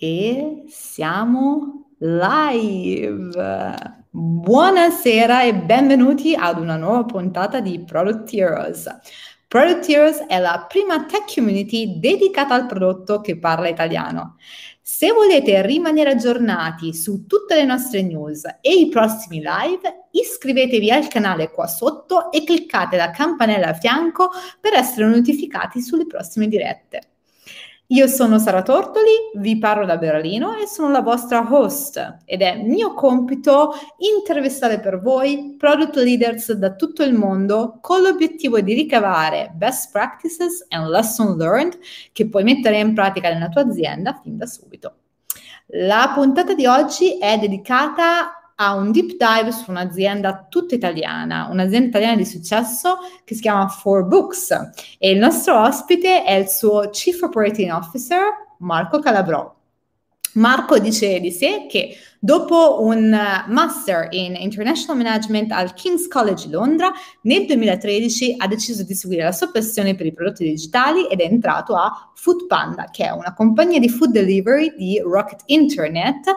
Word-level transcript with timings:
e 0.00 0.64
siamo 0.66 1.90
live. 1.98 3.98
Buonasera 4.08 5.42
e 5.42 5.54
benvenuti 5.54 6.34
ad 6.34 6.58
una 6.58 6.76
nuova 6.76 7.04
puntata 7.04 7.60
di 7.60 7.84
Product 7.84 8.32
Heroes. 8.32 8.88
Product 9.46 9.86
Heroes 9.90 10.16
è 10.26 10.38
la 10.38 10.64
prima 10.66 11.04
tech 11.04 11.34
community 11.34 11.98
dedicata 11.98 12.54
al 12.54 12.64
prodotto 12.64 13.20
che 13.20 13.38
parla 13.38 13.68
italiano. 13.68 14.36
Se 14.80 15.12
volete 15.12 15.60
rimanere 15.66 16.12
aggiornati 16.12 16.94
su 16.94 17.26
tutte 17.26 17.54
le 17.54 17.64
nostre 17.64 18.02
news 18.02 18.44
e 18.62 18.72
i 18.72 18.88
prossimi 18.88 19.42
live, 19.42 20.06
iscrivetevi 20.12 20.90
al 20.90 21.08
canale 21.08 21.50
qua 21.50 21.66
sotto 21.66 22.32
e 22.32 22.42
cliccate 22.42 22.96
la 22.96 23.10
campanella 23.10 23.68
a 23.68 23.74
fianco 23.74 24.30
per 24.60 24.72
essere 24.72 25.06
notificati 25.06 25.82
sulle 25.82 26.06
prossime 26.06 26.48
dirette. 26.48 27.09
Io 27.92 28.06
sono 28.06 28.38
Sara 28.38 28.62
Tortoli, 28.62 29.32
vi 29.34 29.58
parlo 29.58 29.84
da 29.84 29.96
Berlino 29.96 30.54
e 30.54 30.68
sono 30.68 30.92
la 30.92 31.00
vostra 31.00 31.44
host 31.50 32.18
ed 32.24 32.40
è 32.40 32.62
mio 32.62 32.94
compito 32.94 33.72
intervistare 33.96 34.78
per 34.78 35.00
voi 35.00 35.56
product 35.58 35.96
leaders 35.96 36.52
da 36.52 36.76
tutto 36.76 37.02
il 37.02 37.14
mondo 37.14 37.78
con 37.80 38.00
l'obiettivo 38.00 38.60
di 38.60 38.74
ricavare 38.74 39.50
best 39.56 39.90
practices 39.90 40.64
and 40.68 40.88
lesson 40.88 41.36
learned 41.36 41.80
che 42.12 42.28
puoi 42.28 42.44
mettere 42.44 42.78
in 42.78 42.94
pratica 42.94 43.32
nella 43.32 43.48
tua 43.48 43.62
azienda 43.62 44.20
fin 44.22 44.36
da 44.36 44.46
subito. 44.46 44.94
La 45.72 46.12
puntata 46.14 46.54
di 46.54 46.66
oggi 46.66 47.18
è 47.18 47.38
dedicata 47.38 48.39
ha 48.62 48.74
un 48.74 48.92
deep 48.92 49.16
dive 49.16 49.52
su 49.52 49.70
un'azienda 49.70 50.46
tutta 50.50 50.74
italiana, 50.74 51.48
un'azienda 51.50 51.88
italiana 51.88 52.16
di 52.16 52.26
successo 52.26 52.98
che 53.24 53.34
si 53.34 53.40
chiama 53.40 53.66
4Books 53.66 54.70
e 54.98 55.10
il 55.10 55.18
nostro 55.18 55.62
ospite 55.62 56.24
è 56.24 56.34
il 56.34 56.48
suo 56.48 56.90
Chief 56.90 57.20
Operating 57.22 57.72
Officer 57.72 58.20
Marco 58.58 58.98
Calabrò. 58.98 59.56
Marco 60.34 60.78
dice 60.78 61.18
di 61.20 61.32
sé 61.32 61.66
che 61.68 61.96
dopo 62.18 62.82
un 62.82 63.08
master 63.48 64.08
in 64.10 64.36
International 64.36 65.02
Management 65.02 65.50
al 65.52 65.72
King's 65.72 66.06
College 66.06 66.48
Londra, 66.50 66.92
nel 67.22 67.46
2013 67.46 68.34
ha 68.36 68.46
deciso 68.46 68.84
di 68.84 68.94
seguire 68.94 69.24
la 69.24 69.32
sua 69.32 69.50
passione 69.50 69.94
per 69.94 70.04
i 70.04 70.12
prodotti 70.12 70.44
digitali 70.44 71.08
ed 71.08 71.20
è 71.20 71.24
entrato 71.24 71.74
a 71.74 72.12
Foodpanda, 72.14 72.90
che 72.92 73.06
è 73.06 73.10
una 73.10 73.32
compagnia 73.32 73.80
di 73.80 73.88
food 73.88 74.12
delivery 74.12 74.74
di 74.76 75.00
Rocket 75.02 75.42
Internet 75.46 76.36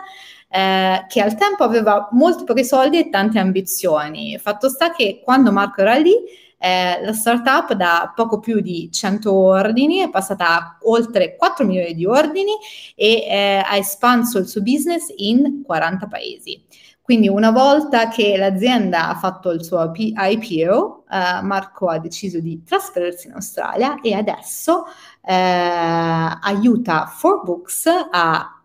eh, 0.54 1.06
che 1.08 1.20
al 1.20 1.36
tempo 1.36 1.64
aveva 1.64 2.10
molti 2.12 2.44
pochi 2.44 2.64
soldi 2.64 3.00
e 3.00 3.10
tante 3.10 3.40
ambizioni. 3.40 4.38
Fatto 4.38 4.70
sta 4.70 4.92
che 4.92 5.22
quando 5.24 5.52
Marco 5.52 5.82
era 5.82 5.96
lì, 5.96 6.14
eh, 6.60 7.04
la 7.04 7.12
startup 7.12 7.74
da 7.74 8.14
poco 8.16 8.38
più 8.40 8.60
di 8.60 8.92
100 8.92 9.34
ordini 9.34 9.98
è 9.98 10.12
passata 10.12 10.48
a 10.50 10.78
oltre 10.84 11.36
4 11.38 11.66
milioni 11.66 11.96
di 11.96 12.06
ordini 12.06 12.52
e 12.96 13.26
eh, 13.28 13.64
ha 13.66 13.76
espanso 13.78 14.38
il 14.38 14.48
suo 14.48 14.62
business 14.62 15.12
in 15.16 15.64
40 15.66 16.06
paesi. 16.06 16.64
Quindi 17.02 17.28
una 17.28 17.50
volta 17.50 18.10
che 18.10 18.38
l'azienda 18.38 19.10
ha 19.10 19.16
fatto 19.16 19.50
il 19.50 19.64
suo 19.64 19.92
IPO, 19.96 21.06
eh, 21.10 21.42
Marco 21.42 21.88
ha 21.88 21.98
deciso 21.98 22.40
di 22.40 22.62
trasferirsi 22.64 23.26
in 23.26 23.34
Australia 23.34 24.00
e 24.02 24.14
adesso 24.14 24.86
eh, 25.26 25.34
aiuta 25.34 27.12
4Books 27.12 27.90
a 28.12 28.63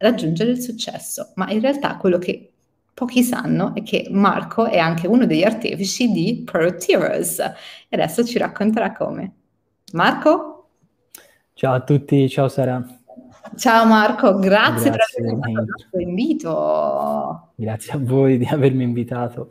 raggiungere 0.00 0.52
il 0.52 0.60
successo, 0.60 1.32
ma 1.34 1.50
in 1.50 1.60
realtà 1.60 1.96
quello 1.96 2.18
che 2.18 2.52
pochi 2.94 3.22
sanno 3.22 3.74
è 3.74 3.82
che 3.82 4.08
Marco 4.10 4.64
è 4.64 4.78
anche 4.78 5.06
uno 5.06 5.26
degli 5.26 5.42
artefici 5.42 6.10
di 6.10 6.42
Product 6.44 6.88
Heroes 6.88 7.38
e 7.38 7.52
adesso 7.90 8.24
ci 8.24 8.38
racconterà 8.38 8.92
come. 8.92 9.32
Marco? 9.92 10.68
Ciao 11.52 11.74
a 11.74 11.80
tutti, 11.80 12.28
ciao 12.28 12.48
Sara. 12.48 12.82
Ciao 13.56 13.86
Marco, 13.86 14.38
grazie, 14.38 14.90
grazie 14.90 15.22
per 15.22 15.32
aver 15.32 15.38
accettato 15.38 15.50
il 15.50 15.66
nostro 15.68 16.00
invito. 16.00 17.52
Grazie 17.56 17.92
a 17.92 17.98
voi 17.98 18.38
di 18.38 18.46
avermi 18.46 18.84
invitato. 18.84 19.50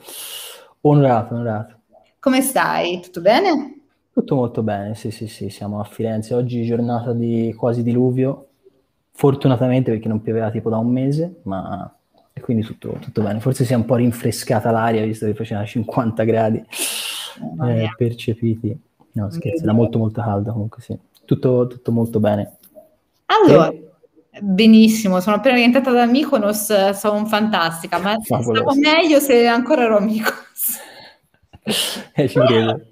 Onorato, 0.81 1.35
onorato. 1.35 1.79
Come 2.19 2.41
stai? 2.41 3.01
Tutto 3.01 3.21
bene? 3.21 3.81
Tutto 4.11 4.35
molto 4.35 4.63
bene, 4.63 4.95
sì, 4.95 5.11
sì, 5.11 5.27
sì, 5.27 5.49
siamo 5.49 5.79
a 5.79 5.83
Firenze. 5.83 6.33
Oggi 6.33 6.65
giornata 6.65 7.13
di 7.13 7.53
quasi 7.55 7.83
diluvio, 7.83 8.48
fortunatamente 9.19 9.91
perché 9.91 10.07
non 10.07 10.21
pioveva 10.21 10.49
tipo 10.49 10.69
da 10.69 10.77
un 10.77 10.87
mese, 10.87 11.41
ma 11.43 11.93
e 12.31 12.39
quindi 12.39 12.63
tutto, 12.63 12.95
tutto 13.01 13.21
bene. 13.21 13.41
Forse 13.41 13.65
si 13.65 13.73
è 13.73 13.75
un 13.75 13.83
po' 13.83 13.95
rinfrescata 13.95 14.71
l'aria 14.71 15.03
visto 15.03 15.25
che 15.25 15.33
faceva 15.33 15.65
50 15.65 16.23
gradi 16.23 16.63
eh, 17.65 17.89
percepiti. 17.97 18.79
No, 19.11 19.29
scherzo, 19.29 19.63
era 19.63 19.73
molto 19.73 19.97
molto 19.97 20.21
caldo 20.21 20.53
comunque, 20.53 20.81
sì. 20.81 20.97
Tutto, 21.25 21.67
tutto 21.67 21.91
molto 21.91 22.21
bene. 22.21 22.59
Allora, 23.25 23.69
e... 23.69 23.91
benissimo, 24.39 25.19
sono 25.19 25.35
appena 25.35 25.55
diventata 25.55 25.91
da 25.91 26.05
Mykonos, 26.05 26.91
sono 26.91 27.25
fantastica, 27.25 27.99
ma 27.99 28.17
stavo 28.23 28.73
meglio 28.75 29.19
se 29.19 29.45
ancora 29.47 29.83
ero 29.83 29.97
amico. 29.97 30.31
eh, 32.15 32.29
ci 32.29 32.39
credo. 32.39 32.85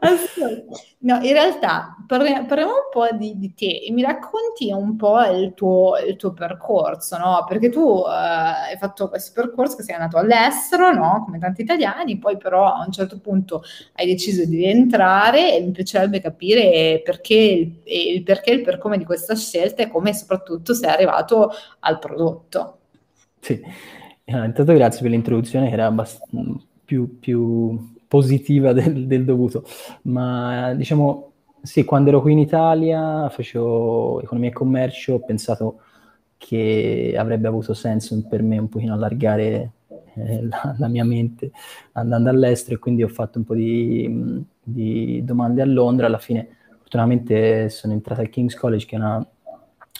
No, 1.00 1.14
in 1.22 1.32
realtà 1.32 1.96
parliamo, 2.08 2.40
un 2.40 2.88
po' 2.90 3.06
di, 3.16 3.38
di, 3.38 3.54
te 3.54 3.84
e 3.86 3.92
mi 3.92 4.02
racconti 4.02 4.72
un 4.72 4.96
po' 4.96 5.22
il 5.26 5.54
tuo, 5.54 5.96
il 5.96 6.16
tuo 6.16 6.32
percorso, 6.32 7.16
no? 7.18 7.44
Perché 7.46 7.68
tu 7.68 7.80
uh, 7.80 8.04
hai 8.04 8.76
fatto 8.78 9.08
questo 9.08 9.30
percorso 9.32 9.76
che 9.76 9.84
sei 9.84 9.94
andato 9.94 10.16
all'estero, 10.16 10.92
no? 10.92 11.22
Come 11.24 11.38
tanti 11.38 11.62
italiani, 11.62 12.18
poi 12.18 12.36
però 12.36 12.64
a 12.72 12.84
un 12.84 12.90
certo 12.90 13.20
punto 13.20 13.62
hai 13.92 14.06
deciso 14.06 14.44
di 14.44 14.56
rientrare 14.56 15.54
e 15.56 15.60
mi 15.60 15.70
piacerebbe 15.70 16.20
capire 16.20 17.00
perché 17.04 17.34
il, 17.34 17.80
il 17.84 18.22
perché 18.24 18.50
il 18.50 18.62
per 18.62 18.78
come 18.78 18.98
di 18.98 19.04
questa 19.04 19.36
scelta 19.36 19.84
e 19.84 19.88
come 19.88 20.12
soprattutto 20.12 20.74
sei 20.74 20.90
arrivato 20.90 21.52
al 21.80 22.00
prodotto. 22.00 22.78
Sì, 23.38 23.62
intanto 24.24 24.72
grazie 24.72 25.02
per 25.02 25.12
l'introduzione 25.12 25.68
che 25.68 25.74
era 25.74 25.86
abbast- 25.86 26.26
più, 26.84 27.20
più 27.20 27.96
positiva 28.08 28.72
del, 28.72 29.06
del 29.06 29.24
dovuto, 29.24 29.64
ma 30.02 30.74
diciamo 30.74 31.32
sì, 31.62 31.84
quando 31.84 32.10
ero 32.10 32.20
qui 32.20 32.32
in 32.32 32.38
Italia 32.38 33.28
facevo 33.28 34.22
economia 34.22 34.50
e 34.50 34.52
commercio, 34.52 35.14
ho 35.14 35.20
pensato 35.20 35.80
che 36.36 37.14
avrebbe 37.18 37.48
avuto 37.48 37.74
senso 37.74 38.20
per 38.28 38.42
me 38.42 38.58
un 38.58 38.68
pochino 38.68 38.94
allargare 38.94 39.72
eh, 40.14 40.46
la, 40.46 40.74
la, 40.78 40.88
mia 40.88 41.04
mente 41.04 41.50
andando 41.92 42.30
all'estero 42.30 42.76
e 42.76 42.78
quindi 42.78 43.02
ho 43.02 43.08
fatto 43.08 43.38
un 43.38 43.44
po' 43.44 43.54
di, 43.54 44.44
di, 44.62 45.22
domande 45.24 45.62
a 45.62 45.66
Londra. 45.66 46.06
Alla 46.06 46.18
fine, 46.18 46.48
fortunatamente, 46.78 47.68
sono 47.70 47.92
entrato 47.92 48.20
al 48.20 48.30
King's 48.30 48.54
College, 48.54 48.86
che 48.86 48.96
è 48.96 48.98
una 48.98 49.26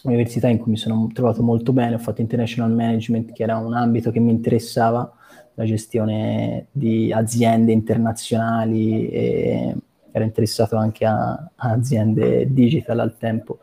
università 0.04 0.48
in 0.48 0.58
cui 0.58 0.70
mi 0.70 0.76
sono 0.76 1.08
trovato 1.12 1.42
molto 1.42 1.72
bene. 1.72 1.96
Ho 1.96 1.98
fatto 1.98 2.20
international 2.20 2.72
management, 2.72 3.32
che 3.32 3.42
era 3.42 3.56
un 3.56 3.74
ambito 3.74 4.10
che 4.10 4.20
mi 4.20 4.30
interessava 4.30 5.12
la 5.58 5.64
gestione 5.64 6.68
di 6.70 7.12
aziende 7.12 7.72
internazionali 7.72 9.08
e 9.08 9.74
ero 10.12 10.24
interessato 10.24 10.76
anche 10.76 11.04
a, 11.04 11.32
a 11.32 11.70
aziende 11.70 12.52
digital 12.52 13.00
al 13.00 13.16
tempo. 13.16 13.58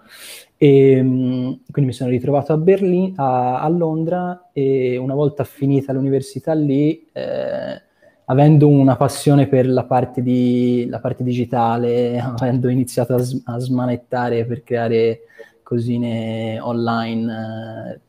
E, 0.58 0.98
quindi 1.00 1.62
mi 1.86 1.94
sono 1.94 2.10
ritrovato 2.10 2.52
a, 2.52 2.58
Berlino, 2.58 3.14
a, 3.16 3.62
a, 3.62 3.70
Londra 3.70 4.50
e 4.52 4.98
una 4.98 5.14
volta 5.14 5.46
finita 5.46 5.94
l'università 5.94 6.54
lì, 6.54 7.08
eh, 7.14 7.82
avendo 8.26 8.68
una 8.68 8.98
passione 8.98 9.48
per 9.48 9.66
la 9.66 9.86
parte, 9.86 10.22
di, 10.22 10.88
la 10.90 11.00
parte 11.00 11.24
digitale, 11.24 12.20
avendo 12.20 12.68
iniziato 12.68 13.16
a, 13.16 13.24
a, 13.46 13.60
smanettare 13.60 14.46
per 14.46 14.64
creare 14.64 15.22
cosine 15.64 16.60
online, 16.60 17.96
eh, 17.96 18.00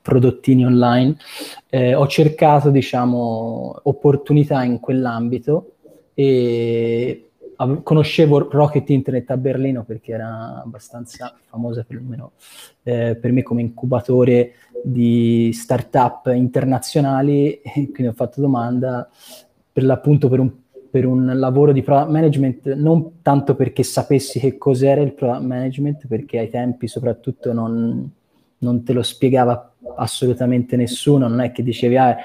prodottini 0.00 0.64
online, 0.64 1.16
eh, 1.68 1.94
ho 1.94 2.06
cercato, 2.06 2.70
diciamo, 2.70 3.80
opportunità 3.82 4.62
in 4.64 4.80
quell'ambito 4.80 5.72
e 6.14 7.28
conoscevo 7.82 8.48
Rocket 8.50 8.88
Internet 8.90 9.30
a 9.30 9.36
Berlino 9.36 9.82
perché 9.82 10.12
era 10.12 10.62
abbastanza 10.64 11.34
famosa 11.46 11.84
perlomeno 11.84 12.32
eh, 12.84 13.16
per 13.16 13.32
me 13.32 13.42
come 13.42 13.62
incubatore 13.62 14.52
di 14.82 15.50
start-up 15.52 16.32
internazionali 16.34 17.60
quindi 17.74 18.06
ho 18.06 18.12
fatto 18.12 18.40
domanda 18.40 19.08
per 19.72 19.82
l'appunto 19.82 20.28
per 20.28 20.38
un, 20.38 20.52
per 20.88 21.04
un 21.04 21.32
lavoro 21.34 21.72
di 21.72 21.82
product 21.82 22.10
management 22.10 22.74
non 22.74 23.22
tanto 23.22 23.56
perché 23.56 23.82
sapessi 23.82 24.38
che 24.38 24.56
cos'era 24.56 25.00
il 25.00 25.14
product 25.14 25.42
management 25.42 26.06
perché 26.06 26.38
ai 26.38 26.48
tempi 26.48 26.86
soprattutto 26.86 27.52
non, 27.52 28.08
non 28.58 28.82
te 28.82 28.92
lo 28.92 29.02
spiegava 29.02 29.72
assolutamente 29.96 30.76
nessuno, 30.76 31.28
non 31.28 31.40
è 31.40 31.52
che 31.52 31.62
dicevi 31.62 31.96
ah, 31.96 32.16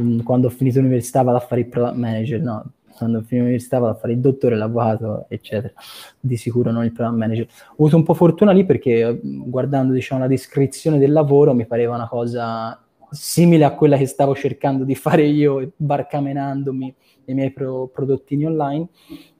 mm, 0.00 0.20
quando 0.20 0.46
ho 0.46 0.50
finito 0.50 0.80
l'università 0.80 1.22
vado 1.22 1.38
a 1.38 1.40
fare 1.40 1.62
il 1.62 1.68
product 1.68 1.96
manager, 1.96 2.40
no, 2.40 2.64
quando 2.96 3.18
ho 3.18 3.20
finito 3.22 3.44
l'università 3.44 3.78
vado 3.78 3.92
a 3.92 3.96
fare 3.96 4.12
il 4.12 4.20
dottore, 4.20 4.56
l'avvocato, 4.56 5.26
eccetera, 5.28 5.72
di 6.20 6.36
sicuro 6.36 6.70
non 6.70 6.84
il 6.84 6.92
product 6.92 7.16
manager. 7.16 7.46
Ho 7.70 7.72
avuto 7.74 7.96
un 7.96 8.02
po' 8.02 8.14
fortuna 8.14 8.52
lì 8.52 8.64
perché 8.64 9.12
mm, 9.12 9.42
guardando 9.48 9.92
diciamo, 9.92 10.20
la 10.20 10.28
descrizione 10.28 10.98
del 10.98 11.12
lavoro 11.12 11.54
mi 11.54 11.66
pareva 11.66 11.94
una 11.94 12.08
cosa 12.08 12.78
simile 13.10 13.64
a 13.64 13.74
quella 13.74 13.96
che 13.96 14.06
stavo 14.06 14.34
cercando 14.34 14.84
di 14.84 14.94
fare 14.94 15.24
io, 15.24 15.72
barcamenandomi 15.76 16.94
nei 17.26 17.36
miei 17.36 17.52
pro- 17.52 17.86
prodottini 17.86 18.44
online 18.44 18.88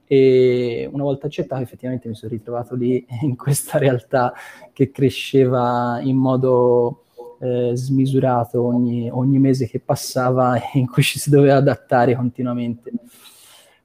e 0.07 0.89
una 0.93 1.03
volta 1.03 1.27
accettato 1.27 1.63
effettivamente 1.63 2.09
mi 2.09 2.15
sono 2.15 2.33
ritrovato 2.33 2.75
lì 2.75 3.05
in 3.23 3.37
questa 3.37 3.79
realtà 3.79 4.33
che 4.73 4.91
cresceva 4.91 5.99
in 6.03 6.17
modo 6.17 7.05
eh, 7.41 7.73
smisurato 7.75 8.63
ogni, 8.63 9.11
ogni, 9.11 9.39
mese 9.39 9.67
che 9.67 9.81
passava 9.81 10.57
e 10.73 10.79
in 10.79 10.87
cui 10.89 11.03
ci 11.03 11.19
si 11.19 11.31
doveva 11.31 11.57
adattare 11.57 12.15
continuamente. 12.15 12.93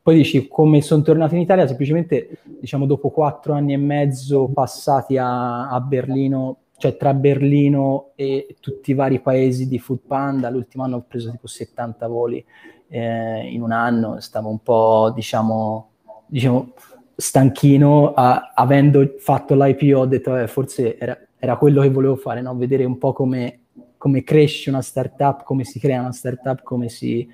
Poi 0.01 0.15
dici 0.15 0.47
come 0.47 0.81
sono 0.81 1.01
tornato 1.01 1.35
in 1.35 1.41
Italia, 1.41 1.67
semplicemente 1.67 2.39
diciamo 2.43 2.85
dopo 2.85 3.09
quattro 3.09 3.53
anni 3.53 3.73
e 3.73 3.77
mezzo 3.77 4.47
passati 4.47 5.17
a, 5.17 5.69
a 5.69 5.79
Berlino, 5.81 6.57
cioè 6.77 6.95
tra 6.95 7.13
Berlino 7.13 8.11
e 8.15 8.55
tutti 8.59 8.91
i 8.91 8.93
vari 8.93 9.19
paesi 9.19 9.67
di 9.67 9.77
Food 9.77 9.99
Panda, 10.07 10.49
l'ultimo 10.49 10.83
anno 10.83 10.97
ho 10.97 11.05
preso 11.07 11.29
tipo 11.29 11.47
70 11.47 12.07
voli 12.07 12.43
eh, 12.87 13.49
in 13.51 13.61
un 13.61 13.71
anno, 13.71 14.19
stavo 14.19 14.49
un 14.49 14.63
po' 14.63 15.11
diciamo, 15.13 15.88
diciamo 16.29 16.73
stanchino, 17.15 18.13
a, 18.13 18.53
avendo 18.55 19.15
fatto 19.19 19.53
l'IPO 19.55 19.99
ho 19.99 20.05
detto 20.05 20.37
eh, 20.37 20.47
forse 20.47 20.97
era, 20.97 21.19
era, 21.37 21.57
quello 21.57 21.81
che 21.81 21.89
volevo 21.89 22.15
fare, 22.15 22.41
no? 22.41 22.55
vedere 22.55 22.85
un 22.85 22.97
po' 22.97 23.11
come, 23.11 23.61
come, 23.97 24.23
cresce 24.23 24.69
una 24.69 24.81
startup, 24.81 25.43
come 25.43 25.65
si 25.65 25.79
crea 25.79 25.99
una 25.99 26.13
startup, 26.13 26.63
come, 26.63 26.87
si, 26.87 27.27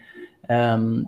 um, 0.48 1.06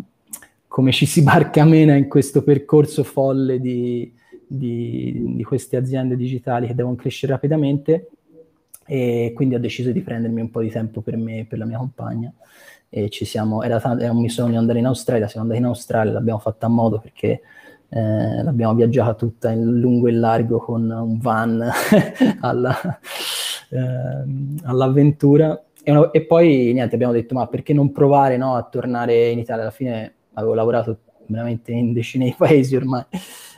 come 0.67 0.91
ci 0.91 1.07
si 1.07 1.23
barcamena 1.23 1.95
in 1.95 2.07
questo 2.07 2.43
percorso 2.43 3.03
folle 3.03 3.59
di, 3.59 4.13
di, 4.45 5.33
di 5.35 5.43
queste 5.43 5.75
aziende 5.75 6.15
digitali 6.15 6.67
che 6.67 6.75
devono 6.75 6.95
crescere 6.95 7.31
rapidamente 7.31 8.09
e 8.85 9.31
quindi 9.35 9.55
ho 9.55 9.59
deciso 9.59 9.91
di 9.91 10.01
prendermi 10.01 10.39
un 10.39 10.51
po' 10.51 10.61
di 10.61 10.69
tempo 10.69 11.01
per 11.01 11.17
me 11.17 11.39
e 11.39 11.45
per 11.45 11.57
la 11.57 11.65
mia 11.65 11.77
compagna 11.77 12.31
e 12.89 13.09
ci 13.09 13.25
siamo, 13.25 13.63
era, 13.63 13.79
t- 13.79 14.01
era 14.01 14.11
un 14.11 14.19
mio 14.19 14.57
andare 14.57 14.79
in 14.79 14.85
Australia, 14.85 15.27
siamo 15.27 15.45
andati 15.45 15.61
in 15.61 15.67
Australia, 15.67 16.13
l'abbiamo 16.13 16.39
fatta 16.39 16.67
a 16.67 16.69
modo 16.69 16.99
perché 16.99 17.41
eh, 17.89 18.43
l'abbiamo 18.43 18.75
viaggiata 18.75 19.13
tutta 19.13 19.49
in 19.49 19.79
lungo 19.79 20.07
e 20.07 20.11
largo 20.11 20.59
con 20.59 20.89
un 20.89 21.17
van 21.19 21.69
alla, 22.41 22.99
eh, 23.69 24.59
all'avventura. 24.63 25.63
E, 25.83 25.91
una, 25.91 26.11
e, 26.11 26.25
poi 26.25 26.73
niente, 26.73 26.95
abbiamo 26.95 27.13
detto 27.13 27.33
ma 27.33 27.47
perché 27.47 27.73
non 27.73 27.91
provare 27.91 28.35
no, 28.37 28.55
a 28.55 28.63
tornare 28.63 29.29
in 29.29 29.39
Italia, 29.39 29.61
alla 29.61 29.71
fine 29.71 30.13
avevo 30.33 30.53
lavorato 30.53 30.99
veramente 31.27 31.71
in 31.71 31.93
decine 31.93 32.25
di 32.25 32.35
paesi 32.37 32.75
ormai, 32.75 33.03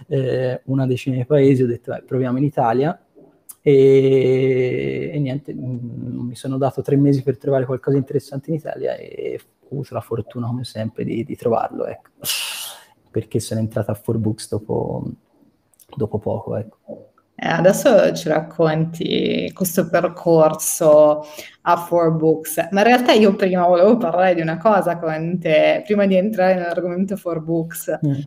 eh, 0.07 0.61
una 0.65 0.85
decina 0.85 1.15
di 1.15 1.25
paesi, 1.25 1.63
ho 1.63 1.67
detto 1.67 1.93
eh, 1.93 2.03
proviamo 2.03 2.37
in 2.37 2.43
Italia. 2.43 2.99
E, 3.61 5.11
e 5.13 5.19
niente, 5.19 5.53
mm, 5.53 6.27
mi 6.27 6.35
sono 6.35 6.57
dato 6.57 6.81
tre 6.81 6.95
mesi 6.95 7.23
per 7.23 7.37
trovare 7.37 7.65
qualcosa 7.65 7.95
di 7.95 8.01
interessante 8.01 8.51
in 8.51 8.55
Italia 8.55 8.95
e 8.95 9.39
ho 9.63 9.67
avuto 9.71 9.93
la 9.93 10.01
fortuna 10.01 10.47
come 10.47 10.63
sempre 10.63 11.03
di, 11.03 11.23
di 11.23 11.35
trovarlo, 11.35 11.85
ecco. 11.85 12.09
Perché 13.09 13.39
sono 13.39 13.59
entrata 13.59 13.91
a 13.91 13.99
4Books 13.99 14.49
dopo, 14.49 15.03
dopo 15.95 16.17
poco. 16.17 16.55
Ecco. 16.55 17.09
Eh, 17.41 17.47
adesso 17.47 18.13
ci 18.13 18.27
racconti 18.27 19.49
questo 19.53 19.87
percorso 19.87 21.25
a 21.61 21.87
4Books, 21.89 22.67
ma 22.71 22.81
in 22.81 22.87
realtà 22.87 23.13
io 23.13 23.33
prima 23.35 23.65
volevo 23.65 23.95
parlare 23.95 24.35
di 24.35 24.41
una 24.41 24.57
cosa 24.57 24.97
con 24.97 25.39
te, 25.39 25.81
prima 25.85 26.05
di 26.05 26.15
entrare 26.15 26.55
nell'argomento 26.55 27.15
4Books, 27.15 27.99
mm. 28.05 28.19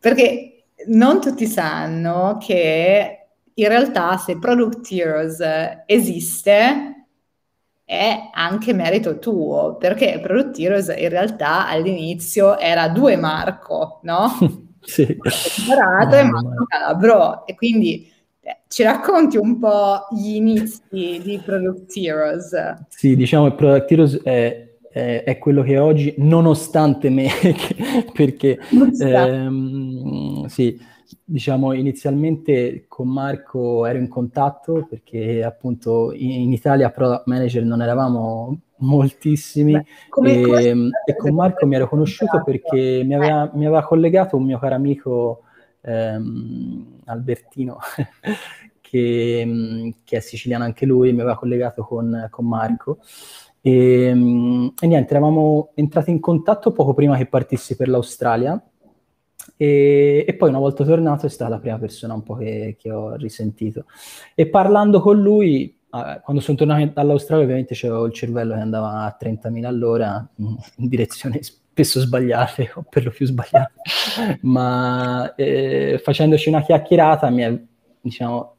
perché 0.00 0.64
non 0.86 1.20
tutti 1.20 1.46
sanno 1.46 2.38
che 2.40 3.18
in 3.52 3.68
realtà 3.68 4.16
se 4.16 4.38
Product 4.38 4.90
Heroes 4.90 5.40
esiste 5.86 6.93
è 7.84 8.30
anche 8.32 8.72
merito 8.72 9.18
tuo, 9.18 9.76
perché 9.78 10.18
Product 10.22 10.58
Heroes 10.58 10.94
in 10.96 11.08
realtà 11.08 11.68
all'inizio 11.68 12.58
era 12.58 12.88
due 12.88 13.16
Marco, 13.16 14.00
no? 14.02 14.30
sì. 14.80 15.16
Separato 15.22 16.16
e 16.16 16.22
Marco 16.24 16.64
Calabro, 16.66 17.46
e 17.46 17.54
quindi 17.54 18.10
eh, 18.40 18.58
ci 18.68 18.82
racconti 18.82 19.36
un 19.36 19.58
po' 19.58 20.06
gli 20.10 20.34
inizi 20.36 20.80
di 20.90 21.40
Product 21.44 21.94
Heroes? 21.96 22.54
Sì, 22.88 23.16
diciamo 23.16 23.50
che 23.50 23.54
Product 23.54 23.90
Heroes 23.90 24.22
è, 24.22 24.76
è, 24.90 25.22
è 25.24 25.38
quello 25.38 25.62
che 25.62 25.76
oggi, 25.76 26.14
nonostante 26.18 27.10
me, 27.10 27.28
perché 28.14 28.58
ehm, 28.98 30.46
sì, 30.46 30.80
diciamo, 31.24 31.72
inizialmente 31.72 32.84
con 32.86 33.08
Marco 33.08 33.86
ero 33.86 33.98
in 33.98 34.08
contatto 34.08 34.86
perché 34.88 35.42
appunto 35.42 36.12
in, 36.12 36.52
Italia 36.52 36.90
product 36.90 37.26
manager 37.26 37.64
non 37.64 37.80
eravamo 37.80 38.60
moltissimi. 38.78 39.72
Beh, 39.72 39.84
come, 40.10 40.32
e, 40.32 40.42
come 40.42 40.90
e, 41.06 41.16
con 41.16 41.34
Marco 41.34 41.66
mi 41.66 41.76
ero 41.76 41.88
conosciuto 41.88 42.42
perché 42.44 43.02
mi 43.04 43.14
aveva, 43.14 43.50
mi 43.54 43.64
aveva 43.64 43.82
collegato 43.82 44.36
un 44.36 44.44
mio 44.44 44.58
caro 44.58 44.74
amico 44.74 45.42
ehm, 45.80 47.00
Albertino 47.06 47.78
che, 48.82 49.94
che, 50.04 50.16
è 50.16 50.20
siciliano 50.20 50.64
anche 50.64 50.84
lui, 50.84 51.12
mi 51.12 51.20
aveva 51.20 51.36
collegato 51.36 51.84
con, 51.84 52.26
con 52.30 52.46
Marco. 52.46 52.98
E, 53.62 54.08
e 54.10 54.86
niente, 54.86 55.10
eravamo 55.10 55.70
entrati 55.74 56.10
in 56.10 56.20
contatto 56.20 56.72
poco 56.72 56.92
prima 56.92 57.16
che 57.16 57.24
partissi 57.24 57.76
per 57.76 57.88
l'Australia 57.88 58.62
e, 59.56 60.24
e, 60.26 60.34
poi 60.34 60.48
una 60.48 60.58
volta 60.58 60.84
tornato 60.84 61.26
è 61.26 61.28
stata 61.28 61.50
la 61.50 61.58
prima 61.58 61.78
persona 61.78 62.14
un 62.14 62.22
po' 62.22 62.34
che, 62.34 62.76
che 62.78 62.90
ho 62.90 63.14
risentito. 63.14 63.84
E 64.34 64.48
parlando 64.48 65.00
con 65.00 65.20
lui, 65.20 65.64
eh, 65.66 66.20
quando 66.22 66.42
sono 66.42 66.56
tornato 66.56 66.92
dall'Australia 66.94 67.44
ovviamente 67.44 67.74
c'avevo 67.74 68.06
il 68.06 68.12
cervello 68.12 68.54
che 68.54 68.60
andava 68.60 69.04
a 69.04 69.16
30.000 69.20 69.64
all'ora 69.64 70.28
in, 70.36 70.56
in 70.76 70.88
direzioni 70.88 71.40
spesso 71.42 72.00
sbagliate 72.00 72.72
o 72.74 72.84
per 72.88 73.04
lo 73.04 73.10
più 73.10 73.26
sbagliate, 73.26 73.72
ma 74.42 75.34
eh, 75.34 76.00
facendoci 76.02 76.48
una 76.48 76.62
chiacchierata 76.62 77.30
mi 77.30 77.42
è 77.42 77.60
diciamo, 78.00 78.56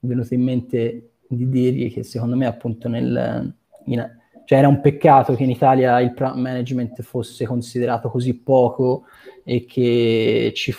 venuto 0.00 0.34
in 0.34 0.42
mente 0.42 1.10
di 1.28 1.48
dirgli 1.48 1.92
che 1.92 2.02
secondo 2.02 2.36
me 2.36 2.46
appunto 2.46 2.88
nel... 2.88 3.54
In, 3.86 4.20
cioè 4.52 4.60
era 4.60 4.68
un 4.68 4.82
peccato 4.82 5.34
che 5.34 5.44
in 5.44 5.50
Italia 5.50 5.98
il 6.00 6.12
management 6.34 7.00
fosse 7.00 7.46
considerato 7.46 8.10
così 8.10 8.34
poco 8.34 9.04
e 9.44 9.64
che 9.64 10.52
ci, 10.54 10.74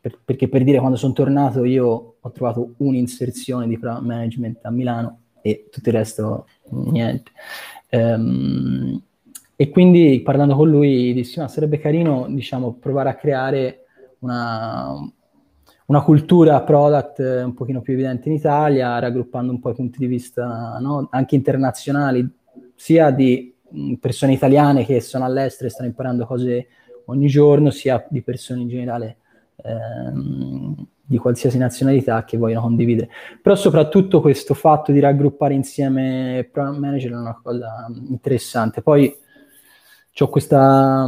per, 0.00 0.20
perché 0.24 0.48
per 0.48 0.62
dire 0.62 0.78
quando 0.78 0.96
sono 0.96 1.12
tornato 1.12 1.64
io 1.64 2.16
ho 2.20 2.30
trovato 2.30 2.74
un'inserzione 2.76 3.66
di 3.66 3.76
management 3.82 4.64
a 4.64 4.70
Milano 4.70 5.18
e 5.42 5.66
tutto 5.72 5.88
il 5.88 5.94
resto 5.96 6.46
niente. 6.70 7.32
Um, 7.90 9.02
e 9.56 9.70
quindi 9.70 10.20
parlando 10.22 10.54
con 10.54 10.70
lui 10.70 11.12
dissi, 11.12 11.40
ma 11.40 11.48
sarebbe 11.48 11.80
carino 11.80 12.26
diciamo, 12.28 12.74
provare 12.74 13.08
a 13.08 13.16
creare 13.16 13.86
una, 14.20 14.94
una 15.86 16.02
cultura 16.02 16.62
product 16.62 17.18
un 17.44 17.54
pochino 17.54 17.80
più 17.80 17.94
evidente 17.94 18.28
in 18.28 18.36
Italia, 18.36 19.00
raggruppando 19.00 19.50
un 19.50 19.58
po' 19.58 19.70
i 19.70 19.74
punti 19.74 19.98
di 19.98 20.06
vista 20.06 20.78
no? 20.80 21.08
anche 21.10 21.34
internazionali, 21.34 22.44
sia 22.76 23.10
di 23.10 23.52
persone 23.98 24.32
italiane 24.32 24.84
che 24.84 25.00
sono 25.00 25.24
all'estero 25.24 25.66
e 25.66 25.70
stanno 25.70 25.88
imparando 25.88 26.26
cose 26.26 26.68
ogni 27.06 27.26
giorno, 27.26 27.70
sia 27.70 28.04
di 28.08 28.22
persone 28.22 28.60
in 28.60 28.68
generale 28.68 29.16
ehm, 29.56 30.86
di 31.08 31.18
qualsiasi 31.18 31.56
nazionalità 31.56 32.24
che 32.24 32.36
vogliono 32.36 32.62
condividere. 32.62 33.08
Però 33.40 33.54
soprattutto 33.54 34.20
questo 34.20 34.54
fatto 34.54 34.92
di 34.92 35.00
raggruppare 35.00 35.54
insieme 35.54 36.48
program 36.50 36.76
manager 36.78 37.12
è 37.12 37.16
una 37.16 37.40
cosa 37.40 37.86
interessante. 38.08 38.82
Poi 38.82 39.14
ho 40.18 40.28
questa, 40.28 41.06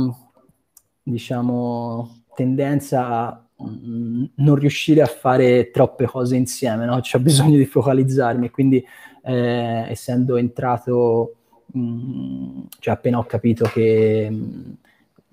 diciamo, 1.02 2.22
tendenza 2.34 3.06
a 3.06 3.44
mm, 3.66 4.24
non 4.36 4.54
riuscire 4.54 5.02
a 5.02 5.06
fare 5.06 5.70
troppe 5.70 6.04
cose 6.04 6.36
insieme, 6.36 6.84
no? 6.84 7.00
C'ho 7.00 7.18
bisogno 7.18 7.56
di 7.56 7.66
focalizzarmi, 7.66 8.50
quindi 8.50 8.84
eh, 9.24 9.86
essendo 9.88 10.36
entrato, 10.36 11.37
mm, 11.76 12.60
cioè 12.78 12.94
appena 12.94 13.18
ho 13.18 13.24
capito 13.24 13.64
che 13.66 14.28
mh, 14.30 14.34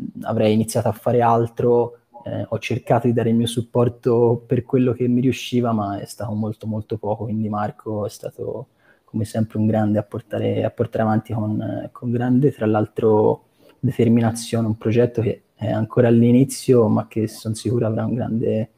mm, 0.01 0.23
avrei 0.23 0.53
iniziato 0.53 0.87
a 0.87 0.91
fare 0.91 1.21
altro, 1.21 1.99
eh, 2.25 2.45
ho 2.47 2.59
cercato 2.59 3.07
di 3.07 3.13
dare 3.13 3.29
il 3.29 3.35
mio 3.35 3.47
supporto 3.47 4.43
per 4.45 4.63
quello 4.63 4.93
che 4.93 5.07
mi 5.07 5.21
riusciva, 5.21 5.71
ma 5.71 5.99
è 5.99 6.05
stato 6.05 6.33
molto 6.33 6.67
molto 6.67 6.97
poco, 6.97 7.25
quindi 7.25 7.49
Marco 7.49 8.05
è 8.05 8.09
stato 8.09 8.67
come 9.03 9.25
sempre 9.25 9.59
un 9.59 9.67
grande 9.67 9.97
a 9.97 10.03
portare, 10.03 10.63
a 10.65 10.69
portare 10.71 11.03
avanti 11.03 11.33
con, 11.33 11.89
con 11.91 12.11
grande, 12.11 12.51
tra 12.51 12.65
l'altro, 12.65 13.45
determinazione, 13.79 14.67
un 14.67 14.77
progetto 14.77 15.21
che 15.21 15.43
è 15.55 15.71
ancora 15.71 16.07
all'inizio, 16.09 16.87
ma 16.87 17.07
che 17.07 17.27
sono 17.27 17.55
sicuro 17.55 17.87
avrà 17.87 18.05
un 18.05 18.13
grande, 18.13 18.71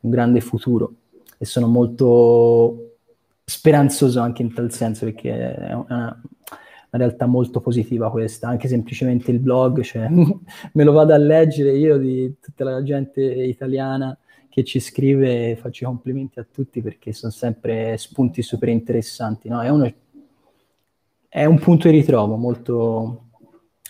un 0.00 0.10
grande 0.10 0.40
futuro. 0.40 0.94
E 1.36 1.44
sono 1.44 1.66
molto 1.66 2.96
speranzoso 3.44 4.20
anche 4.20 4.42
in 4.42 4.54
tal 4.54 4.72
senso, 4.72 5.04
perché 5.04 5.54
è 5.54 5.74
una, 5.74 6.18
una 6.92 7.04
realtà 7.04 7.26
molto 7.26 7.60
positiva 7.60 8.10
questa, 8.10 8.48
anche 8.48 8.68
semplicemente 8.68 9.30
il 9.30 9.38
blog, 9.38 9.80
cioè, 9.80 10.08
me 10.10 10.84
lo 10.84 10.92
vado 10.92 11.14
a 11.14 11.16
leggere 11.16 11.76
io 11.76 11.96
di 11.96 12.34
tutta 12.40 12.64
la 12.64 12.82
gente 12.82 13.22
italiana 13.22 14.16
che 14.48 14.64
ci 14.64 14.80
scrive 14.80 15.56
faccio 15.56 15.84
i 15.84 15.86
complimenti 15.86 16.38
a 16.38 16.46
tutti 16.50 16.82
perché 16.82 17.14
sono 17.14 17.32
sempre 17.32 17.96
spunti 17.96 18.42
super 18.42 18.68
interessanti, 18.68 19.48
no? 19.48 19.62
è, 19.62 19.70
uno, 19.70 19.90
è, 21.28 21.44
un 21.46 21.58
punto 21.58 21.88
di 21.88 21.96
ritrovo 21.96 22.36
molto, 22.36 23.28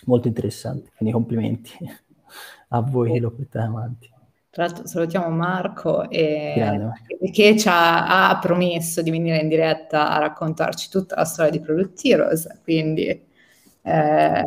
molto 0.05 0.29
interessante, 0.29 0.91
quindi 0.95 1.13
complimenti 1.13 1.71
a 2.69 2.79
voi 2.79 3.11
che 3.11 3.19
lo 3.19 3.31
portate 3.31 3.65
avanti. 3.65 4.12
Tra 4.53 4.65
l'altro 4.65 4.85
salutiamo 4.85 5.29
Marco 5.29 6.07
e, 6.11 6.91
che 7.31 7.57
ci 7.57 7.67
ha, 7.67 8.29
ha, 8.29 8.37
promesso 8.37 9.01
di 9.01 9.09
venire 9.09 9.39
in 9.39 9.47
diretta 9.47 10.11
a 10.11 10.19
raccontarci 10.19 10.91
tutta 10.91 11.15
la 11.15 11.23
storia 11.25 11.49
di 11.49 11.59
Product 11.59 11.99
Heroes, 12.05 12.47
quindi 12.61 13.07
eh, 13.07 14.43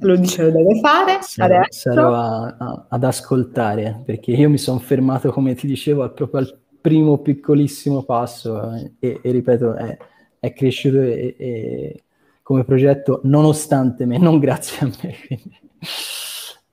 lo 0.00 0.16
dice 0.16 0.44
lo 0.44 0.50
deve 0.50 0.80
fare. 0.80 1.18
Sarò, 1.20 1.60
sarò 1.68 2.14
a, 2.14 2.56
a, 2.58 2.86
ad 2.88 3.04
ascoltare 3.04 4.00
perché 4.02 4.30
io 4.30 4.48
mi 4.48 4.56
sono 4.56 4.78
fermato, 4.78 5.30
come 5.30 5.54
ti 5.54 5.66
dicevo, 5.66 6.10
proprio 6.10 6.40
al 6.40 6.58
primo 6.80 7.18
piccolissimo 7.18 8.02
passo 8.02 8.72
e, 8.98 9.20
e 9.22 9.30
ripeto, 9.30 9.74
è, 9.74 9.98
è 10.40 10.54
cresciuto 10.54 11.02
e, 11.02 11.36
e, 11.38 12.04
come 12.40 12.64
progetto 12.64 13.20
nonostante 13.24 14.06
me, 14.06 14.16
non 14.16 14.38
grazie 14.38 14.86
a 14.86 14.90
me. 15.02 15.14
Quindi. 15.26 15.62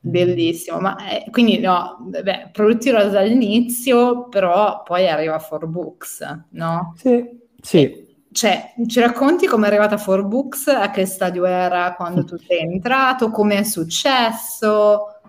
Bellissimo, 0.04 0.80
ma 0.80 0.98
eh, 1.08 1.30
quindi 1.30 1.60
no, 1.60 1.98
beh, 2.00 2.50
produttivo 2.52 3.04
dall'inizio, 3.04 4.28
però 4.30 4.82
poi 4.82 5.08
arriva 5.08 5.38
4Books, 5.38 6.46
no? 6.50 6.96
Sì, 6.98 7.30
sì. 7.62 8.10
Cioè, 8.32 8.74
ci 8.88 9.00
racconti 9.00 9.46
come 9.46 9.66
è 9.66 9.68
arrivata 9.68 9.98
4Books, 9.98 10.70
a 10.70 10.90
che 10.90 11.06
stadio 11.06 11.46
era 11.46 11.94
quando 11.94 12.24
tu 12.24 12.36
sei 12.38 12.62
entrato, 12.62 13.30
come 13.30 13.60
è 13.60 13.64
successo? 13.64 15.20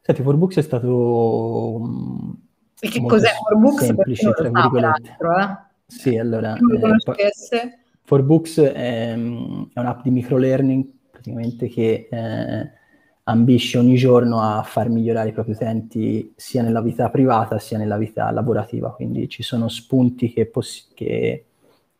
Senti, 0.00 0.22
4Books 0.22 0.58
è 0.58 0.62
stato... 0.62 1.80
Mm, 1.82 2.30
e 2.78 2.88
che 2.88 3.02
cos'è 3.02 3.30
4Books? 3.50 3.84
Semplice, 3.84 4.30
tra 4.30 4.48
virgolette. 4.48 5.16
Eh? 5.18 5.56
Sì, 5.86 6.16
allora... 6.16 6.54
Eh, 6.54 7.78
4Books 8.08 8.60
è, 8.60 9.16
mm, 9.16 9.62
è 9.72 9.80
un'app 9.80 10.02
di 10.02 10.10
microlearning, 10.10 10.84
praticamente, 11.10 11.68
che... 11.68 12.06
Eh, 12.08 12.75
ambisce 13.28 13.78
ogni 13.78 13.96
giorno 13.96 14.40
a 14.40 14.62
far 14.62 14.88
migliorare 14.88 15.30
i 15.30 15.32
propri 15.32 15.52
utenti 15.52 16.32
sia 16.36 16.62
nella 16.62 16.80
vita 16.80 17.08
privata 17.10 17.58
sia 17.58 17.78
nella 17.78 17.96
vita 17.96 18.30
lavorativa, 18.30 18.92
quindi 18.92 19.28
ci 19.28 19.42
sono 19.42 19.68
spunti 19.68 20.32
che, 20.32 20.46
poss- 20.46 20.88
che, 20.94 21.46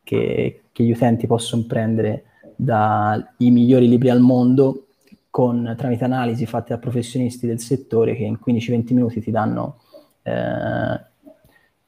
che, 0.03 0.61
che 0.71 0.83
gli 0.83 0.91
utenti 0.91 1.27
possono 1.27 1.63
prendere 1.67 2.23
dai 2.55 3.23
migliori 3.37 3.89
libri 3.89 4.09
al 4.09 4.21
mondo 4.21 4.87
con, 5.29 5.75
tramite 5.77 6.05
analisi 6.05 6.45
fatte 6.45 6.73
da 6.73 6.79
professionisti 6.79 7.45
del 7.45 7.59
settore 7.59 8.15
che 8.15 8.23
in 8.23 8.39
15-20 8.43 8.93
minuti 8.93 9.19
ti 9.19 9.29
danno 9.29 9.81
eh, 10.23 11.05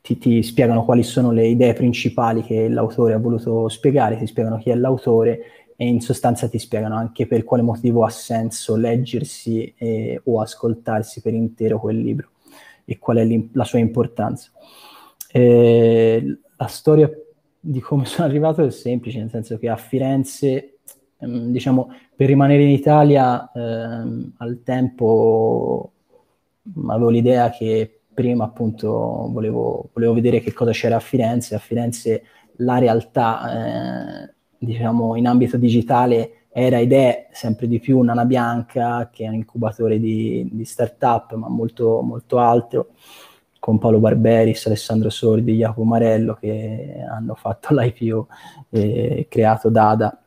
ti, 0.02 0.18
ti, 0.18 0.44
spiegano 0.44 0.84
quali 0.84 1.04
sono 1.04 1.32
le 1.32 1.48
idee 1.48 1.74
principali 1.74 2.44
che 2.44 2.68
l'autore 2.68 3.14
ha 3.14 3.18
voluto 3.18 3.70
spiegare, 3.70 4.18
ti 4.18 4.28
spiegano 4.28 4.58
chi 4.58 4.70
è 4.70 4.76
l'autore 4.76 5.40
e 5.82 5.88
in 5.88 6.02
sostanza 6.02 6.50
ti 6.50 6.60
spiegano 6.60 6.98
anche 6.98 7.26
per 7.26 7.46
quale 7.46 7.64
motivo 7.64 8.04
ha 8.04 8.10
senso 8.10 8.76
leggersi 8.76 9.74
e, 9.78 10.20
o 10.26 10.42
ascoltarsi 10.42 11.22
per 11.22 11.34
intero 11.34 11.80
quel 11.80 12.02
libro 12.02 12.32
e 12.84 13.00
qual 13.00 13.16
è 13.20 13.42
la 13.54 13.64
sua 13.64 13.80
importanza. 13.80 14.52
E 15.32 16.40
la 16.58 16.68
storia 16.68 17.10
di 17.58 17.80
come 17.80 18.04
sono 18.08 18.28
arrivato 18.28 18.62
è 18.62 18.70
semplice, 18.72 19.20
nel 19.20 19.30
senso 19.30 19.58
che 19.58 19.70
a 19.70 19.78
Firenze, 19.78 20.80
ehm, 21.18 21.50
diciamo, 21.50 21.94
per 22.14 22.28
rimanere 22.28 22.64
in 22.64 22.72
Italia 22.72 23.50
ehm, 23.50 24.34
al 24.40 24.62
tempo 24.66 25.94
avevo 26.90 27.10
l'idea 27.10 27.52
che 27.52 28.02
prima 28.14 28.44
appunto 28.44 29.30
volevo, 29.32 29.92
volevo, 29.94 30.14
vedere 30.14 30.42
che 30.42 30.52
cosa 30.52 30.72
c'era 30.72 30.98
a 30.98 31.00
Firenze, 31.00 31.56
a 31.56 31.60
Firenze 31.60 32.24
la 32.58 32.80
realtà 32.80 34.26
eh, 34.26 34.34
diciamo, 34.60 35.16
in 35.16 35.26
ambito 35.26 35.58
digitale 35.58 36.34
era 36.52 36.80
ed 36.80 36.94
è 36.94 37.28
sempre 37.32 37.68
di 37.68 37.80
più 37.80 38.00
Nana 38.02 38.26
Bianca, 38.26 39.10
che 39.12 39.26
è 39.26 39.28
un 39.28 39.36
incubatore 39.36 40.00
di, 40.00 40.48
di 40.52 40.66
start-up, 40.66 41.34
ma 41.36 41.48
molto, 41.48 42.02
molto 42.02 42.38
altro, 42.40 42.90
con 43.60 43.78
Paolo 43.78 44.00
Barberis, 44.00 44.66
Alessandro 44.68 45.10
Sordi, 45.10 45.56
Jacopo 45.56 45.84
Marello, 45.84 46.36
che 46.36 47.04
hanno 47.10 47.36
fatto 47.36 47.74
l'IPO 47.74 48.28
e 48.70 49.28
creato 49.30 49.70
Dada 49.70 50.18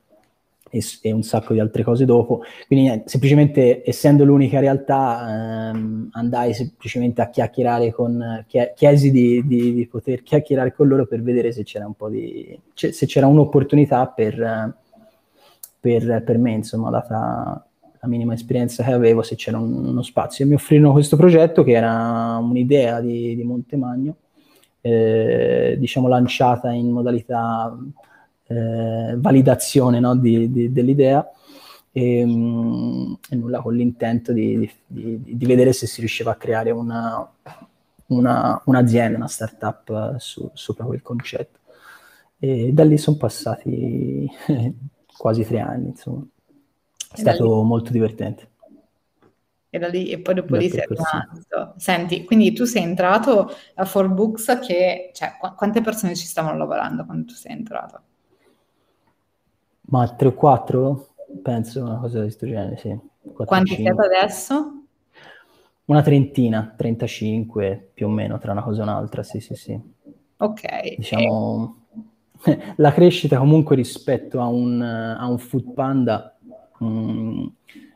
e, 0.72 0.82
e, 1.02 1.12
un 1.12 1.22
sacco 1.22 1.52
di 1.52 1.60
altre 1.60 1.84
cose 1.84 2.06
dopo. 2.06 2.42
Quindi 2.66 2.86
niente, 2.86 3.08
semplicemente 3.10 3.82
essendo 3.84 4.24
l'unica 4.24 4.58
realtà 4.58 5.70
ehm, 5.70 6.08
andai 6.12 6.54
semplicemente 6.54 7.20
a 7.20 7.28
chiacchierare 7.28 7.92
con, 7.92 8.44
chiesi 8.74 9.10
di, 9.10 9.46
di, 9.46 9.74
di, 9.74 9.86
poter 9.86 10.22
chiacchierare 10.22 10.72
con 10.72 10.88
loro 10.88 11.06
per 11.06 11.22
vedere 11.22 11.52
se 11.52 11.62
c'era 11.62 11.84
un 11.86 11.92
po' 11.92 12.08
di, 12.08 12.58
se 12.72 13.06
c'era 13.06 13.26
un'opportunità 13.26 14.06
per, 14.06 14.74
per, 15.78 16.22
per 16.24 16.38
me, 16.38 16.52
insomma, 16.52 16.88
data 16.88 17.66
la 18.00 18.08
minima 18.08 18.32
esperienza 18.32 18.82
che 18.82 18.92
avevo, 18.92 19.22
se 19.22 19.36
c'era 19.36 19.58
un, 19.58 19.88
uno 19.88 20.02
spazio. 20.02 20.44
E 20.44 20.48
mi 20.48 20.54
offrirono 20.54 20.92
questo 20.92 21.16
progetto 21.16 21.62
che 21.62 21.72
era 21.72 22.38
un'idea 22.38 23.00
di, 23.00 23.36
di 23.36 23.44
Montemagno, 23.44 24.16
eh, 24.80 25.76
diciamo 25.78 26.08
lanciata 26.08 26.70
in 26.72 26.90
modalità 26.90 27.76
eh, 28.52 29.16
validazione 29.16 30.00
no, 30.00 30.16
di, 30.16 30.50
di, 30.50 30.72
dell'idea 30.72 31.26
e, 31.92 32.24
mh, 32.24 33.18
e, 33.30 33.36
nulla 33.36 33.60
con 33.60 33.74
l'intento 33.74 34.32
di, 34.32 34.68
di, 34.86 35.46
vedere 35.46 35.72
se 35.72 35.86
si 35.86 36.00
riusciva 36.00 36.32
a 36.32 36.36
creare 36.36 36.70
una, 36.70 37.30
una, 38.06 38.60
un'azienda, 38.64 39.16
una 39.16 39.28
startup 39.28 40.16
su, 40.16 40.50
sopra 40.54 40.84
quel 40.84 41.02
concetto. 41.02 41.58
E 42.38 42.72
da 42.72 42.84
lì 42.84 42.98
sono 42.98 43.16
passati 43.16 44.28
quasi 45.16 45.44
tre 45.44 45.60
anni, 45.60 45.88
insomma. 45.88 46.24
È 47.12 47.18
stato 47.18 47.44
lì... 47.44 47.68
molto 47.68 47.92
divertente. 47.92 48.50
E 49.74 49.78
da 49.78 49.88
lì, 49.88 50.10
e 50.10 50.18
poi 50.18 50.34
dopo 50.34 50.56
lì 50.56 50.68
sei 50.68 50.84
rimasto. 50.86 51.74
Senti, 51.76 52.24
quindi 52.24 52.52
tu 52.52 52.64
sei 52.64 52.82
entrato 52.82 53.50
a 53.74 53.84
4Books 53.84 54.60
che, 54.66 55.10
cioè, 55.14 55.36
qu- 55.38 55.54
quante 55.54 55.80
persone 55.80 56.14
ci 56.14 56.26
stavano 56.26 56.58
lavorando 56.58 57.06
quando 57.06 57.26
tu 57.26 57.34
sei 57.34 57.52
entrato? 57.52 58.02
Ma 59.88 60.08
3 60.08 60.28
o 60.28 60.34
4? 60.34 61.08
Penso 61.42 61.82
una 61.82 61.98
cosa 61.98 62.18
di 62.18 62.24
questo 62.24 62.46
genere, 62.46 62.76
sì. 62.76 62.98
4, 63.22 63.44
Quanti 63.44 63.74
5. 63.74 63.94
siete 63.94 64.14
adesso? 64.16 64.82
Una 65.84 66.02
trentina, 66.02 66.74
35 66.76 67.90
più 67.92 68.06
o 68.06 68.10
meno 68.10 68.38
tra 68.38 68.52
una 68.52 68.62
cosa 68.62 68.80
e 68.80 68.82
un'altra, 68.84 69.22
sì, 69.22 69.40
sì, 69.40 69.54
sì. 69.54 69.80
Ok. 70.38 70.96
Diciamo, 70.96 71.76
e... 72.44 72.58
la 72.76 72.92
crescita 72.92 73.38
comunque 73.38 73.76
rispetto 73.76 74.40
a 74.40 74.46
un, 74.46 74.80
a 74.80 75.26
un 75.26 75.38
food 75.38 75.72
panda 75.72 76.36
mh, 76.78 76.86
mm, 76.86 77.46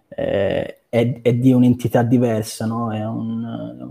eh, 0.09 0.81
è, 0.89 1.21
è, 1.23 1.35
di 1.35 1.53
un'entità 1.53 2.03
diversa, 2.03 2.67
no? 2.67 2.93
È 2.93 3.05
un, 3.05 3.91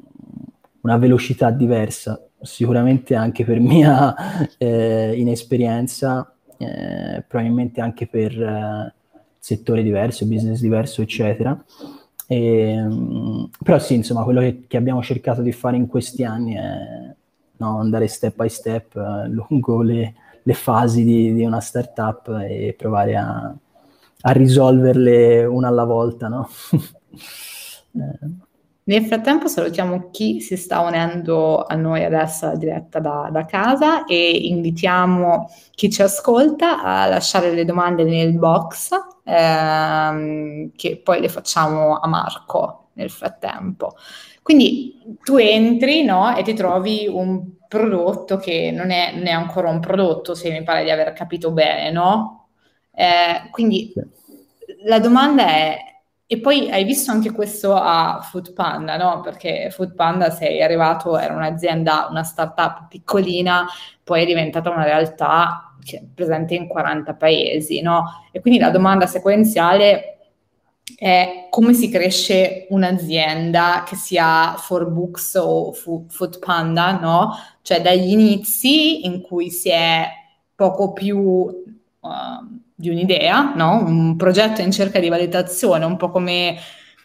una 0.81 0.97
velocità 0.97 1.51
diversa. 1.51 2.19
Sicuramente 2.41 3.15
anche 3.15 3.43
per 3.43 3.59
mia 3.59 4.13
eh, 4.57 5.13
inesperienza 5.15 6.34
eh, 6.57 7.23
probabilmente 7.27 7.81
anche 7.81 8.07
per 8.07 8.41
eh, 8.41 8.93
settore 9.39 9.83
diverso, 9.83 10.25
business 10.25 10.59
diverso, 10.59 11.01
eccetera. 11.01 11.63
E, 12.27 12.71
ehm, 12.71 13.49
però 13.63 13.79
sì, 13.79 13.95
insomma, 13.95 14.23
quello 14.23 14.39
che, 14.39 14.65
che, 14.67 14.77
abbiamo 14.77 15.01
cercato 15.03 15.41
di 15.41 15.51
fare 15.51 15.77
in 15.77 15.87
questi 15.87 16.23
anni 16.23 16.53
è 16.55 17.15
no, 17.57 17.79
andare 17.79 18.07
step 18.07 18.35
by 18.35 18.49
step 18.49 18.95
eh, 18.95 19.27
lungo 19.27 19.81
le, 19.81 20.15
le 20.41 20.53
fasi 20.53 21.03
di, 21.03 21.33
di, 21.33 21.45
una 21.45 21.61
startup 21.61 22.27
e 22.47 22.75
provare 22.77 23.15
a, 23.15 23.55
a 24.21 24.31
risolverle 24.31 25.45
una 25.45 25.67
alla 25.67 25.85
volta, 25.85 26.27
no? 26.27 26.49
eh. 27.93 28.43
Nel 28.87 29.05
frattempo 29.05 29.47
salutiamo 29.47 30.11
chi 30.11 30.41
si 30.41 30.55
sta 30.55 30.81
unendo 30.81 31.63
a 31.63 31.73
noi 31.73 32.03
adesso 32.03 32.45
alla 32.45 32.55
diretta 32.55 32.99
da, 32.99 33.29
da, 33.31 33.43
casa 33.45 34.05
e 34.05 34.29
invitiamo 34.29 35.49
chi 35.71 35.89
ci 35.89 36.03
ascolta 36.03 36.83
a 36.83 37.07
lasciare 37.07 37.51
le 37.51 37.65
domande 37.65 38.03
nel 38.03 38.37
box 38.37 38.91
ehm, 39.23 40.71
che 40.75 41.01
poi 41.03 41.19
le 41.19 41.29
facciamo 41.29 41.97
a 41.97 42.07
Marco 42.07 42.89
nel 42.93 43.09
frattempo. 43.09 43.95
Quindi 44.43 45.17
tu 45.23 45.37
entri 45.37 46.03
no, 46.03 46.35
e 46.35 46.43
ti 46.43 46.53
trovi 46.53 47.07
un 47.09 47.57
prodotto 47.67 48.37
che 48.37 48.69
non 48.71 48.91
è, 48.91 49.13
non 49.15 49.25
è, 49.25 49.31
ancora 49.31 49.69
un 49.69 49.79
prodotto, 49.79 50.35
se 50.35 50.51
mi 50.51 50.61
pare 50.61 50.83
di 50.83 50.91
aver 50.91 51.11
capito 51.13 51.51
bene, 51.51 51.89
no? 51.89 52.49
Eh, 52.91 53.49
quindi 53.49 53.91
la 54.83 54.99
domanda 54.99 55.47
è 55.47 55.94
e 56.27 56.39
poi 56.39 56.71
hai 56.71 56.83
visto 56.85 57.11
anche 57.11 57.31
questo 57.31 57.75
a 57.75 58.19
Food 58.23 58.53
Panda, 58.53 58.97
no? 58.97 59.21
Perché 59.21 59.69
Food 59.69 59.93
Panda 59.93 60.31
sei 60.31 60.61
arrivato, 60.63 61.17
era 61.19 61.35
un'azienda, 61.35 62.07
una 62.09 62.23
startup 62.23 62.87
piccolina, 62.87 63.67
poi 64.03 64.23
è 64.23 64.25
diventata 64.25 64.71
una 64.71 64.85
realtà 64.85 65.75
cioè, 65.83 66.03
presente 66.13 66.55
in 66.55 66.67
40 66.67 67.13
paesi, 67.13 67.79
no? 67.81 68.05
E 68.31 68.41
quindi 68.41 68.59
la 68.59 68.71
domanda 68.71 69.05
sequenziale 69.05 70.17
è 70.97 71.47
come 71.51 71.73
si 71.73 71.89
cresce 71.89 72.65
un'azienda 72.69 73.83
che 73.85 73.95
sia 73.95 74.55
for 74.57 74.89
books 74.89 75.35
o 75.35 75.73
Food 75.73 76.39
Panda, 76.39 76.99
no? 76.99 77.35
Cioè 77.61 77.81
dagli 77.81 78.09
inizi 78.11 79.05
in 79.05 79.21
cui 79.21 79.51
si 79.51 79.69
è 79.69 80.07
poco 80.55 80.91
più... 80.91 81.19
Uh, 81.99 82.63
di 82.75 82.89
un'idea, 82.89 83.53
no? 83.55 83.83
un 83.85 84.17
progetto 84.17 84.61
in 84.61 84.71
cerca 84.71 84.99
di 84.99 85.07
validazione, 85.07 85.85
un 85.85 85.95
po' 85.95 86.09
come 86.11 86.57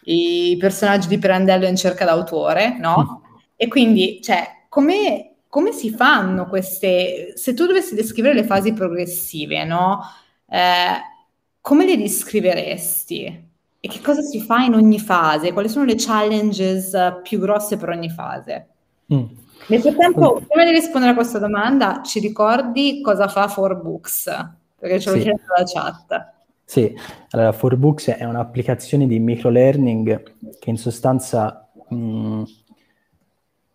i 0.05 0.57
personaggi 0.59 1.07
di 1.07 1.19
Pirandello 1.19 1.67
in 1.67 1.77
cerca 1.77 2.05
d'autore, 2.05 2.77
no? 2.79 3.23
Mm. 3.23 3.35
E 3.57 3.69
quindi, 3.69 4.21
cioè, 4.23 4.65
come, 4.69 5.37
come, 5.49 5.73
si 5.73 5.91
fanno 5.91 6.47
queste... 6.47 7.35
Se 7.37 7.55
tu 7.55 7.67
dovessi 7.67 7.95
descrivere 7.95 8.35
le 8.35 8.45
fasi 8.45 8.73
progressive, 8.73 9.65
no? 9.65 10.01
Eh, 10.49 11.01
come 11.61 11.85
le 11.85 11.97
descriveresti? 11.97 13.49
E 13.81 13.89
che 13.89 14.01
cosa 14.01 14.23
si 14.23 14.41
fa 14.41 14.63
in 14.63 14.75
ogni 14.75 14.99
fase? 14.99 15.53
Quali 15.53 15.69
sono 15.69 15.85
le 15.85 15.95
challenges 15.97 17.21
più 17.23 17.39
grosse 17.39 17.77
per 17.77 17.91
ogni 17.91 18.11
fase? 18.11 18.69
Mm. 19.13 19.25
Nel 19.67 19.81
frattempo, 19.81 20.43
prima 20.49 20.65
di 20.65 20.73
rispondere 20.73 21.13
a 21.13 21.15
questa 21.15 21.39
domanda, 21.39 22.03
ci 22.03 22.19
ricordi 22.19 23.01
cosa 23.03 23.29
fa 23.29 23.45
4Books? 23.45 24.59
Perché 24.81 24.99
ce 24.99 25.11
l'ho 25.11 25.17
sì. 25.17 25.23
chiesto 25.23 25.45
dalla 25.55 25.67
chat. 25.67 26.33
Sì, 26.65 26.95
allora 27.31 27.51
4Books 27.51 28.17
è 28.17 28.25
un'applicazione 28.25 29.07
di 29.07 29.19
microlearning 29.19 30.23
che 30.59 30.71
in 30.71 30.79
sostanza 30.79 31.69
mh, 31.89 32.43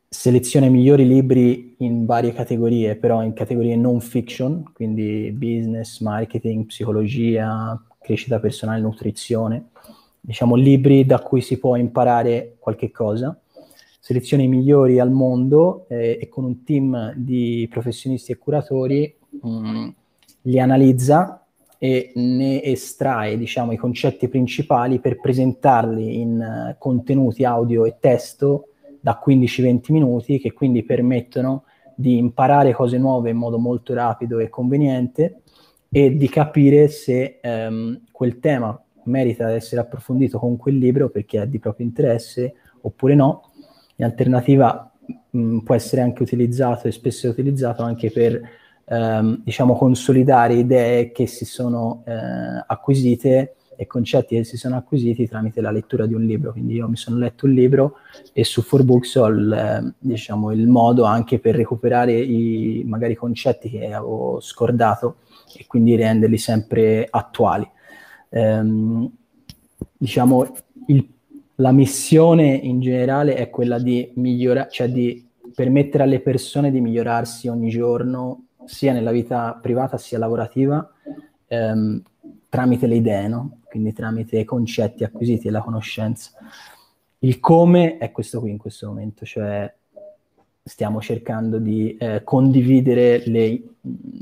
seleziona 0.09 0.65
i 0.65 0.69
migliori 0.69 1.07
libri 1.07 1.75
in 1.79 2.05
varie 2.05 2.33
categorie, 2.33 2.95
però 2.95 3.21
in 3.21 3.33
categorie 3.33 3.75
non 3.75 4.00
fiction, 4.01 4.71
quindi 4.74 5.31
business, 5.31 6.00
marketing, 6.00 6.65
psicologia, 6.65 7.79
crescita 8.00 8.39
personale, 8.39 8.81
nutrizione, 8.81 9.67
diciamo 10.19 10.55
libri 10.55 11.05
da 11.05 11.19
cui 11.19 11.41
si 11.41 11.59
può 11.59 11.75
imparare 11.75 12.55
qualche 12.59 12.91
cosa 12.91 13.38
seleziona 14.05 14.43
i 14.43 14.47
migliori 14.47 15.00
al 15.00 15.09
mondo 15.09 15.88
eh, 15.89 16.19
e 16.21 16.29
con 16.29 16.43
un 16.43 16.63
team 16.63 17.13
di 17.15 17.67
professionisti 17.71 18.31
e 18.31 18.38
curatori 18.38 19.17
mh, 19.41 19.50
mm, 19.50 19.88
li 20.45 20.59
analizza 20.59 21.45
e 21.77 22.11
ne 22.15 22.63
estrae 22.63 23.37
diciamo, 23.37 23.71
i 23.71 23.77
concetti 23.77 24.27
principali 24.27 24.99
per 24.99 25.19
presentarli 25.19 26.21
in 26.21 26.39
uh, 26.71 26.75
contenuti 26.77 27.43
audio 27.43 27.85
e 27.85 27.97
testo 27.99 28.69
da 28.99 29.21
15-20 29.23 29.91
minuti 29.91 30.39
che 30.39 30.53
quindi 30.53 30.83
permettono 30.83 31.65
di 31.95 32.17
imparare 32.17 32.73
cose 32.73 32.97
nuove 32.97 33.29
in 33.29 33.37
modo 33.37 33.57
molto 33.57 33.93
rapido 33.93 34.39
e 34.39 34.49
conveniente 34.49 35.41
e 35.89 36.15
di 36.15 36.27
capire 36.27 36.87
se 36.87 37.39
um, 37.43 38.01
quel 38.11 38.39
tema 38.39 38.79
merita 39.03 39.47
di 39.47 39.53
essere 39.55 39.81
approfondito 39.81 40.39
con 40.39 40.57
quel 40.57 40.77
libro 40.77 41.09
perché 41.09 41.41
è 41.41 41.47
di 41.47 41.59
proprio 41.59 41.85
interesse 41.85 42.55
oppure 42.81 43.15
no. 43.15 43.51
In 43.97 44.05
alternativa 44.05 44.91
mh, 45.29 45.39
mm, 45.39 45.57
può 45.59 45.75
essere 45.75 46.01
anche 46.01 46.23
utilizzato 46.23 46.87
e 46.87 46.91
spesso 46.91 47.29
utilizzato 47.29 47.83
anche 47.83 48.11
per 48.11 48.41
ehm, 48.86 49.42
diciamo 49.44 49.75
consolidare 49.75 50.56
idee 50.56 51.12
che 51.12 51.27
si 51.27 51.46
sono 51.46 52.04
eh, 52.06 52.13
acquisite 52.65 53.56
e 53.77 53.88
concetti 53.88 54.36
che 54.36 54.46
si 54.46 54.56
sono 54.56 54.77
acquisiti 54.77 55.27
tramite 55.27 55.60
la 55.60 55.72
lettura 55.72 56.06
di 56.06 56.13
un 56.13 56.24
libro. 56.24 56.51
Quindi 56.51 56.75
io 56.75 56.88
mi 56.88 56.96
sono 56.96 57.18
letto 57.18 57.46
un 57.46 57.54
libro 57.54 57.98
e 58.32 58.44
su 58.44 58.62
4Books 58.62 59.20
ho 59.20 59.27
il, 59.27 59.51
eh, 59.51 59.94
diciamo, 59.98 60.51
il 60.51 60.68
modo 60.68 61.04
anche 61.04 61.39
per 61.39 61.56
recuperare 61.56 62.13
i 62.13 62.84
magari 62.86 63.15
concetti 63.15 63.70
che 63.70 63.92
avevo 63.92 64.39
scordato 64.39 65.18
e 65.58 65.65
quindi 65.68 65.96
renderli 65.96 66.38
sempre 66.38 67.06
attuali. 67.10 67.70
Ehm, 68.30 69.12
diciamo, 69.98 70.56
il 70.88 71.13
la 71.56 71.72
missione 71.72 72.48
in 72.48 72.82
generale 72.82 73.36
è 73.36 73.50
quella 73.50 73.80
di 73.80 74.12
migliorare, 74.15 74.70
cioè 74.72 74.89
di 74.89 75.25
permettere 75.54 76.04
alle 76.04 76.20
persone 76.20 76.72
di 76.72 76.82
migliorarsi 76.82 77.48
ogni 77.48 77.70
giorno, 77.70 78.44
sia 78.65 78.93
nella 78.93 79.12
vita 79.12 79.57
privata 79.62 79.98
sia 79.98 80.17
lavorativa, 80.17 80.89
ehm, 81.48 82.01
tramite 82.50 82.88
le 82.88 82.95
idee, 82.95 83.27
no? 83.27 83.60
quindi 83.67 83.93
tramite 83.93 84.39
i 84.39 84.45
concetti 84.45 85.03
acquisiti 85.03 85.48
e 85.48 85.51
la 85.51 85.62
conoscenza. 85.62 86.31
Il 87.19 87.39
come 87.39 87.98
è 87.98 88.12
questo 88.12 88.39
qui 88.39 88.51
in 88.51 88.57
questo 88.57 88.88
momento, 88.88 89.25
cioè 89.25 89.74
stiamo 90.67 91.00
cercando 91.00 91.60
di 91.60 91.95
eh, 91.95 92.24
condividere 92.24 93.22
le, 93.27 93.62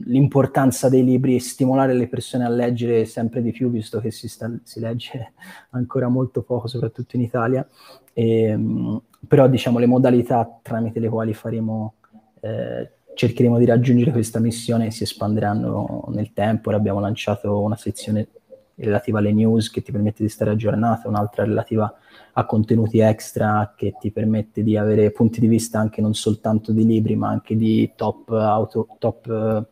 l'importanza 0.05 0.89
dei 0.89 1.03
libri 1.03 1.35
e 1.35 1.39
stimolare 1.39 1.93
le 1.93 2.09
persone 2.09 2.43
a 2.43 2.49
leggere 2.49 3.05
sempre 3.05 3.41
di 3.41 3.51
più, 3.51 3.69
visto 3.69 4.01
che 4.01 4.11
si, 4.11 4.27
sta, 4.27 4.51
si 4.63 4.81
legge 4.81 5.33
ancora 5.71 6.09
molto 6.09 6.41
poco, 6.41 6.67
soprattutto 6.67 7.15
in 7.15 7.21
Italia. 7.21 7.65
E, 8.11 8.41
ehm, 8.41 9.01
però 9.25 9.47
diciamo 9.47 9.79
le 9.79 9.85
modalità 9.85 10.59
tramite 10.61 10.99
le 10.99 11.07
quali 11.07 11.33
faremo, 11.33 11.93
eh, 12.41 12.91
cercheremo 13.13 13.57
di 13.57 13.65
raggiungere 13.65 14.11
questa 14.11 14.39
missione 14.39 14.91
si 14.91 15.03
espanderanno 15.03 16.05
nel 16.09 16.33
tempo. 16.33 16.69
Ora 16.69 16.77
abbiamo 16.77 16.99
lanciato 16.99 17.61
una 17.61 17.75
sezione 17.75 18.27
relativa 18.75 19.19
alle 19.19 19.31
news 19.31 19.69
che 19.69 19.81
ti 19.81 19.91
permette 19.91 20.23
di 20.23 20.29
stare 20.29 20.51
aggiornato, 20.51 21.07
un'altra 21.07 21.43
relativa 21.43 21.93
a 22.33 22.45
contenuti 22.45 22.99
extra 22.99 23.73
che 23.75 23.95
ti 23.99 24.11
permette 24.11 24.63
di 24.63 24.75
avere 24.75 25.11
punti 25.11 25.39
di 25.39 25.47
vista 25.47 25.79
anche 25.79 26.01
non 26.01 26.15
soltanto 26.15 26.71
di 26.71 26.85
libri, 26.85 27.15
ma 27.15 27.29
anche 27.29 27.55
di 27.55 27.91
top, 27.95 28.29
auto, 28.31 28.87
top 28.97 29.67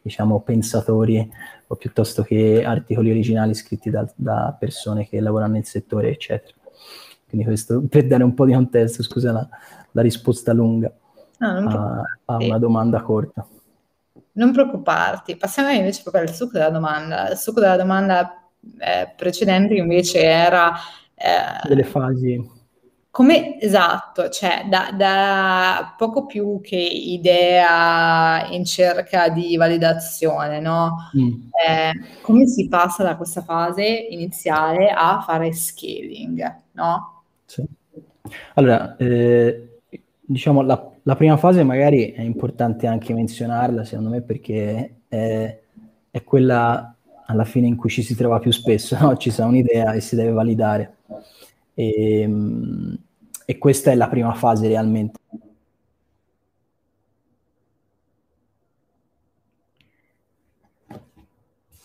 diciamo, 0.00 0.40
pensatori 0.40 1.28
o 1.66 1.76
piuttosto 1.76 2.22
che 2.22 2.62
articoli 2.64 3.10
originali 3.10 3.54
scritti 3.54 3.90
da, 3.90 4.06
da, 4.14 4.54
persone 4.58 5.08
che 5.08 5.18
lavorano 5.18 5.54
nel 5.54 5.64
settore, 5.64 6.10
eccetera. 6.10 6.54
Quindi 7.26 7.46
questo 7.46 7.82
per 7.88 8.06
dare 8.06 8.22
un 8.22 8.34
po' 8.34 8.44
di 8.46 8.52
contesto, 8.52 9.02
scusa 9.02 9.32
la, 9.32 9.48
la 9.90 10.02
risposta 10.02 10.52
lunga 10.52 10.92
ah, 11.38 11.56
a, 11.56 12.02
a 12.26 12.36
una 12.36 12.58
domanda 12.58 13.02
corta. 13.02 13.46
Non 14.32 14.52
preoccuparti, 14.52 15.36
passiamo 15.36 15.70
invece 15.70 16.02
proprio 16.02 16.22
al 16.22 16.34
succo 16.34 16.52
della 16.52 16.70
domanda. 16.70 17.30
Il 17.30 17.36
succo 17.36 17.60
della 17.60 17.76
domanda 17.76 18.44
eh, 18.78 19.12
precedente 19.16 19.74
invece 19.74 20.22
era 20.22 20.72
eh, 21.14 21.68
delle 21.68 21.84
fasi. 21.84 22.62
Come, 23.10 23.60
esatto, 23.60 24.28
cioè 24.28 24.66
da, 24.68 24.90
da, 24.92 25.94
poco 25.96 26.26
più 26.26 26.60
che 26.60 26.74
idea 26.74 28.48
in 28.50 28.64
cerca 28.64 29.28
di 29.28 29.56
validazione, 29.56 30.58
no? 30.58 31.10
Mm. 31.16 31.28
Eh, 31.64 31.92
come 32.22 32.48
si 32.48 32.66
passa 32.66 33.04
da 33.04 33.16
questa 33.16 33.42
fase 33.42 33.84
iniziale 33.84 34.90
a 34.90 35.20
fare 35.24 35.52
scaling, 35.52 36.62
no? 36.72 37.22
Sì. 37.44 37.64
Allora, 38.54 38.96
eh, 38.96 39.78
diciamo 40.20 40.62
la, 40.62 40.90
la, 41.04 41.16
prima 41.16 41.36
fase 41.36 41.62
magari 41.62 42.12
è 42.12 42.20
importante 42.20 42.86
anche 42.86 43.14
menzionarla, 43.14 43.84
secondo 43.84 44.10
me, 44.10 44.22
perché 44.22 45.00
è, 45.08 45.60
è 46.10 46.24
quella 46.24 46.94
alla 47.26 47.44
fine 47.44 47.66
in 47.66 47.76
cui 47.76 47.90
ci 47.90 48.02
si 48.02 48.14
trova 48.14 48.38
più 48.38 48.50
spesso, 48.50 48.96
no? 49.00 49.16
ci 49.16 49.30
sa 49.30 49.46
un'idea 49.46 49.92
e 49.92 50.00
si 50.00 50.16
deve 50.16 50.32
validare. 50.32 50.96
E, 51.74 52.20
ehm, 52.20 52.98
e 53.46 53.58
questa 53.58 53.90
è 53.90 53.94
la 53.94 54.08
prima 54.08 54.34
fase 54.34 54.68
realmente. 54.68 55.18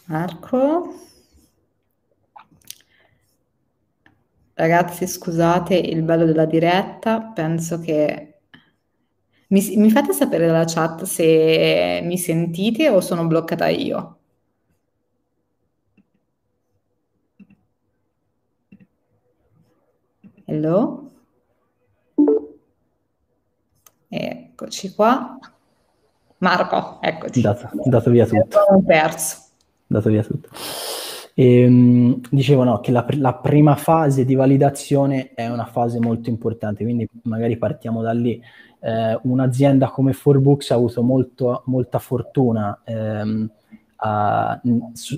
Marco? 0.08 0.93
Ragazzi, 4.53 5.08
scusate 5.08 5.75
il 5.75 6.03
bello 6.03 6.25
della 6.25 6.45
diretta, 6.45 7.21
penso 7.21 7.79
che... 7.79 8.29
Mi, 9.51 9.75
mi 9.77 9.89
fate 9.89 10.13
sapere 10.13 10.45
dalla 10.45 10.65
chat 10.65 11.03
se 11.03 12.01
mi 12.03 12.17
sentite 12.19 12.88
o 12.89 13.01
sono 13.01 13.25
bloccata 13.25 13.67
io? 13.67 14.17
Hello? 20.45 21.12
Eccoci 24.07 24.93
qua. 24.93 25.39
Marco, 26.38 26.99
eccoti. 27.01 27.41
Dato, 27.41 27.69
dato 27.85 28.09
via 28.12 28.25
tutto. 28.27 28.59
Abbiamo 28.59 28.83
perso. 28.83 29.38
Dato 29.88 30.09
via 30.09 30.23
tutto. 30.23 30.49
E, 31.33 31.62
ehm, 31.62 32.21
dicevo 32.29 32.63
no, 32.63 32.79
che 32.81 32.91
la, 32.91 33.05
la, 33.12 33.33
prima 33.33 33.75
fase 33.75 34.25
di 34.25 34.35
validazione 34.35 35.33
è 35.33 35.47
una 35.47 35.65
fase 35.65 35.99
molto 35.99 36.29
importante, 36.29 36.83
quindi 36.83 37.07
magari 37.23 37.57
partiamo 37.57 38.01
da 38.03 38.12
lì. 38.12 38.41
Eh, 38.80 39.20
un'azienda 39.24 39.89
come 39.89 40.13
Forbooks 40.13 40.72
ha 40.72 40.76
avuto 40.76 41.04
molto, 41.04 41.63
molta 41.65 42.00
fortuna 42.00 42.82
ehm, 42.86 43.52
a, 43.98 44.62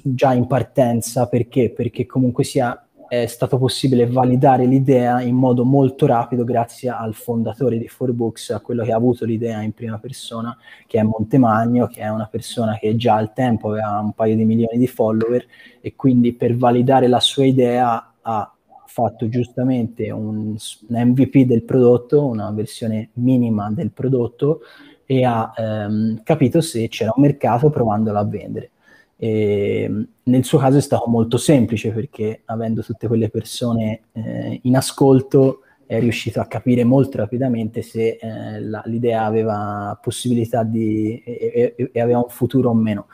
già 0.03 0.33
in 0.33 0.47
partenza 0.47 1.27
perché? 1.27 1.71
Perché 1.71 2.05
comunque 2.05 2.43
sia 2.43 2.85
è 3.11 3.25
stato 3.25 3.57
possibile 3.57 4.07
validare 4.07 4.65
l'idea 4.65 5.19
in 5.19 5.35
modo 5.35 5.65
molto 5.65 6.05
rapido 6.05 6.45
grazie 6.45 6.87
al 6.87 7.13
fondatore 7.13 7.77
di 7.77 7.89
Forbooks, 7.89 8.51
a 8.51 8.61
quello 8.61 8.85
che 8.85 8.93
ha 8.93 8.95
avuto 8.95 9.25
l'idea 9.25 9.59
in 9.63 9.73
prima 9.73 9.97
persona, 9.97 10.57
che 10.87 10.97
è 10.97 11.03
Montemagno, 11.03 11.87
che 11.87 11.99
è 11.99 12.07
una 12.07 12.27
persona 12.27 12.77
che 12.77 12.95
già 12.95 13.15
al 13.15 13.33
tempo 13.33 13.71
aveva 13.71 13.99
un 13.99 14.13
paio 14.13 14.37
di 14.37 14.45
milioni 14.45 14.77
di 14.77 14.87
follower 14.87 15.45
e 15.81 15.93
quindi 15.93 16.31
per 16.31 16.55
validare 16.55 17.07
la 17.07 17.19
sua 17.19 17.43
idea 17.43 18.13
ha 18.21 18.55
fatto 18.91 19.29
giustamente 19.29 20.11
un, 20.11 20.55
un 20.87 21.05
MVP 21.09 21.45
del 21.45 21.63
prodotto, 21.63 22.25
una 22.25 22.51
versione 22.51 23.09
minima 23.13 23.71
del 23.71 23.91
prodotto 23.91 24.61
e 25.05 25.23
ha 25.23 25.51
ehm, 25.55 26.21
capito 26.23 26.61
se 26.61 26.87
c'era 26.89 27.13
un 27.15 27.23
mercato 27.23 27.69
provandolo 27.69 28.17
a 28.17 28.25
vendere 28.25 28.71
E 29.17 30.07
nel 30.23 30.43
suo 30.43 30.57
caso 30.57 30.77
è 30.77 30.81
stato 30.81 31.07
molto 31.07 31.37
semplice 31.37 31.91
perché 31.91 32.41
avendo 32.45 32.81
tutte 32.81 33.07
quelle 33.07 33.29
persone 33.29 34.01
eh, 34.11 34.59
in 34.63 34.75
ascolto 34.75 35.61
è 35.85 35.99
riuscito 35.99 36.39
a 36.39 36.45
capire 36.45 36.85
molto 36.85 37.17
rapidamente 37.17 37.81
se 37.81 38.17
eh, 38.21 38.61
la, 38.61 38.81
l'idea 38.85 39.25
aveva 39.25 39.99
possibilità 40.01 40.63
di, 40.63 41.21
e, 41.25 41.75
e, 41.75 41.89
e, 41.91 41.99
aveva 41.99 42.19
un 42.19 42.29
futuro 42.29 42.69
o 42.69 42.73
meno. 42.73 43.07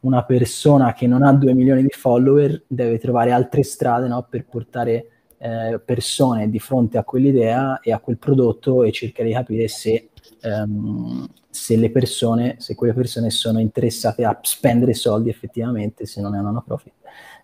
Una 0.00 0.24
persona 0.24 0.92
che 0.92 1.06
non 1.06 1.22
ha 1.22 1.32
2 1.32 1.54
milioni 1.54 1.82
di 1.82 1.90
follower 1.90 2.64
deve 2.66 2.98
trovare 2.98 3.30
altre 3.30 3.62
strade 3.62 4.08
no, 4.08 4.26
per 4.28 4.46
portare 4.46 5.10
eh, 5.38 5.80
persone 5.84 6.48
di 6.48 6.58
fronte 6.58 6.98
a 6.98 7.04
quell'idea 7.04 7.80
e 7.80 7.92
a 7.92 7.98
quel 7.98 8.18
prodotto 8.18 8.82
e 8.82 8.92
cercare 8.92 9.28
di 9.28 9.34
capire 9.34 9.68
se, 9.68 10.10
ehm, 10.42 11.26
se 11.48 11.76
le 11.76 11.90
persone, 11.90 12.56
se 12.58 12.74
quelle 12.74 12.94
persone 12.94 13.30
sono 13.30 13.60
interessate 13.60 14.24
a 14.24 14.38
spendere 14.42 14.94
soldi 14.94 15.28
effettivamente, 15.28 16.06
se 16.06 16.20
non 16.20 16.34
è 16.34 16.38
una 16.38 16.50
no 16.50 16.62
profit, 16.66 16.92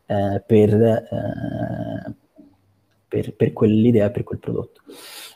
eh, 0.06 0.42
per, 0.46 0.74
eh, 0.74 2.14
per, 3.06 3.34
per 3.34 3.52
quell'idea, 3.52 4.10
per 4.10 4.24
quel 4.24 4.38
prodotto. 4.38 4.82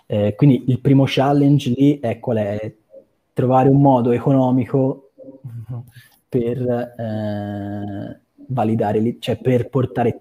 Eh, 0.06 0.34
quindi 0.36 0.64
il 0.68 0.80
primo 0.80 1.04
challenge 1.06 1.70
lì 1.70 1.98
è 2.00 2.18
qual 2.18 2.36
è? 2.38 2.74
Trovare 3.32 3.68
un 3.68 3.80
modo 3.80 4.12
economico 4.12 5.10
per 6.28 6.58
eh, 6.60 8.20
validare, 8.48 9.16
cioè 9.18 9.36
per 9.36 9.68
portare 9.68 10.20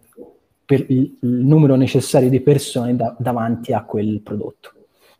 per 0.65 0.85
il, 0.89 1.17
numero 1.21 1.75
necessario 1.75 2.29
di 2.29 2.41
persone 2.41 2.95
da, 2.95 3.15
davanti 3.17 3.73
a 3.73 3.83
quel 3.83 4.21
prodotto 4.21 4.71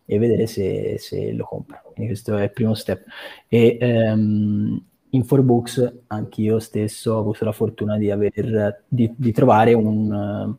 e 0.06 0.17
vedere 0.17 0.47
se, 0.47 0.97
se, 0.99 1.34
lo 1.34 1.45
compra. 1.45 1.82
Quindi 1.84 2.12
questo 2.12 2.38
è 2.38 2.43
il 2.43 2.51
primo 2.51 2.73
step. 2.73 3.06
E 3.47 3.77
um, 3.82 4.82
in 5.10 5.21
4Books 5.21 5.93
anch'io 6.08 6.60
stesso 6.60 7.13
ho 7.13 7.19
avuto 7.19 7.45
la 7.45 7.51
fortuna 7.51 7.97
di, 7.97 8.10
aver, 8.12 8.84
di, 8.88 9.13
di 9.15 9.32
trovare 9.32 9.73
un, 9.73 10.56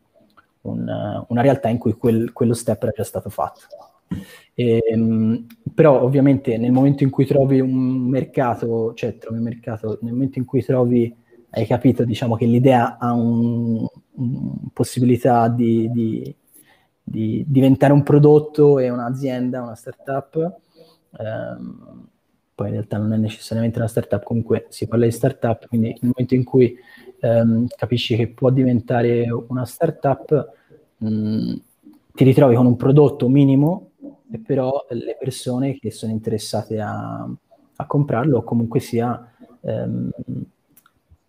un, 0.61 1.25
una 1.29 1.43
realtà 1.43 1.69
in 1.69 1.79
cui 1.79 1.93
quel, 1.93 2.33
quello 2.33 2.55
step 2.55 2.83
era 2.83 2.93
già 2.95 3.05
stato 3.05 3.31
fatto. 3.31 3.61
E, 4.55 4.83
um, 4.95 5.47
però 5.75 6.03
ovviamente 6.03 6.57
nel 6.57 6.73
momento 6.73 7.03
in 7.03 7.11
cui 7.11 7.27
trovi 7.27 7.61
un 7.61 7.73
mercato, 8.09 8.95
cioè 8.95 9.19
trovi 9.19 9.39
un 9.39 9.45
mercato, 9.45 9.99
nel 10.03 10.13
momento 10.13 10.39
in 10.39 10.45
cui 10.45 10.63
trovi 10.63 11.15
hai 11.57 11.67
capito 11.67 12.05
diciamo, 12.05 12.37
che 12.37 12.47
l'idea 12.47 12.99
ha 12.99 13.13
una 13.13 13.89
possibilità 14.73 15.49
di, 15.49 15.91
di, 15.91 16.35
di, 17.03 17.45
diventare 17.47 17.93
un 17.93 18.03
prodotto 18.03 18.79
e 18.79 18.91
un'azienda, 18.91 19.63
una 19.63 19.75
startup. 19.75 20.57
Um, 21.11 22.09
poi 22.55 22.69
in 22.69 22.73
realtà 22.75 22.99
non 22.99 23.13
è 23.13 23.17
necessariamente 23.17 23.79
una 23.79 23.89
startup, 23.89 24.23
comunque 24.23 24.67
si 24.69 24.87
parla 24.87 25.07
di 25.07 25.11
startup, 25.11 25.67
quindi 25.67 25.89
nel 25.89 26.13
momento 26.15 26.35
in 26.35 26.45
cui 26.45 26.77
um, 27.23 27.67
capisci 27.77 28.15
che 28.15 28.29
può 28.29 28.51
diventare 28.51 29.29
una 29.49 29.65
startup, 29.65 30.53
um, 30.99 31.61
ti 32.15 32.25
ritrovi 32.25 32.55
con 32.55 32.67
un 32.67 32.77
prodotto 32.77 33.29
minimo 33.29 33.91
e 34.31 34.39
però 34.39 34.87
le 34.91 35.17
persone 35.19 35.79
che 35.79 35.91
sono 35.91 36.13
interessate 36.13 36.81
a, 36.81 37.29
a 37.77 37.87
comprarlo 37.87 38.39
o 38.39 38.43
comunque 38.45 38.79
sia 38.79 39.33
um, 39.61 40.11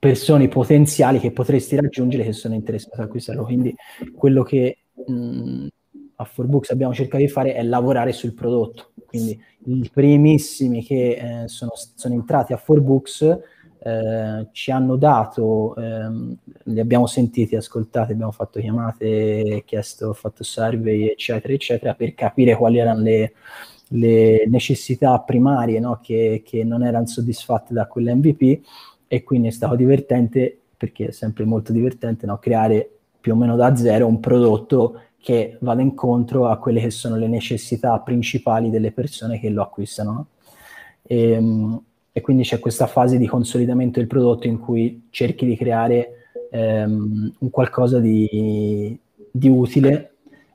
persone 0.05 0.47
potenziali 0.47 1.17
che 1.17 1.31
potresti 1.31 1.75
raggiungere 1.75 2.23
che 2.23 2.31
sono 2.31 2.53
interessate 2.53 3.01
a 3.01 3.05
acquistarlo. 3.05 3.43
Quindi 3.43 3.75
quello 4.13 4.43
che 4.43 4.77
mh, 4.93 5.67
a 6.17 6.29
4Books 6.31 6.71
abbiamo 6.71 6.93
cercato 6.93 7.23
di 7.23 7.27
fare 7.27 7.55
è 7.55 7.63
lavorare 7.63 8.11
sul 8.11 8.35
prodotto. 8.35 8.91
Quindi 9.07 9.41
i 9.65 9.89
primissimi 9.91 10.83
che 10.83 11.43
eh, 11.43 11.47
sono, 11.47 11.71
sono, 11.73 12.13
entrati 12.13 12.53
a 12.53 12.61
4Books 12.63 13.39
eh, 13.79 14.47
ci 14.51 14.69
hanno 14.69 14.95
dato, 14.95 15.75
ehm, 15.75 16.37
li 16.65 16.79
abbiamo 16.79 17.07
sentiti, 17.07 17.55
ascoltati, 17.55 18.11
abbiamo 18.11 18.31
fatto 18.31 18.59
chiamate, 18.59 19.63
chiesto, 19.65 20.13
fatto 20.13 20.43
survey, 20.43 21.07
eccetera, 21.07 21.51
eccetera, 21.51 21.95
per 21.95 22.13
capire 22.13 22.55
quali 22.55 22.77
erano 22.77 23.01
le, 23.01 23.33
le 23.89 24.45
necessità 24.47 25.17
primarie 25.19 25.79
no? 25.79 25.99
che, 25.99 26.43
che 26.45 26.63
non 26.63 26.83
erano 26.83 27.07
soddisfatte 27.07 27.73
da 27.73 27.87
quell'MVP 27.87 28.61
e 29.07 29.23
quindi 29.23 29.47
è 29.47 29.51
stato 29.51 29.75
divertente 29.75 30.59
perché 30.77 31.07
è 31.07 31.11
sempre 31.11 31.45
molto 31.45 31.71
divertente 31.71 32.25
no? 32.25 32.37
creare 32.37 32.89
più 33.19 33.33
o 33.33 33.35
meno 33.35 33.55
da 33.55 33.75
zero 33.75 34.07
un 34.07 34.19
prodotto 34.19 35.01
che 35.17 35.57
vada 35.61 35.81
incontro 35.81 36.47
a 36.47 36.57
quelle 36.57 36.79
che 36.79 36.91
sono 36.91 37.15
le 37.15 37.27
necessità 37.27 37.97
principali 37.99 38.69
delle 38.69 38.91
persone 38.91 39.39
che 39.39 39.49
lo 39.49 39.63
acquistano. 39.63 40.27
E, 41.01 41.31
ehm, 41.31 41.81
e 42.11 42.21
quindi 42.21 42.43
c'è 42.43 42.59
questa 42.59 42.87
fase 42.87 43.17
di 43.17 43.25
consolidamento 43.25 43.99
del 43.99 44.07
prodotto 44.07 44.47
in 44.47 44.59
cui 44.59 45.07
cerchi 45.09 45.45
di 45.45 45.57
creare 45.57 46.29
um, 46.51 47.33
un 47.39 47.49
qualcosa 47.49 47.99
di, 47.99 48.97
di, 49.31 49.49
utile 49.49 50.13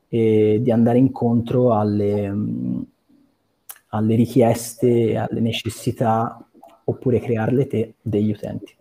e 0.08 0.60
di 0.62 0.70
andare 0.70 0.96
incontro 0.96 1.74
alle, 1.74 2.34
alle 3.88 4.14
richieste, 4.14 5.16
alle 5.16 5.40
necessità 5.40 6.42
oppure 6.90 7.20
crearle 7.20 7.66
te 7.66 7.94
degli 8.00 8.31
utenti. 8.31 8.74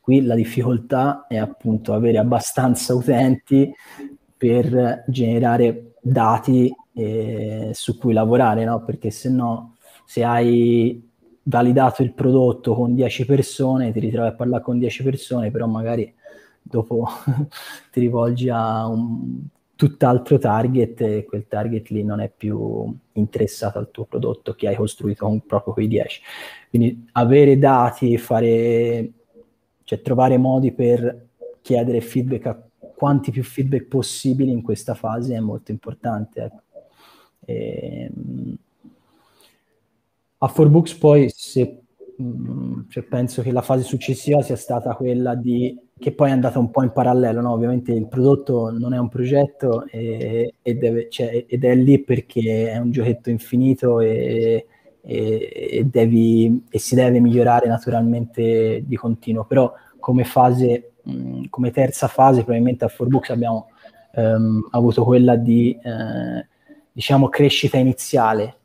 Qui 0.00 0.22
la 0.22 0.34
difficoltà 0.34 1.26
è 1.28 1.36
appunto 1.36 1.92
avere 1.92 2.18
abbastanza 2.18 2.94
utenti 2.94 3.72
per 4.36 5.04
generare 5.06 5.94
dati 6.00 6.72
eh, 6.94 7.70
su 7.72 7.98
cui 7.98 8.12
lavorare, 8.12 8.64
no? 8.64 8.84
Perché 8.84 9.10
se 9.10 9.30
no, 9.30 9.76
se 10.04 10.24
hai 10.24 11.10
validato 11.44 12.02
il 12.02 12.12
prodotto 12.12 12.74
con 12.74 12.94
10 12.94 13.24
persone, 13.24 13.92
ti 13.92 14.00
ritrovi 14.00 14.28
a 14.28 14.34
parlare 14.34 14.62
con 14.62 14.78
10 14.78 15.02
persone, 15.02 15.50
però 15.50 15.66
magari 15.66 16.12
dopo 16.60 17.08
ti 17.90 18.00
rivolgi 18.00 18.48
a 18.48 18.86
un 18.86 19.46
tutt'altro 19.82 20.38
target 20.38 21.00
e 21.00 21.24
quel 21.24 21.48
target 21.48 21.88
lì 21.88 22.04
non 22.04 22.20
è 22.20 22.30
più 22.30 22.96
interessato 23.14 23.80
al 23.80 23.90
tuo 23.90 24.04
prodotto 24.04 24.54
che 24.54 24.68
hai 24.68 24.76
costruito 24.76 25.24
con 25.26 25.44
proprio 25.44 25.72
quei 25.72 25.88
10. 25.88 26.20
Quindi 26.70 27.08
avere 27.10 27.58
dati, 27.58 28.16
fare, 28.16 29.10
cioè 29.82 30.00
trovare 30.00 30.38
modi 30.38 30.70
per 30.70 31.26
chiedere 31.62 32.00
feedback 32.00 32.46
a 32.46 32.62
quanti 32.94 33.32
più 33.32 33.42
feedback 33.42 33.86
possibili 33.86 34.52
in 34.52 34.62
questa 34.62 34.94
fase 34.94 35.34
è 35.34 35.40
molto 35.40 35.72
importante. 35.72 36.42
Ecco. 36.42 36.62
E, 37.44 38.08
ehm, 38.08 38.56
a 40.38 40.46
4Books 40.46 40.94
poi 40.94 41.28
se, 41.28 41.80
cioè 42.88 43.02
penso 43.02 43.42
che 43.42 43.50
la 43.50 43.62
fase 43.62 43.82
successiva 43.82 44.42
sia 44.42 44.54
stata 44.54 44.94
quella 44.94 45.34
di 45.34 45.76
che 46.02 46.12
poi 46.12 46.30
è 46.30 46.32
andata 46.32 46.58
un 46.58 46.72
po' 46.72 46.82
in 46.82 46.90
parallelo, 46.90 47.40
no? 47.40 47.52
ovviamente 47.52 47.92
il 47.92 48.08
prodotto 48.08 48.76
non 48.76 48.92
è 48.92 48.98
un 48.98 49.08
progetto 49.08 49.86
e, 49.86 50.54
e 50.60 50.74
deve, 50.74 51.08
cioè, 51.08 51.44
ed 51.46 51.64
è 51.64 51.76
lì 51.76 52.00
perché 52.00 52.72
è 52.72 52.78
un 52.78 52.90
giochetto 52.90 53.30
infinito 53.30 54.00
e, 54.00 54.66
e, 55.00 55.86
devi, 55.88 56.64
e, 56.68 56.78
si 56.80 56.96
deve 56.96 57.20
migliorare 57.20 57.68
naturalmente 57.68 58.82
di 58.84 58.96
continuo, 58.96 59.44
però 59.44 59.72
come 60.00 60.24
fase, 60.24 60.94
mh, 61.04 61.44
come 61.48 61.70
terza 61.70 62.08
fase 62.08 62.42
probabilmente 62.42 62.84
a 62.84 62.90
4Books 62.90 63.30
abbiamo 63.30 63.68
um, 64.16 64.66
avuto 64.72 65.04
quella 65.04 65.36
di 65.36 65.78
eh, 65.80 66.46
diciamo 66.90 67.28
crescita 67.28 67.78
iniziale 67.78 68.56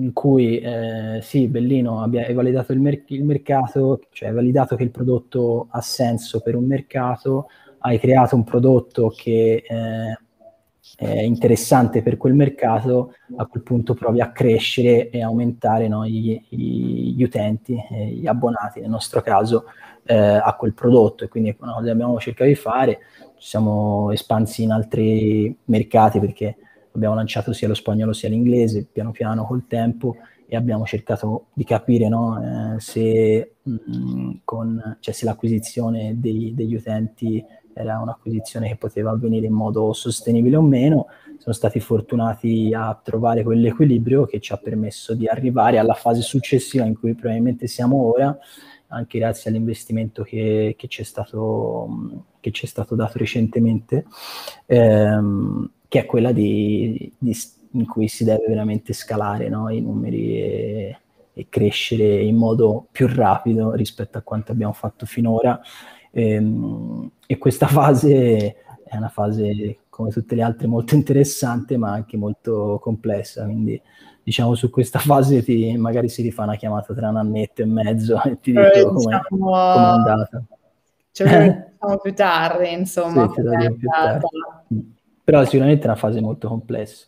in 0.00 0.12
cui 0.12 0.58
eh, 0.58 1.20
sì, 1.22 1.46
Bellino, 1.48 2.02
abbia, 2.02 2.32
validato 2.34 2.72
il, 2.72 2.80
mer- 2.80 3.04
il, 3.06 3.24
mercato, 3.24 4.00
cioè 4.10 4.28
hai 4.28 4.34
validato 4.34 4.76
che 4.76 4.82
il 4.82 4.90
prodotto 4.90 5.68
ha 5.70 5.80
senso 5.80 6.40
per 6.40 6.56
un 6.56 6.66
mercato, 6.66 7.48
hai 7.80 7.98
creato 7.98 8.34
un 8.34 8.44
prodotto 8.44 9.12
che 9.14 9.62
eh, 9.66 10.18
è 10.96 11.20
interessante 11.20 12.02
per 12.02 12.16
quel 12.16 12.34
mercato, 12.34 13.14
a 13.36 13.46
quel 13.46 13.62
punto 13.62 13.94
provi 13.94 14.20
a 14.20 14.32
crescere 14.32 15.10
e 15.10 15.22
aumentare 15.22 15.88
no, 15.88 16.06
gli, 16.06 16.40
gli, 16.48 17.22
utenti, 17.22 17.78
gli 17.90 18.26
abbonati 18.26 18.80
nel 18.80 18.90
nostro 18.90 19.22
caso, 19.22 19.64
eh, 20.04 20.16
a 20.16 20.54
quel 20.58 20.74
prodotto. 20.74 21.24
E 21.24 21.28
quindi 21.28 21.56
che 21.56 21.90
abbiamo 21.90 22.18
cercato 22.18 22.48
di 22.48 22.54
fare, 22.54 22.98
ci 23.38 23.48
siamo 23.48 24.10
espansi 24.10 24.62
in 24.62 24.72
altri 24.72 25.56
mercati 25.64 26.20
perché 26.20 26.56
abbiamo 26.92 27.14
lanciato 27.14 27.52
sia 27.52 27.68
lo 27.68 27.74
spagnolo 27.74 28.12
sia 28.12 28.28
l'inglese, 28.28 28.86
piano 28.90 29.10
piano 29.10 29.44
col 29.46 29.66
tempo, 29.66 30.16
e 30.52 30.56
abbiamo 30.56 30.84
cercato 30.84 31.46
di 31.52 31.62
capire 31.62 32.08
no, 32.08 32.74
eh, 32.74 32.80
se, 32.80 33.54
mh, 33.62 33.72
mm, 33.72 34.30
con, 34.44 34.96
cioè, 34.98 35.14
se, 35.14 35.24
l'acquisizione 35.24 36.18
dei, 36.18 36.52
degli 36.56 36.74
utenti 36.74 37.44
era 37.72 38.00
un'acquisizione 38.00 38.66
che 38.66 38.76
poteva 38.76 39.12
avvenire 39.12 39.46
in 39.46 39.52
modo 39.52 39.92
sostenibile 39.92 40.56
o 40.56 40.62
meno. 40.62 41.06
Siamo 41.38 41.52
stati 41.52 41.78
fortunati 41.78 42.72
a 42.76 43.00
trovare 43.00 43.44
quell'equilibrio 43.44 44.26
che 44.26 44.40
ci 44.40 44.52
ha 44.52 44.56
permesso 44.56 45.14
di 45.14 45.28
arrivare 45.28 45.78
alla 45.78 45.94
fase 45.94 46.20
successiva 46.20 46.84
in 46.84 46.98
cui 46.98 47.14
probabilmente 47.14 47.68
siamo 47.68 48.10
ora, 48.12 48.36
anche 48.88 49.18
grazie 49.20 49.50
all'investimento 49.50 50.24
che, 50.24 50.74
che, 50.76 50.88
è 50.88 51.02
stato, 51.04 52.26
che 52.40 52.50
ci 52.50 52.64
è 52.64 52.68
stato 52.68 52.96
dato 52.96 53.18
recentemente. 53.18 54.04
Ehm, 54.66 55.70
che 55.90 55.98
è 55.98 56.06
quella 56.06 56.30
di, 56.30 57.12
di, 57.18 57.36
in 57.72 57.84
cui 57.84 58.06
si 58.06 58.22
deve 58.22 58.44
veramente 58.46 58.92
scalare 58.92 59.48
no? 59.48 59.68
i 59.70 59.80
numeri 59.80 60.40
e, 60.40 60.98
e, 61.32 61.46
crescere 61.48 62.22
in 62.22 62.36
modo 62.36 62.86
più 62.92 63.08
rapido 63.12 63.72
rispetto 63.72 64.16
a 64.16 64.22
quanto 64.22 64.52
abbiamo 64.52 64.72
fatto 64.72 65.04
finora 65.04 65.60
E, 66.12 66.30
ehm, 66.30 67.10
e 67.26 67.38
questa 67.38 67.66
fase 67.68 68.54
è 68.84 68.96
una 68.96 69.08
fase, 69.08 69.78
come 69.88 70.10
tutte 70.10 70.36
le 70.36 70.42
altre, 70.42 70.68
molto 70.68 70.94
interessante, 70.94 71.76
ma 71.76 71.90
anche 71.90 72.16
molto 72.16 72.78
complessa. 72.80 73.44
Quindi, 73.44 73.80
diciamo, 74.22 74.54
su 74.54 74.70
questa 74.70 74.98
fase 75.00 75.42
ti, 75.42 75.76
magari 75.76 76.08
si 76.08 76.22
rifà 76.22 76.44
una 76.44 76.54
chiamata 76.54 76.94
tra 76.94 77.08
un 77.08 77.16
annetto 77.16 77.62
e 77.62 77.66
mezzo 77.66 78.22
e 78.22 78.38
ti 78.38 78.52
dico 78.52 78.62
eh, 78.62 78.82
come 78.84 79.20
diciamo... 79.28 79.54
è 79.56 79.78
andata. 79.78 80.44
Cioè, 81.10 81.68
diciamo 81.72 81.98
più 82.02 82.14
tardi, 82.14 82.72
insomma. 82.72 83.28
Sì, 83.28 83.42
più 83.42 83.88
tardi. 83.88 84.98
Però 85.22 85.44
sicuramente 85.44 85.82
è 85.82 85.86
una 85.86 85.96
fase 85.96 86.20
molto 86.20 86.48
complessa. 86.48 87.06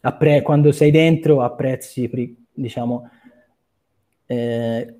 Appre- 0.00 0.42
quando 0.42 0.72
sei 0.72 0.90
dentro 0.90 1.42
apprezzi, 1.42 2.36
diciamo, 2.52 3.08
eh, 4.26 4.94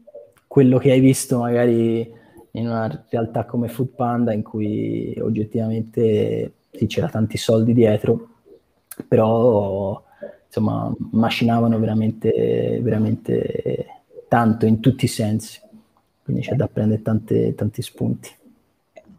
quello 0.46 0.78
che 0.78 0.92
hai 0.92 1.00
visto 1.00 1.38
magari 1.38 2.10
in 2.52 2.66
una 2.66 3.04
realtà 3.10 3.44
come 3.44 3.68
Food 3.68 3.88
Panda 3.88 4.32
in 4.32 4.42
cui 4.42 5.14
oggettivamente 5.20 6.52
sì, 6.70 6.86
c'era 6.86 7.08
tanti 7.08 7.36
soldi 7.36 7.72
dietro, 7.74 8.28
però 9.08 10.02
insomma 10.46 10.92
macinavano 11.10 11.78
veramente, 11.78 12.78
veramente 12.80 13.86
tanto 14.28 14.66
in 14.66 14.80
tutti 14.80 15.06
i 15.06 15.08
sensi, 15.08 15.60
quindi 16.22 16.42
c'è 16.42 16.54
da 16.54 16.68
prendere 16.68 17.02
tante, 17.02 17.54
tanti 17.54 17.82
spunti. 17.82 18.30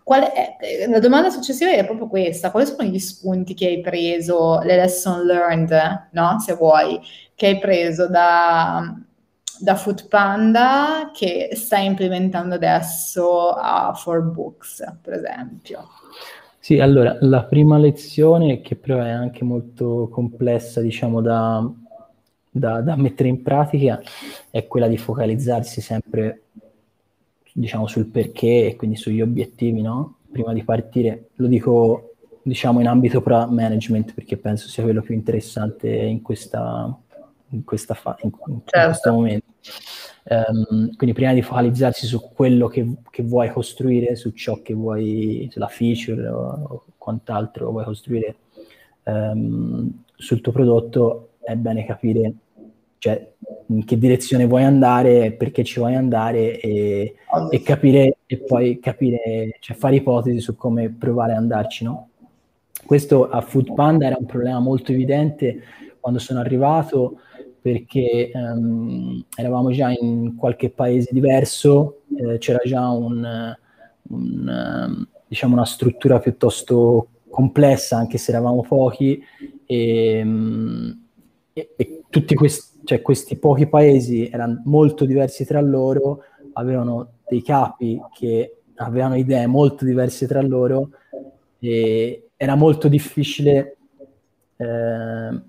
È, 0.07 0.57
eh, 0.59 0.87
la 0.87 0.99
domanda 0.99 1.31
successiva 1.31 1.71
è 1.71 1.83
proprio 1.83 2.07
questa, 2.07 2.51
quali 2.51 2.67
sono 2.67 2.83
gli 2.87 2.99
spunti 2.99 3.55
che 3.55 3.65
hai 3.65 3.81
preso, 3.81 4.59
le 4.61 4.75
lesson 4.75 5.25
learned, 5.25 6.09
no? 6.11 6.39
se 6.39 6.53
vuoi, 6.53 6.99
che 7.33 7.47
hai 7.47 7.57
preso 7.57 8.07
da, 8.07 8.95
da 9.59 9.75
Food 9.75 10.07
Panda 10.07 11.09
che 11.11 11.49
stai 11.53 11.85
implementando 11.85 12.53
adesso 12.53 13.49
a 13.49 13.93
4Books, 13.95 14.97
per 15.01 15.13
esempio? 15.13 15.87
Sì, 16.59 16.79
allora, 16.79 17.17
la 17.21 17.43
prima 17.43 17.77
lezione, 17.77 18.61
che 18.61 18.75
però 18.75 18.99
è 18.99 19.09
anche 19.09 19.43
molto 19.43 20.09
complessa, 20.11 20.81
diciamo, 20.81 21.21
da, 21.21 21.63
da, 22.49 22.81
da 22.81 22.95
mettere 22.95 23.29
in 23.29 23.41
pratica, 23.43 24.01
è 24.49 24.65
quella 24.65 24.87
di 24.87 24.97
focalizzarsi 24.97 25.81
sempre, 25.81 26.44
diciamo, 27.57 27.87
sul 27.87 28.07
perché 28.07 28.67
e 28.67 28.75
quindi 28.75 28.97
sugli 28.97 29.21
obiettivi, 29.21 29.81
no? 29.81 30.17
Prima 30.29 30.51
di 30.51 30.63
partire, 30.63 31.29
lo 31.35 31.47
dico, 31.47 32.15
diciamo, 32.41 32.81
in 32.81 32.87
ambito 32.87 33.21
pro 33.21 33.47
management, 33.47 34.13
perché 34.13 34.35
penso 34.35 34.67
sia 34.67 34.83
quello 34.83 35.01
più 35.01 35.13
interessante 35.13 35.89
in 35.89 36.21
questa, 36.21 36.93
in, 37.51 37.63
questa 37.63 37.93
fa- 37.93 38.17
in, 38.23 38.31
in 38.47 38.59
certo. 38.65 38.87
questo 38.89 39.11
momento. 39.13 39.45
Um, 40.27 40.95
quindi 40.95 41.15
prima 41.15 41.33
di 41.33 41.41
focalizzarsi 41.41 42.07
su 42.07 42.19
quello 42.33 42.67
che, 42.67 42.85
che, 43.09 43.23
vuoi 43.23 43.49
costruire, 43.51 44.17
su 44.17 44.31
ciò 44.31 44.61
che 44.61 44.73
vuoi, 44.73 45.47
sulla 45.49 45.67
feature 45.67 46.27
o, 46.27 46.65
o 46.67 46.85
quant'altro 46.97 47.69
vuoi 47.69 47.85
costruire 47.85 48.35
um, 49.03 50.03
sul 50.13 50.41
tuo 50.41 50.51
prodotto, 50.51 51.29
è 51.39 51.55
bene 51.55 51.85
capire 51.85 52.33
cioè, 53.05 53.33
in 53.67 53.85
che 53.85 53.99
direzione 53.99 54.47
vuoi 54.47 54.63
andare, 54.63 55.31
perché 55.33 55.63
ci 55.63 55.77
vuoi 55.77 55.93
andare 55.93 56.59
e, 56.59 57.15
e 57.51 57.61
capire 57.61 58.17
e 58.25 58.37
poi 58.39 58.79
capire, 58.79 59.57
cioè 59.59 59.77
fare 59.77 59.97
ipotesi 59.97 60.39
su 60.39 60.55
come 60.55 60.89
provare 60.89 61.33
ad 61.33 61.37
andarci, 61.37 61.83
no? 61.83 62.09
Questo 62.83 63.29
a 63.29 63.41
Food 63.41 63.75
Panda 63.75 64.07
era 64.07 64.15
un 64.17 64.25
problema 64.25 64.59
molto 64.59 64.91
evidente 64.91 65.61
quando 65.99 66.17
sono 66.17 66.39
arrivato 66.39 67.19
perché 67.61 68.31
um, 68.33 69.23
eravamo 69.35 69.69
già 69.71 69.91
in 69.91 70.35
qualche 70.35 70.71
paese 70.71 71.09
diverso, 71.11 72.01
eh, 72.15 72.39
c'era 72.39 72.59
già 72.63 72.89
un, 72.89 73.55
un, 74.09 75.05
diciamo 75.27 75.53
una 75.53 75.65
struttura 75.65 76.17
piuttosto 76.17 77.07
complessa, 77.29 77.97
anche 77.97 78.17
se 78.17 78.31
eravamo 78.31 78.63
pochi, 78.63 79.21
e, 79.65 80.25
e, 81.53 81.73
e 81.75 82.01
tutti 82.09 82.35
questi, 82.35 82.74
cioè, 82.85 83.01
questi 83.01 83.37
pochi 83.37 83.67
paesi 83.67 84.29
erano 84.29 84.61
molto 84.65 85.05
diversi 85.05 85.45
tra 85.45 85.59
loro, 85.59 86.23
avevano 86.53 87.09
dei 87.27 87.41
capi 87.41 87.99
che 88.13 88.57
avevano 88.75 89.15
idee 89.15 89.47
molto 89.47 89.85
diverse 89.85 90.27
tra 90.27 90.41
loro 90.41 90.89
e 91.59 92.29
era 92.37 92.55
molto 92.55 92.87
difficile 92.87 93.77
eh, 94.57 95.41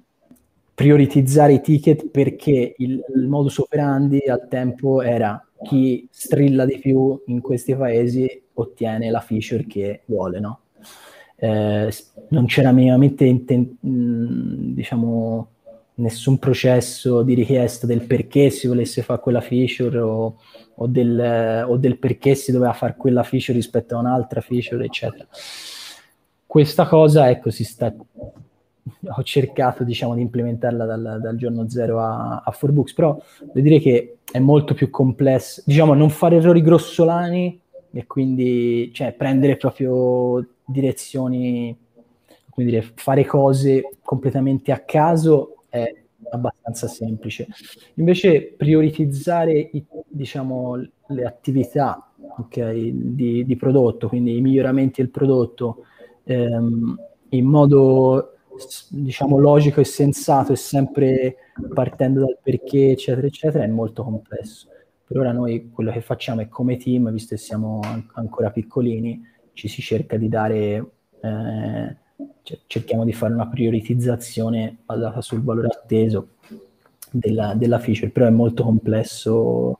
prioritizzare 0.74 1.54
i 1.54 1.60
ticket 1.60 2.08
perché 2.08 2.74
il, 2.78 3.04
il, 3.14 3.26
modus 3.26 3.58
operandi 3.58 4.20
al 4.28 4.46
tempo 4.48 5.02
era 5.02 5.42
chi 5.62 6.06
strilla 6.10 6.64
di 6.64 6.78
più 6.78 7.20
in 7.26 7.40
questi 7.40 7.74
paesi 7.74 8.42
ottiene 8.54 9.10
la 9.10 9.20
feature 9.20 9.66
che 9.66 10.02
vuole, 10.06 10.38
no? 10.40 10.60
Eh, 11.36 11.92
non 12.28 12.46
c'era 12.46 12.72
minimamente 12.72 13.24
inten- 13.24 13.76
mm, 13.86 14.74
diciamo 14.74 15.48
nessun 15.96 16.38
processo 16.38 17.22
di 17.22 17.34
richiesta 17.34 17.86
del 17.86 18.06
perché 18.06 18.50
si 18.50 18.66
volesse 18.66 19.02
fare 19.02 19.20
quella 19.20 19.40
feature 19.40 19.98
o, 19.98 20.38
o, 20.74 20.86
del, 20.86 21.64
o 21.68 21.76
del 21.76 21.98
perché 21.98 22.34
si 22.34 22.52
doveva 22.52 22.72
fare 22.72 22.96
quella 22.96 23.22
feature 23.22 23.56
rispetto 23.58 23.96
a 23.96 24.00
un'altra 24.00 24.40
feature, 24.40 24.84
eccetera. 24.84 25.26
Questa 26.46 26.86
cosa, 26.86 27.30
ecco, 27.30 27.50
si 27.50 27.64
sta 27.64 27.94
ho 29.08 29.22
cercato 29.22 29.82
diciamo 29.84 30.14
di 30.14 30.20
implementarla 30.22 30.84
dal, 30.84 31.18
dal 31.20 31.36
giorno 31.36 31.68
zero 31.68 32.00
a, 32.00 32.42
a 32.44 32.56
4Books, 32.58 32.94
però 32.94 33.20
devo 33.40 33.60
dire 33.60 33.80
che 33.80 34.18
è 34.30 34.38
molto 34.38 34.74
più 34.74 34.90
complesso, 34.90 35.62
diciamo 35.64 35.94
non 35.94 36.10
fare 36.10 36.36
errori 36.36 36.62
grossolani 36.62 37.60
e 37.92 38.06
quindi 38.06 38.90
cioè, 38.92 39.12
prendere 39.12 39.56
proprio 39.56 40.46
direzioni, 40.64 41.76
come 42.50 42.66
dire, 42.66 42.92
fare 42.94 43.24
cose 43.24 43.96
completamente 44.02 44.72
a 44.72 44.80
caso 44.80 45.55
è 45.76 45.94
abbastanza 46.30 46.88
semplice. 46.88 47.46
Invece 47.94 48.54
prioritizzare 48.56 49.52
i, 49.58 49.84
diciamo, 50.08 50.76
le 51.08 51.24
attività 51.24 52.12
okay, 52.38 52.92
di, 53.14 53.44
di, 53.44 53.56
prodotto, 53.56 54.08
quindi 54.08 54.36
i 54.36 54.40
miglioramenti 54.40 55.02
del 55.02 55.10
prodotto 55.10 55.84
ehm, 56.24 56.96
in 57.30 57.44
modo 57.44 58.32
diciamo 58.88 59.38
logico 59.38 59.80
e 59.80 59.84
sensato 59.84 60.52
e 60.52 60.56
sempre 60.56 61.36
partendo 61.74 62.20
dal 62.20 62.38
perché 62.42 62.92
eccetera 62.92 63.26
eccetera 63.26 63.64
è 63.64 63.68
molto 63.68 64.02
complesso 64.02 64.68
per 65.06 65.18
ora 65.18 65.32
noi 65.32 65.70
quello 65.70 65.92
che 65.92 66.00
facciamo 66.00 66.40
è 66.40 66.48
come 66.48 66.78
team 66.78 67.10
visto 67.12 67.34
che 67.34 67.40
siamo 67.40 67.80
an- 67.82 68.08
ancora 68.14 68.50
piccolini 68.50 69.22
ci 69.52 69.68
si 69.68 69.82
cerca 69.82 70.16
di 70.16 70.28
dare 70.28 70.90
eh, 71.20 71.96
cerchiamo 72.66 73.04
di 73.04 73.12
fare 73.12 73.34
una 73.34 73.48
prioritizzazione 73.48 74.76
basata 74.84 75.20
sul 75.20 75.42
valore 75.42 75.68
atteso 75.68 76.28
della, 77.10 77.54
della 77.54 77.78
feature 77.78 78.10
però 78.10 78.26
è 78.26 78.30
molto 78.30 78.62
complesso 78.62 79.78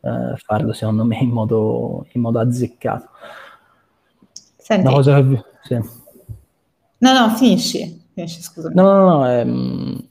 eh, 0.00 0.36
farlo 0.36 0.72
secondo 0.72 1.04
me 1.04 1.18
in 1.18 1.30
modo, 1.30 2.06
in 2.12 2.20
modo 2.20 2.38
azzeccato 2.38 3.08
Senti. 4.56 4.86
Una 4.86 4.94
cosa 4.94 5.22
che... 5.22 5.44
sì. 5.62 5.74
no 6.98 7.12
no 7.12 7.30
finisci 7.36 8.04
scusami. 8.24 8.74
No, 8.74 8.82
no, 8.82 9.18
no, 9.18 9.30
ehm, 9.30 10.08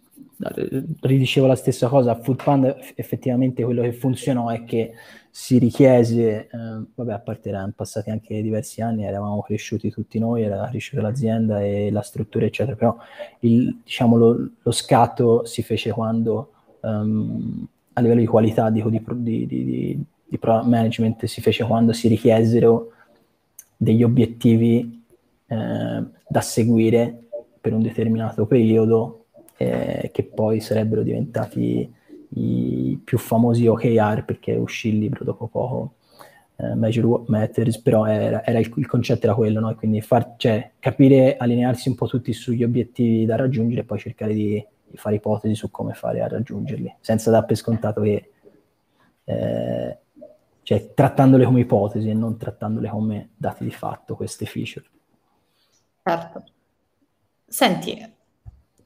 ridicevo 1.02 1.48
la 1.48 1.56
stessa 1.56 1.88
cosa. 1.88 2.16
Food 2.16 2.44
Panda 2.44 2.78
effettivamente 2.96 3.64
quello 3.64 3.82
che 3.82 3.94
funzionò 3.94 4.50
è 4.50 4.64
che 4.64 4.94
si 5.38 5.58
richiese, 5.58 6.48
eh, 6.48 6.48
vabbè, 6.96 7.12
a 7.12 7.20
parte 7.20 7.50
erano 7.50 7.74
passati 7.76 8.10
anche 8.10 8.42
diversi 8.42 8.82
anni, 8.82 9.04
eravamo 9.04 9.42
cresciuti 9.42 9.92
tutti 9.92 10.18
noi, 10.18 10.44
era 10.44 10.66
cresciuta 10.70 11.02
l'azienda 11.02 11.62
e 11.62 11.92
la 11.92 12.00
struttura, 12.00 12.46
eccetera, 12.46 12.78
però 12.78 12.96
il, 13.40 13.82
diciamo, 13.84 14.16
lo, 14.16 14.50
lo 14.62 14.72
scatto 14.72 15.44
si 15.44 15.62
fece 15.62 15.92
quando 15.92 16.54
um, 16.80 17.68
a 17.92 18.00
livello 18.00 18.22
di 18.22 18.28
qualità, 18.28 18.70
dico, 18.70 18.88
di, 18.88 19.04
di, 19.06 19.46
di, 19.46 20.06
di 20.26 20.38
product 20.38 20.68
management, 20.68 21.26
si 21.26 21.42
fece 21.42 21.66
quando 21.66 21.92
si 21.92 22.08
richiesero 22.08 22.94
degli 23.76 24.04
obiettivi 24.04 25.04
eh, 25.48 26.04
da 26.30 26.42
seguire 26.42 27.24
per 27.60 27.74
un 27.74 27.82
determinato 27.82 28.46
periodo 28.46 29.26
eh, 29.58 30.12
che 30.14 30.24
poi 30.24 30.62
sarebbero 30.62 31.04
diventati 31.04 31.94
i 32.36 33.02
più 33.04 33.18
famosi 33.18 33.68
OKR 33.68 34.24
perché 34.26 34.54
uscì 34.56 34.90
il 34.90 35.00
libro 35.00 35.24
dopo 35.24 35.48
poco 35.48 35.94
eh, 36.58 36.76
Measure 36.76 37.08
What 37.08 37.28
Matters 37.28 37.80
però 37.80 38.06
era, 38.06 38.44
era 38.44 38.60
il, 38.60 38.72
il, 38.76 38.88
concetto 38.88 39.26
era 39.26 39.36
quello 39.36 39.60
no? 39.60 39.76
quindi 39.76 40.02
far, 40.02 40.36
cioè, 40.38 40.72
capire 40.80 41.38
allinearsi 41.38 41.90
un 41.90 41.96
po' 41.96 42.08
tutti 42.08 42.34
sugli 42.34 42.64
obiettivi 42.64 43.26
da 43.26 43.36
raggiungere 43.36 43.82
e 43.82 43.86
poi 43.86 44.00
cercare 44.00 44.34
di, 44.34 44.66
di 44.86 44.98
fare 44.98 45.16
ipotesi 45.16 45.56
su 45.56 45.72
come 45.72 45.94
fare 45.94 46.22
a 46.22 46.28
raggiungerli 46.28 46.96
senza 47.00 47.32
dar 47.32 47.46
per 47.46 47.58
scontato 47.58 48.02
che 48.02 48.32
eh, 49.24 49.98
cioè 50.62 50.94
trattandole 50.94 51.46
come 51.46 51.62
ipotesi 51.62 52.10
e 52.10 52.14
non 52.14 52.38
trattandole 52.38 52.90
come 52.90 53.30
dati 53.36 53.64
di 53.64 53.72
fatto 53.72 54.16
queste 54.16 54.46
feature 54.46 54.86
certo 56.04 56.44
Senti, 57.48 58.15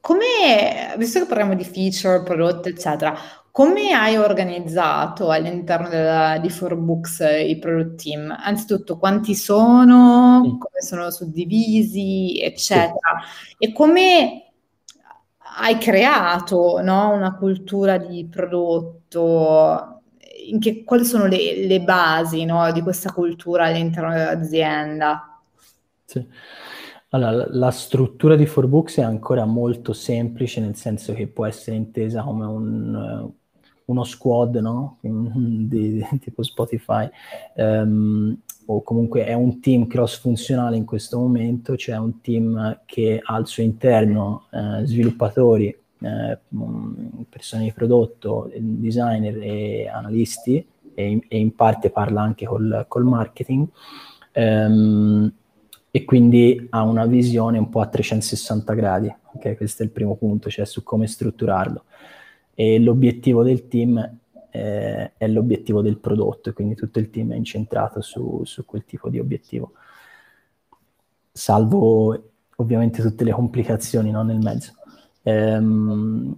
come, 0.02 0.96
visto 0.98 1.20
che 1.20 1.26
parliamo 1.26 1.56
di 1.56 1.64
feature, 1.64 2.24
prodotti, 2.24 2.70
eccetera, 2.70 3.18
come 3.52 3.92
hai 3.92 4.16
organizzato 4.16 5.32
all'interno 5.32 5.90
della, 5.90 6.38
di 6.38 6.50
4Books 6.50 7.46
i 7.46 7.58
product 7.58 8.02
team? 8.02 8.36
Anzitutto, 8.40 8.98
quanti 8.98 9.36
sono, 9.36 10.40
mm. 10.40 10.58
come 10.58 10.82
sono 10.82 11.12
suddivisi, 11.12 12.40
eccetera, 12.42 13.22
sì. 13.48 13.56
e 13.58 13.74
come 13.74 14.52
hai 15.58 15.78
creato 15.78 16.80
no, 16.82 17.10
una 17.10 17.36
cultura 17.36 17.98
di 17.98 18.26
prodotto? 18.30 20.04
Che, 20.60 20.84
quali 20.86 21.04
sono 21.04 21.26
le, 21.26 21.66
le 21.68 21.82
basi 21.82 22.46
no, 22.46 22.72
di 22.72 22.82
questa 22.82 23.12
cultura 23.12 23.66
all'interno 23.66 24.14
dell'azienda? 24.14 25.42
Sì. 26.06 26.26
Allora, 27.12 27.48
la 27.50 27.72
struttura 27.72 28.36
di 28.36 28.43
4Books 28.43 28.98
è 28.98 29.02
ancora 29.02 29.45
molto 29.45 29.93
semplice, 29.93 30.62
nel 30.62 30.76
senso 30.76 31.13
che 31.13 31.26
può 31.26 31.48
essere 31.48 31.76
intesa 31.76 32.22
come 32.22 32.45
un, 32.45 33.32
uno 33.86 34.04
squad, 34.04 34.56
no? 34.58 34.98
di, 35.02 35.67
di, 35.67 36.06
tipo 36.22 36.43
Spotify, 36.43 37.10
um, 37.56 38.38
o 38.67 38.84
comunque 38.84 39.26
è 39.26 39.34
un 39.34 39.60
team 39.60 39.88
cross-funzionale 39.88 40.78
in 40.78 40.86
questo 40.86 41.17
momento, 41.17 41.74
c'è 41.74 41.98
un 41.98 42.22
team 42.22 42.82
che 42.86 43.19
ha 43.24 43.34
al 43.34 43.48
suo 43.48 43.63
interno 43.63 44.45
eh, 44.52 44.86
sviluppatori, 44.86 45.76
eh, 46.02 46.38
persone 47.28 47.63
di 47.63 47.74
prodotto, 47.74 48.52
designer 48.56 49.36
e 49.41 49.88
analisti, 49.88 50.63
e 50.93 51.10
in, 51.10 51.22
e 51.28 51.39
in 51.39 51.56
parte 51.56 51.89
parla 51.89 52.22
anche 52.22 52.45
col, 52.45 52.86
col 52.88 53.04
marketing. 53.04 53.67
Um, 54.36 55.34
e 55.91 56.06
quindi 56.06 56.67
ha 56.69 56.84
una 56.84 57.06
visione 57.06 57.58
un 57.58 57.69
po' 57.69 57.82
a 57.82 57.88
360 57.88 58.73
gradi, 58.73 59.15
ok? 59.34 59.58
Questo 59.58 59.84
è 59.84 59.86
il 59.86 59.91
primo 59.91 60.15
punto, 60.15 60.49
cioè 60.49 60.65
su 60.65 60.84
come 60.84 61.08
strutturarlo 61.08 61.84
e 62.54 62.78
l'obiettivo 62.78 63.41
del 63.41 63.67
team 63.67 63.97
eh, 64.52 65.12
è 65.15 65.28
l'obiettivo 65.28 65.82
del 65.82 65.97
prodotto 65.97 66.52
quindi 66.52 66.75
tutto 66.75 66.99
il 66.99 67.10
team 67.10 67.32
è 67.32 67.36
incentrato 67.36 68.02
su, 68.02 68.41
su 68.43 68.65
quel 68.65 68.84
tipo 68.86 69.10
di 69.10 69.19
obiettivo. 69.19 69.73
Salvo 71.32 72.32
ovviamente 72.58 73.02
tutte 73.02 73.23
le 73.23 73.32
complicazioni 73.32 74.12
no, 74.12 74.23
nel 74.23 74.39
mezzo. 74.39 74.73
Ehm, 75.23 76.38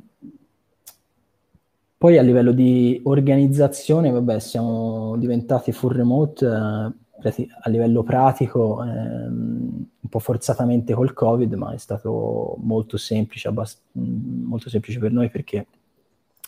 poi 1.97 2.17
a 2.17 2.21
livello 2.21 2.51
di 2.51 2.99
organizzazione, 3.03 4.11
vabbè, 4.11 4.39
siamo 4.39 5.17
diventati 5.17 5.71
full 5.71 5.91
remote 5.91 6.45
eh, 6.45 6.91
a 7.29 7.69
livello 7.69 8.03
pratico, 8.03 8.84
ehm, 8.84 9.86
un 10.01 10.10
po' 10.10 10.19
forzatamente 10.19 10.93
col 10.93 11.13
Covid, 11.13 11.53
ma 11.53 11.73
è 11.73 11.77
stato 11.77 12.55
molto 12.60 12.97
semplice, 12.97 13.47
abbast- 13.47 13.81
molto 13.93 14.69
semplice 14.69 14.99
per 14.99 15.12
noi 15.12 15.29
perché 15.29 15.67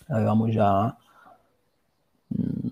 avevamo 0.08 0.50
già, 0.50 0.96
mm, 2.40 2.68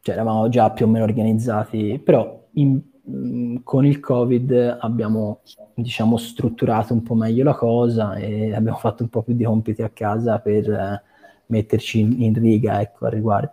cioè 0.00 0.14
eravamo 0.14 0.48
già 0.48 0.70
più 0.70 0.86
o 0.86 0.88
meno 0.88 1.04
organizzati, 1.04 2.00
però 2.02 2.48
in, 2.52 2.80
mm, 3.08 3.56
con 3.62 3.86
il 3.86 4.00
Covid 4.00 4.78
abbiamo, 4.80 5.40
diciamo, 5.74 6.16
strutturato 6.16 6.92
un 6.92 7.02
po' 7.02 7.14
meglio 7.14 7.44
la 7.44 7.54
cosa 7.54 8.14
e 8.14 8.54
abbiamo 8.54 8.78
fatto 8.78 9.02
un 9.02 9.08
po' 9.08 9.22
più 9.22 9.34
di 9.34 9.44
compiti 9.44 9.82
a 9.82 9.90
casa 9.90 10.38
per 10.38 10.70
eh, 10.70 11.02
metterci 11.46 12.00
in, 12.00 12.22
in 12.22 12.34
riga, 12.34 12.80
ecco, 12.80 13.06
al 13.06 13.12
riguardo. 13.12 13.52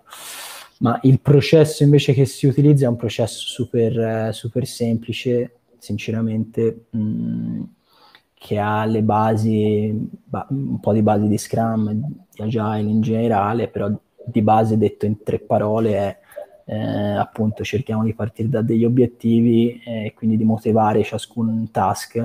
Ma 0.80 1.00
il 1.04 1.20
processo 1.20 1.84
invece 1.84 2.14
che 2.14 2.26
si 2.26 2.48
utilizza 2.48 2.86
è 2.86 2.90
un 2.90 2.96
processo 2.96 3.48
super, 3.48 3.98
eh, 4.00 4.34
super 4.34 4.66
semplice, 4.66 5.60
sinceramente. 5.78 6.86
Mh, 6.90 7.00
mm, 7.00 7.64
che 8.44 8.60
ha 8.60 8.84
le 8.84 9.02
basi, 9.04 10.10
ba- 10.26 10.46
un 10.50 10.78
po' 10.82 10.92
di 10.92 11.02
basi 11.02 11.30
di 11.30 11.38
Scrum, 11.38 11.94
di 11.94 12.42
Agile 12.42 12.82
in 12.82 13.00
generale, 13.00 13.70
però 13.70 13.90
di 14.26 14.42
base 14.42 14.78
detto 14.78 15.06
in 15.06 15.24
tre 15.24 15.40
parole 15.40 15.94
è 15.96 16.18
eh, 16.66 17.16
appunto 17.16 17.64
cerchiamo 17.64 18.04
di 18.04 18.14
partire 18.14 18.50
da 18.50 18.62
degli 18.62 18.84
obiettivi 18.84 19.82
e 19.86 20.06
eh, 20.08 20.14
quindi 20.14 20.36
di 20.36 20.44
motivare 20.44 21.04
ciascun 21.04 21.70
task. 21.72 22.22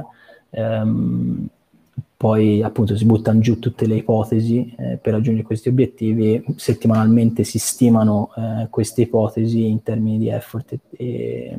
Ehm, 0.51 1.49
poi 2.19 2.65
appunto 2.65 2.97
si 2.97 3.05
buttano 3.05 3.39
giù 3.39 3.61
tutte 3.61 3.87
le 3.87 3.95
ipotesi 3.95 4.75
eh, 4.77 4.99
per 5.01 5.13
raggiungere 5.13 5.47
questi 5.47 5.69
obiettivi, 5.69 6.45
settimanalmente 6.57 7.45
si 7.45 7.61
stimano 7.61 8.31
eh, 8.37 8.67
queste 8.71 9.03
ipotesi 9.03 9.69
in 9.69 9.85
termini 9.85 10.19
di 10.19 10.29
effort 10.29 10.77
e, 10.91 11.59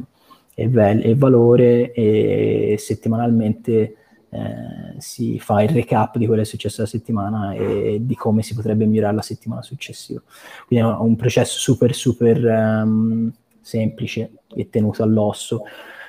e, 0.54 0.67
vel- 0.67 1.06
e 1.06 1.15
valore 1.15 1.93
e 1.93 2.76
settimanalmente 2.78 3.95
eh, 4.32 4.95
si 4.98 5.39
fa 5.39 5.62
il 5.62 5.69
recap 5.69 6.17
di 6.17 6.26
quello 6.26 6.41
che 6.41 6.48
è 6.48 6.52
successo 6.52 6.82
la 6.82 6.88
settimana 6.88 7.54
e 7.54 8.00
di 8.02 8.15
come 8.15 8.41
si 8.41 8.54
potrebbe 8.54 8.86
migliorare 8.86 9.15
la 9.15 9.22
settimana 9.22 9.62
successiva. 9.62 10.22
Quindi 10.67 10.86
è 10.86 10.89
un 10.91 11.15
processo 11.15 11.58
super, 11.58 11.95
super 11.95 12.43
um, 12.84 13.32
semplice 13.62 14.32
e 14.54 14.69
tenuto 14.69 15.04
all'osso, 15.04 15.63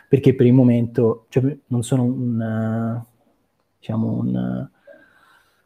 perché 0.08 0.34
per 0.34 0.46
il 0.46 0.54
momento 0.54 1.26
cioè, 1.28 1.56
non 1.68 1.84
sono 1.84 2.02
un, 2.02 3.04
uh, 3.04 3.09
diciamo 3.80 4.18
un, 4.18 4.68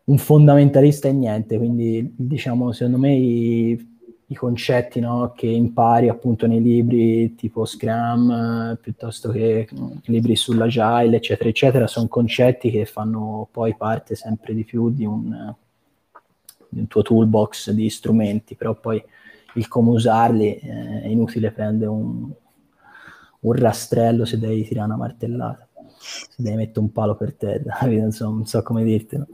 un 0.05 0.19
fondamentalista 0.19 1.09
in 1.09 1.19
niente, 1.19 1.59
quindi 1.59 2.15
diciamo 2.17 2.73
secondo 2.73 2.99
me 2.99 3.15
i, 3.15 3.95
i 4.27 4.35
concetti 4.35 5.01
no, 5.01 5.33
che 5.37 5.47
impari 5.47 6.09
appunto 6.09 6.47
nei 6.47 6.63
libri 6.63 7.35
tipo 7.35 7.65
Scrum, 7.65 8.31
eh, 8.31 8.77
piuttosto 8.81 9.31
che 9.31 9.69
libri 10.05 10.37
sull'agile, 10.37 11.17
eccetera, 11.17 11.49
eccetera, 11.49 11.87
sono 11.87 12.09
concetti 12.09 12.71
che 12.71 12.85
fanno 12.87 13.49
poi 13.51 13.75
parte 13.75 14.15
sempre 14.15 14.55
di 14.55 14.65
più 14.65 14.91
di 14.91 15.05
un, 15.05 15.53
di 16.69 16.79
un 16.79 16.87
tuo 16.87 17.03
toolbox 17.03 17.71
di 17.71 17.91
strumenti, 17.91 18.55
però 18.55 18.75
poi 18.75 19.03
il 19.57 19.69
come 19.69 19.91
usarli 19.91 20.55
eh, 20.55 21.03
è 21.03 21.07
inutile 21.07 21.51
prendere 21.51 21.91
un, 21.91 22.31
un 23.41 23.53
rastrello 23.53 24.25
se 24.25 24.39
devi 24.39 24.65
tirare 24.65 24.87
una 24.87 24.97
martellata, 24.97 25.69
se 26.05 26.43
devi 26.43 26.57
mettere 26.57 26.81
un 26.81 26.93
palo 26.93 27.17
per 27.17 27.35
terra, 27.35 27.79
non 27.87 28.13
so, 28.13 28.29
non 28.29 28.47
so 28.47 28.63
come 28.63 28.85
dirtelo. 28.85 29.27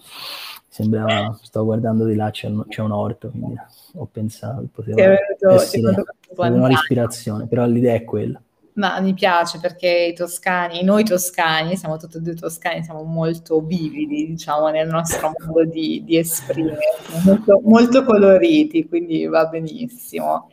Sembrava, 0.68 1.36
sto 1.42 1.64
guardando 1.64 2.04
di 2.04 2.14
là, 2.14 2.30
c'è 2.30 2.46
un, 2.46 2.64
c'è 2.68 2.80
un 2.80 2.92
orto, 2.92 3.30
quindi 3.30 3.56
ho 3.94 4.08
pensato, 4.10 4.68
poteva 4.72 4.96
venuto, 5.02 5.60
essere 5.60 5.94
una 6.36 6.70
ispirazione, 6.70 7.46
però 7.48 7.66
l'idea 7.66 7.94
è 7.94 8.04
quella. 8.04 8.40
Ma 8.74 9.00
mi 9.00 9.12
piace 9.12 9.58
perché 9.58 10.10
i 10.12 10.14
toscani, 10.14 10.84
noi 10.84 11.04
toscani, 11.04 11.76
siamo 11.76 11.96
tutti 11.96 12.18
e 12.18 12.20
due 12.20 12.34
toscani, 12.34 12.84
siamo 12.84 13.02
molto 13.02 13.60
vividi, 13.60 14.28
diciamo, 14.28 14.68
nel 14.68 14.86
nostro 14.88 15.32
modo 15.44 15.64
di, 15.64 16.02
di 16.04 16.16
esprimere, 16.16 16.78
molto, 17.24 17.60
molto 17.64 18.04
coloriti, 18.04 18.86
quindi 18.86 19.26
va 19.26 19.46
benissimo. 19.46 20.48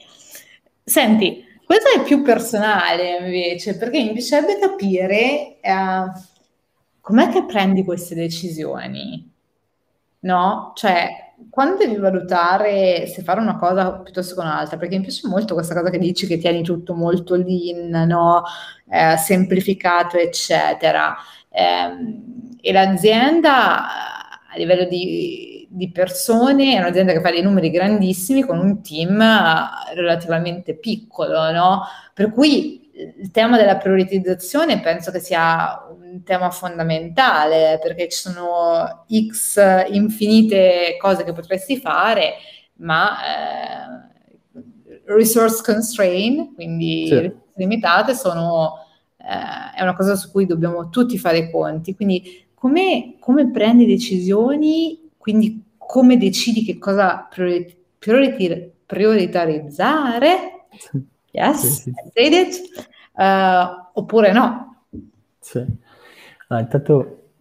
Senti, 0.84 1.44
questo 1.68 1.90
è 2.00 2.04
più 2.04 2.22
personale 2.22 3.18
invece, 3.18 3.76
perché 3.78 4.02
mi 4.02 4.14
piacerebbe 4.14 4.58
capire 4.58 5.60
eh, 5.60 6.12
com'è 7.02 7.28
che 7.28 7.44
prendi 7.44 7.84
queste 7.84 8.16
decisioni, 8.16 9.30
no? 10.22 10.72
Cioè, 10.76 11.34
quando 11.50 11.76
devi 11.76 11.98
valutare 11.98 13.06
se 13.08 13.22
fare 13.22 13.42
una 13.42 13.58
cosa 13.58 14.00
piuttosto 14.00 14.34
che 14.36 14.40
un'altra, 14.40 14.78
perché 14.78 14.96
mi 14.96 15.04
piace 15.04 15.28
molto 15.28 15.56
questa 15.56 15.76
cosa 15.76 15.90
che 15.90 16.00
dici 16.00 16.26
che 16.26 16.38
tieni 16.38 16.64
tutto 16.64 16.94
molto 16.94 17.36
lean, 17.36 18.08
no? 18.08 18.44
eh, 18.90 19.18
semplificato, 19.18 20.16
eccetera. 20.16 21.18
Eh, 21.50 22.60
e 22.62 22.72
l'azienda 22.72 23.88
a 24.50 24.56
livello 24.56 24.86
di, 24.86 25.67
di, 25.68 25.92
persone 25.92 26.76
è 26.76 26.80
un'azienda 26.80 27.14
che 27.14 27.22
fa 27.22 27.30
dei 27.30 27.42
numeri 27.42 27.70
grandissimi 27.70 28.44
con 28.44 28.60
un 28.60 28.82
team 28.82 29.22
relativamente 29.94 30.76
piccolo, 30.76 31.52
no? 31.52 31.84
Per 32.14 32.32
cui 32.32 32.90
il 33.20 33.32
tema 33.32 33.58
della 33.58 33.78
prioritizzazione 33.78 34.80
penso 34.80 35.12
che 35.12 35.20
sia 35.20 35.86
un 35.90 36.24
tema 36.24 36.50
fondamentale 36.50 37.80
perché 37.82 38.10
ci 38.10 38.18
sono 38.18 39.06
x 39.12 39.88
infinite 39.92 40.98
cose 41.00 41.24
che 41.24 41.34
potresti 41.34 41.78
fare, 41.80 42.34
ma 42.78 43.18
eh, 43.20 44.08
resource 45.06 45.62
constraint, 45.64 46.54
quindi 46.56 47.08
sì. 47.08 47.32
limitate, 47.56 48.16
sono, 48.16 48.86
eh, 49.18 49.78
è 49.78 49.82
una 49.82 49.96
cosa 49.96 50.16
su 50.16 50.32
cui 50.32 50.46
dobbiamo 50.46 50.90
tutti 50.90 51.18
fare 51.18 51.38
i 51.38 51.52
conti. 51.52 51.96
Quindi 51.96 52.46
come, 52.54 53.16
come 53.20 53.52
prendi 53.52 53.86
decisioni, 53.86 55.07
quindi 55.28 55.62
come 55.76 56.18
decidi 56.18 56.64
che 56.64 56.78
cosa 56.78 57.28
priori- 57.30 57.76
priori- 58.00 58.72
prioritarizzare? 58.86 60.68
Yes, 61.32 61.82
sì, 61.82 61.92
sì. 61.92 62.62
Uh, 63.12 63.90
oppure 63.92 64.32
no. 64.32 64.86
Sì. 65.42 65.66
Ah, 66.48 66.62
intanto, 66.62 67.32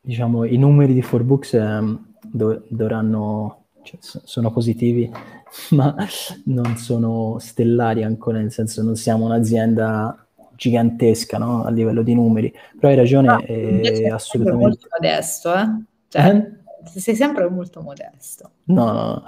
diciamo, 0.00 0.44
i 0.44 0.56
numeri 0.58 0.94
di 0.94 1.02
4Books 1.02 1.54
eh, 1.54 1.98
dov- 2.22 2.62
dovranno, 2.68 3.64
cioè, 3.82 3.98
sono 4.00 4.52
positivi, 4.52 5.10
ma 5.70 5.96
non 6.44 6.76
sono 6.76 7.38
stellari 7.40 8.04
ancora, 8.04 8.38
nel 8.38 8.52
senso 8.52 8.80
non 8.84 8.94
siamo 8.94 9.24
un'azienda 9.24 10.24
gigantesca 10.54 11.36
no? 11.36 11.64
a 11.64 11.70
livello 11.70 12.02
di 12.02 12.14
numeri, 12.14 12.54
però 12.76 12.90
hai 12.90 12.96
ragione, 12.96 13.28
ah, 13.28 13.40
è 13.40 14.06
assolutamente... 14.06 14.64
molto 14.64 14.86
modesto, 14.92 15.52
eh? 15.52 15.82
Cioè, 16.06 16.28
eh? 16.28 16.58
Sei 16.84 17.14
sempre 17.14 17.48
molto 17.48 17.82
modesto. 17.82 18.50
No, 18.64 18.92
no, 18.92 19.24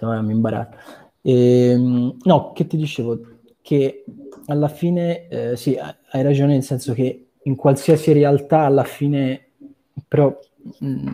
no. 0.00 0.22
mi 0.22 0.32
imbarazzo. 0.32 0.76
Ehm, 1.22 2.16
no, 2.22 2.52
che 2.52 2.66
ti 2.66 2.76
dicevo? 2.76 3.18
Che 3.60 4.04
alla 4.46 4.68
fine, 4.68 5.28
eh, 5.28 5.56
sì, 5.56 5.76
hai 5.76 6.22
ragione 6.22 6.52
nel 6.52 6.62
senso 6.62 6.92
che 6.92 7.28
in 7.42 7.56
qualsiasi 7.56 8.12
realtà 8.12 8.60
alla 8.60 8.84
fine, 8.84 9.48
però, 10.06 10.36
mh, 10.80 10.86
mm, 10.86 11.08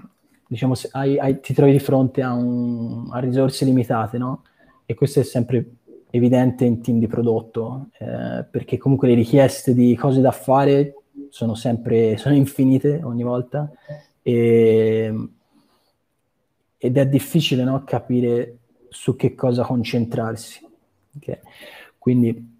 diciamo, 0.48 0.74
hai, 0.92 1.18
hai, 1.18 1.40
ti 1.40 1.54
trovi 1.54 1.72
di 1.72 1.78
fronte 1.78 2.22
a, 2.22 2.32
un, 2.32 3.08
a, 3.12 3.18
risorse 3.20 3.64
limitate, 3.64 4.18
no? 4.18 4.42
E 4.84 4.94
questo 4.94 5.20
è 5.20 5.22
sempre 5.22 5.64
evidente 6.10 6.64
in 6.64 6.80
team 6.80 6.98
di 6.98 7.06
prodotto, 7.06 7.88
eh, 7.98 8.44
perché 8.50 8.78
comunque 8.78 9.08
le 9.08 9.14
richieste 9.14 9.74
di 9.74 9.94
cose 9.94 10.20
da 10.20 10.32
fare 10.32 10.94
sono 11.28 11.54
sempre 11.54 12.16
sono 12.16 12.34
infinite 12.34 13.00
ogni 13.04 13.22
volta 13.22 13.70
e, 14.22 15.28
ed 16.78 16.96
è 16.96 17.06
difficile 17.06 17.64
no, 17.64 17.82
capire 17.84 18.58
su 18.88 19.16
che 19.16 19.34
cosa 19.34 19.62
concentrarsi. 19.62 20.66
Okay? 21.16 21.38
Quindi, 21.98 22.58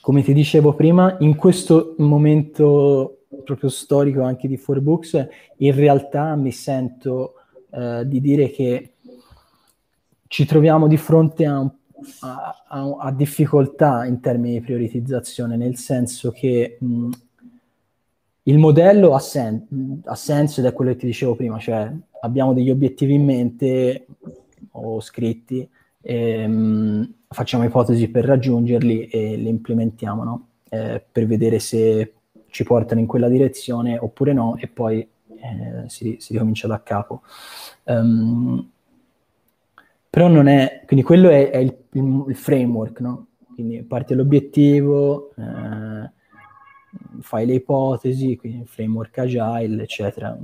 come 0.00 0.22
ti 0.22 0.32
dicevo 0.32 0.74
prima, 0.74 1.16
in 1.20 1.36
questo 1.36 1.94
momento 1.98 3.24
proprio 3.44 3.68
storico 3.68 4.22
anche 4.22 4.48
di 4.48 4.56
4Books, 4.58 5.28
in 5.58 5.74
realtà 5.74 6.34
mi 6.36 6.52
sento 6.52 7.34
eh, 7.70 8.02
di 8.06 8.20
dire 8.20 8.50
che 8.50 8.94
ci 10.26 10.44
troviamo 10.44 10.86
di 10.86 10.96
fronte 10.96 11.44
a, 11.44 11.58
a, 12.20 12.64
a, 12.68 12.96
a, 12.98 13.12
difficoltà 13.12 14.04
in 14.06 14.20
termini 14.20 14.58
di 14.58 14.64
prioritizzazione, 14.64 15.56
nel 15.56 15.76
senso 15.76 16.30
che 16.30 16.78
mh, 16.80 17.10
il 18.44 18.58
modello 18.58 19.14
ha, 19.14 19.18
sen- 19.18 20.02
ha, 20.04 20.14
senso 20.14 20.60
ed 20.60 20.66
è 20.66 20.72
quello 20.72 20.92
che 20.92 20.98
ti 20.98 21.06
dicevo 21.06 21.34
prima, 21.34 21.58
cioè 21.58 21.92
abbiamo 22.20 22.52
degli 22.52 22.70
obiettivi 22.70 23.14
in 23.14 23.24
mente 23.24 24.06
o 24.72 25.00
scritti, 25.00 25.68
e, 26.00 26.46
mh, 26.46 27.14
facciamo 27.28 27.64
ipotesi 27.64 28.08
per 28.08 28.24
raggiungerli 28.24 29.06
e 29.06 29.36
li 29.36 29.48
implementiamo, 29.48 30.24
no? 30.24 30.46
eh, 30.70 31.02
per 31.10 31.26
vedere 31.26 31.58
se 31.58 32.14
ci 32.48 32.64
portano 32.64 33.00
in 33.00 33.06
quella 33.06 33.28
direzione 33.28 33.96
oppure 33.98 34.32
no 34.32 34.56
e 34.56 34.66
poi 34.66 34.98
eh, 34.98 35.88
si, 35.88 36.16
si, 36.18 36.32
ricomincia 36.32 36.66
da 36.66 36.82
capo. 36.82 37.22
Um, 37.84 38.68
però 40.08 40.28
non 40.28 40.48
è, 40.48 40.82
quindi 40.86 41.04
quello 41.04 41.28
è, 41.28 41.50
è 41.50 41.58
il, 41.58 41.76
il, 41.92 42.24
il, 42.28 42.36
framework, 42.36 43.00
no? 43.00 43.26
Quindi 43.54 43.82
parte 43.82 44.14
l'obiettivo, 44.14 45.32
eh, 45.36 46.10
fai 47.20 47.46
le 47.46 47.54
ipotesi, 47.54 48.36
quindi 48.36 48.66
framework 48.66 49.18
agile, 49.18 49.82
eccetera. 49.82 50.36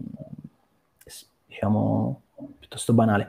Diciamo, 1.47 2.23
piuttosto 2.59 2.93
banale. 2.93 3.29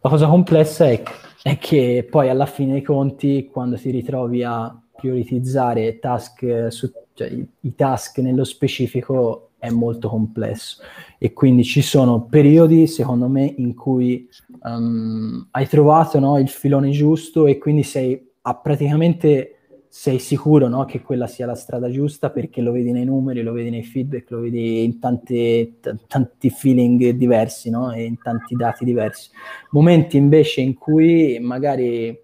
La 0.00 0.10
cosa 0.10 0.28
complessa 0.28 0.88
è, 0.88 1.02
è 1.42 1.58
che 1.58 2.06
poi 2.08 2.28
alla 2.28 2.46
fine 2.46 2.72
dei 2.72 2.82
conti, 2.82 3.48
quando 3.50 3.76
ti 3.76 3.90
ritrovi 3.90 4.42
a 4.42 4.76
prioritizzare 4.94 5.98
task 5.98 6.66
su, 6.68 6.90
cioè, 7.14 7.28
i, 7.60 7.74
task 7.74 8.18
nello 8.18 8.44
specifico, 8.44 9.50
è 9.58 9.70
molto 9.70 10.08
complesso 10.08 10.82
e 11.18 11.32
quindi 11.32 11.62
ci 11.62 11.82
sono 11.82 12.24
periodi, 12.24 12.88
secondo 12.88 13.28
me, 13.28 13.54
in 13.58 13.74
cui 13.74 14.28
um, 14.62 15.46
hai 15.52 15.68
trovato 15.68 16.18
no, 16.18 16.36
il 16.38 16.48
filone 16.48 16.90
giusto 16.90 17.46
e 17.46 17.58
quindi 17.58 17.84
sei 17.84 18.30
a 18.42 18.56
praticamente 18.56 19.61
sei 19.94 20.18
sicuro 20.18 20.68
no, 20.68 20.86
che 20.86 21.02
quella 21.02 21.26
sia 21.26 21.44
la 21.44 21.54
strada 21.54 21.90
giusta 21.90 22.30
perché 22.30 22.62
lo 22.62 22.72
vedi 22.72 22.92
nei 22.92 23.04
numeri, 23.04 23.42
lo 23.42 23.52
vedi 23.52 23.68
nei 23.68 23.84
feedback, 23.84 24.30
lo 24.30 24.40
vedi 24.40 24.84
in 24.84 24.98
tante, 24.98 25.74
t- 25.82 26.06
tanti 26.06 26.48
feeling 26.48 27.10
diversi 27.10 27.68
no, 27.68 27.92
e 27.92 28.04
in 28.04 28.16
tanti 28.16 28.56
dati 28.56 28.86
diversi. 28.86 29.28
Momenti 29.72 30.16
invece 30.16 30.62
in 30.62 30.78
cui 30.78 31.38
magari 31.40 32.18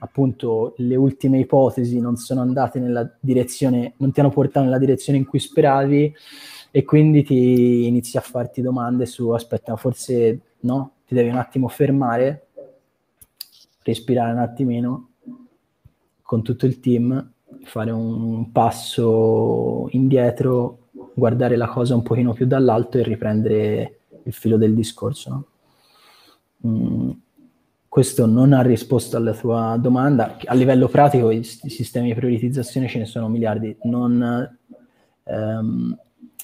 appunto 0.00 0.74
le 0.78 0.96
ultime 0.96 1.38
ipotesi 1.38 2.00
non 2.00 2.16
sono 2.16 2.40
andate 2.40 2.80
nella 2.80 3.08
direzione, 3.20 3.94
non 3.98 4.10
ti 4.10 4.18
hanno 4.18 4.30
portato 4.30 4.64
nella 4.64 4.78
direzione 4.78 5.16
in 5.20 5.24
cui 5.24 5.38
speravi 5.38 6.12
e 6.72 6.82
quindi 6.82 7.22
ti 7.22 7.86
inizi 7.86 8.16
a 8.16 8.20
farti 8.20 8.62
domande 8.62 9.06
su 9.06 9.30
aspetta, 9.30 9.76
forse 9.76 10.40
no, 10.62 10.94
ti 11.06 11.14
devi 11.14 11.28
un 11.28 11.36
attimo 11.36 11.68
fermare, 11.68 12.48
respirare 13.84 14.32
un 14.32 14.38
attimino 14.38 15.11
con 16.32 16.40
tutto 16.40 16.64
il 16.64 16.80
team, 16.80 17.30
fare 17.64 17.90
un 17.90 18.52
passo 18.52 19.86
indietro, 19.90 20.88
guardare 21.12 21.56
la 21.56 21.68
cosa 21.68 21.94
un 21.94 22.00
pochino 22.00 22.32
più 22.32 22.46
dall'alto 22.46 22.96
e 22.96 23.02
riprendere 23.02 23.98
il 24.22 24.32
filo 24.32 24.56
del 24.56 24.74
discorso. 24.74 25.48
Mm, 26.66 27.10
questo 27.86 28.24
non 28.24 28.54
ha 28.54 28.62
risposto 28.62 29.18
alla 29.18 29.34
tua 29.34 29.76
domanda. 29.78 30.38
A 30.46 30.54
livello 30.54 30.88
pratico 30.88 31.30
i, 31.30 31.40
i 31.40 31.68
sistemi 31.68 32.08
di 32.08 32.14
prioritizzazione 32.14 32.88
ce 32.88 33.00
ne 33.00 33.04
sono 33.04 33.28
miliardi. 33.28 33.76
Non, 33.82 34.56
ehm, 35.24 35.98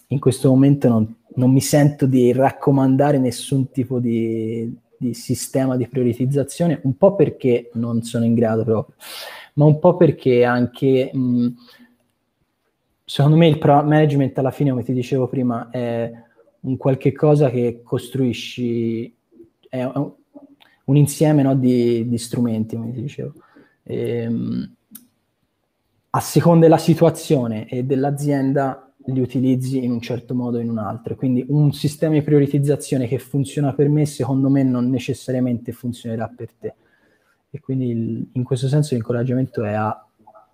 in 0.08 0.18
questo 0.20 0.50
momento 0.50 0.88
non, 0.90 1.16
non, 1.36 1.50
mi 1.50 1.62
sento 1.62 2.04
di 2.04 2.30
raccomandare 2.34 3.16
nessun 3.16 3.70
tipo 3.70 4.00
di, 4.00 4.70
di 4.98 5.14
sistema 5.14 5.76
di 5.76 5.86
prioritizzazione, 5.88 6.80
un 6.82 6.96
po' 6.96 7.14
perché 7.14 7.70
non 7.74 8.02
sono 8.02 8.24
in 8.24 8.34
grado 8.34 8.64
proprio 8.64 8.94
ma 9.58 9.64
un 9.64 9.78
po' 9.78 9.96
perché 9.96 10.44
anche, 10.44 11.10
mh, 11.12 11.48
secondo 13.04 13.36
me 13.36 13.48
il 13.48 13.58
product 13.58 13.88
management 13.88 14.38
alla 14.38 14.52
fine, 14.52 14.70
come 14.70 14.84
ti 14.84 14.92
dicevo 14.92 15.26
prima, 15.26 15.68
è 15.70 16.10
un 16.60 16.76
qualche 16.76 17.12
cosa 17.12 17.50
che 17.50 17.82
costruisci, 17.82 19.14
è 19.68 19.82
un, 19.82 20.12
un 20.84 20.96
insieme 20.96 21.42
no, 21.42 21.56
di, 21.56 22.08
di, 22.08 22.18
strumenti, 22.18 22.76
come 22.76 22.92
ti 22.92 23.02
dicevo. 23.02 23.34
E, 23.82 24.18
ehm, 24.22 24.72
a 26.10 26.20
seconda 26.20 26.66
della 26.66 26.78
situazione 26.78 27.68
e 27.68 27.84
dell'azienda 27.84 28.87
li 29.12 29.20
utilizzi 29.20 29.84
in 29.84 29.90
un 29.90 30.00
certo 30.00 30.34
modo 30.34 30.58
o 30.58 30.60
in 30.60 30.70
un 30.70 30.78
altro. 30.78 31.14
Quindi 31.16 31.44
un 31.48 31.72
sistema 31.72 32.14
di 32.14 32.22
prioritizzazione 32.22 33.06
che 33.06 33.18
funziona 33.18 33.72
per 33.72 33.88
me, 33.88 34.06
secondo 34.06 34.48
me, 34.48 34.62
non 34.62 34.88
necessariamente 34.88 35.72
funzionerà 35.72 36.32
per 36.34 36.52
te 36.58 36.74
e 37.50 37.60
quindi 37.60 37.88
il, 37.88 38.28
in 38.32 38.42
questo 38.44 38.68
senso 38.68 38.94
l'incoraggiamento 38.94 39.64
è 39.64 39.72
a 39.72 40.06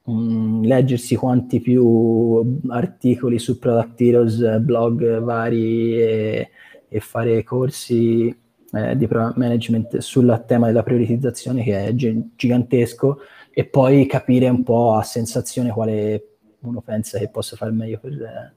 um, 0.05 0.63
leggersi 0.63 1.17
quanti 1.17 1.61
più 1.61 2.61
articoli 2.69 3.39
su 3.39 3.59
Product 3.59 4.01
Heroes, 4.01 4.59
blog 4.61 5.21
vari 5.21 6.01
e, 6.01 6.51
e 6.89 7.01
fare 7.01 7.43
corsi 7.43 8.29
eh, 8.73 8.97
di 8.97 9.09
management 9.11 9.99
sul 9.99 10.45
tema 10.47 10.67
della 10.67 10.83
prioritizzazione 10.83 11.63
che 11.65 11.87
è 11.87 11.95
gi- 11.95 12.31
gigantesco 12.37 13.19
e 13.51 13.65
poi 13.65 14.07
capire 14.07 14.49
un 14.49 14.63
po' 14.63 14.95
a 14.95 15.03
sensazione 15.03 15.71
quale 15.71 16.34
uno 16.69 16.81
pensa 16.81 17.19
che 17.19 17.29
possa 17.29 17.57
fare 17.57 17.71
meglio 17.71 17.99
per, 17.99 18.53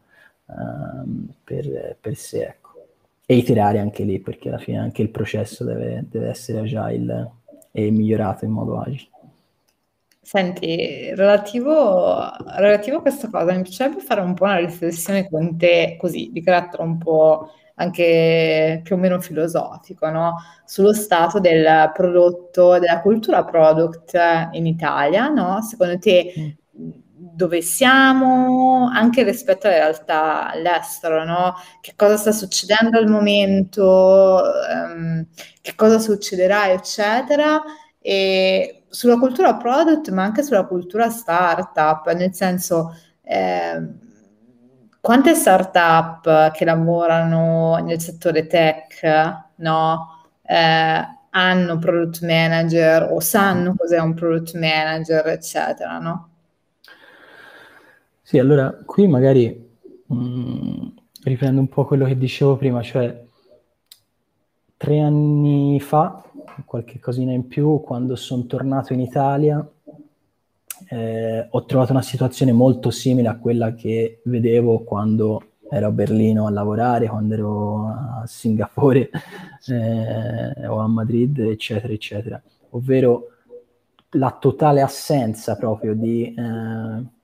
uh, 0.45 1.27
per, 1.43 1.97
per 1.99 2.15
sé. 2.15 2.43
Ecco. 2.43 2.85
E 3.25 3.35
iterare 3.35 3.79
anche 3.79 4.03
lì, 4.03 4.19
perché 4.19 4.49
alla 4.49 4.57
fine 4.57 4.79
anche 4.79 5.01
il 5.01 5.09
processo 5.09 5.63
deve, 5.63 6.05
deve 6.09 6.29
essere 6.29 6.59
agile 6.59 7.31
e 7.71 7.91
migliorato 7.91 8.45
in 8.45 8.51
modo 8.51 8.79
agile. 8.79 9.09
Senti, 10.21 11.13
relativo, 11.15 12.29
relativo 12.57 12.97
a 12.97 13.01
questa 13.01 13.29
cosa, 13.29 13.53
mi 13.53 13.61
piacerebbe 13.61 14.01
fare 14.01 14.19
un 14.19 14.33
po' 14.33 14.43
una 14.43 14.57
riflessione 14.57 15.29
con 15.29 15.57
te, 15.57 15.95
così, 15.97 16.31
di 16.33 16.41
carattere 16.41 16.83
un 16.83 16.97
po' 16.97 17.49
anche 17.75 18.81
più 18.83 18.95
o 18.95 18.97
meno 18.97 19.21
filosofico, 19.21 20.09
no? 20.09 20.35
Sullo 20.65 20.93
stato 20.93 21.39
del 21.39 21.91
prodotto, 21.93 22.79
della 22.79 23.01
cultura 23.01 23.45
product 23.45 24.19
in 24.51 24.65
Italia, 24.65 25.29
no? 25.29 25.61
Secondo 25.61 25.97
te 25.97 26.33
mm. 26.37 26.47
Dove 27.37 27.61
siamo, 27.61 28.89
anche 28.91 29.21
rispetto 29.23 29.67
alle 29.67 29.77
realtà 29.77 30.49
all'estero, 30.49 31.23
no? 31.23 31.53
Che 31.79 31.93
cosa 31.95 32.17
sta 32.17 32.31
succedendo 32.31 32.97
al 32.97 33.07
momento, 33.07 34.41
um, 34.73 35.23
che 35.61 35.75
cosa 35.75 35.99
succederà, 35.99 36.71
eccetera, 36.71 37.61
e 37.99 38.85
sulla 38.89 39.17
cultura 39.19 39.55
product, 39.55 40.09
ma 40.09 40.23
anche 40.23 40.41
sulla 40.41 40.65
cultura 40.65 41.09
startup, 41.11 42.11
nel 42.13 42.33
senso, 42.33 42.95
eh, 43.21 43.83
quante 44.99 45.35
startup 45.35 46.51
che 46.51 46.65
lavorano 46.65 47.75
nel 47.83 48.01
settore 48.01 48.47
tech, 48.47 49.03
no? 49.57 50.25
Eh, 50.41 51.15
hanno 51.29 51.77
product 51.77 52.23
manager 52.25 53.11
o 53.11 53.19
sanno 53.19 53.75
cos'è 53.77 53.99
un 53.99 54.15
product 54.15 54.55
manager, 54.55 55.27
eccetera, 55.27 55.99
no? 55.99 56.29
Sì, 58.27 58.39
allora 58.39 58.77
qui 58.85 59.07
magari 59.07 59.79
mh, 60.05 60.15
mm, 60.15 60.87
riprendo 61.23 61.61
un 61.61 61.69
po' 61.69 61.85
quello 61.85 62.03
che 62.03 62.17
dicevo 62.17 62.57
prima, 62.57 62.81
cioè 62.81 63.25
tre 64.75 64.99
anni 64.99 65.79
fa, 65.79 66.29
qualche 66.65 66.99
cosina 66.99 67.31
in 67.31 67.47
più, 67.47 67.79
quando 67.79 68.17
sono 68.17 68.45
tornato 68.45 68.91
in 68.91 68.99
Italia, 68.99 69.65
eh, 70.89 71.47
ho 71.49 71.63
trovato 71.63 71.93
una 71.93 72.01
situazione 72.01 72.51
molto 72.51 72.91
simile 72.91 73.29
a 73.29 73.37
quella 73.37 73.73
che 73.75 74.19
vedevo 74.25 74.79
quando 74.79 75.43
ero 75.69 75.87
a 75.87 75.91
Berlino 75.91 76.47
a 76.47 76.51
lavorare, 76.51 77.07
quando 77.07 77.33
ero 77.33 77.87
a 77.87 78.23
Singapore 78.25 79.09
eh, 79.67 80.67
o 80.67 80.79
a 80.79 80.87
Madrid, 80.87 81.39
eccetera, 81.39 81.93
eccetera. 81.93 82.43
Ovvero 82.71 83.29
la 84.11 84.31
totale 84.37 84.81
assenza 84.81 85.55
proprio 85.55 85.93
di, 85.95 86.33
eh, 86.33 87.15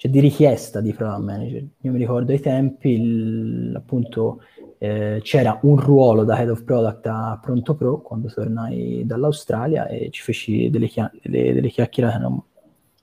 cioè 0.00 0.10
di 0.10 0.20
richiesta 0.20 0.80
di 0.80 0.94
program 0.94 1.24
manager. 1.24 1.62
Io 1.82 1.92
mi 1.92 1.98
ricordo 1.98 2.32
ai 2.32 2.40
tempi, 2.40 2.88
il, 2.88 3.74
appunto, 3.76 4.40
eh, 4.78 5.20
c'era 5.22 5.58
un 5.64 5.76
ruolo 5.76 6.24
da 6.24 6.38
head 6.38 6.48
of 6.48 6.64
product 6.64 7.06
a 7.06 7.38
Pronto 7.38 7.74
Pro 7.74 8.00
quando 8.00 8.28
tornai 8.28 9.02
dall'Australia 9.04 9.88
e 9.88 10.08
ci 10.08 10.22
feci 10.22 10.70
delle, 10.70 10.86
chia- 10.86 11.12
delle, 11.22 11.52
delle 11.52 11.68
chiacchierate, 11.68 12.34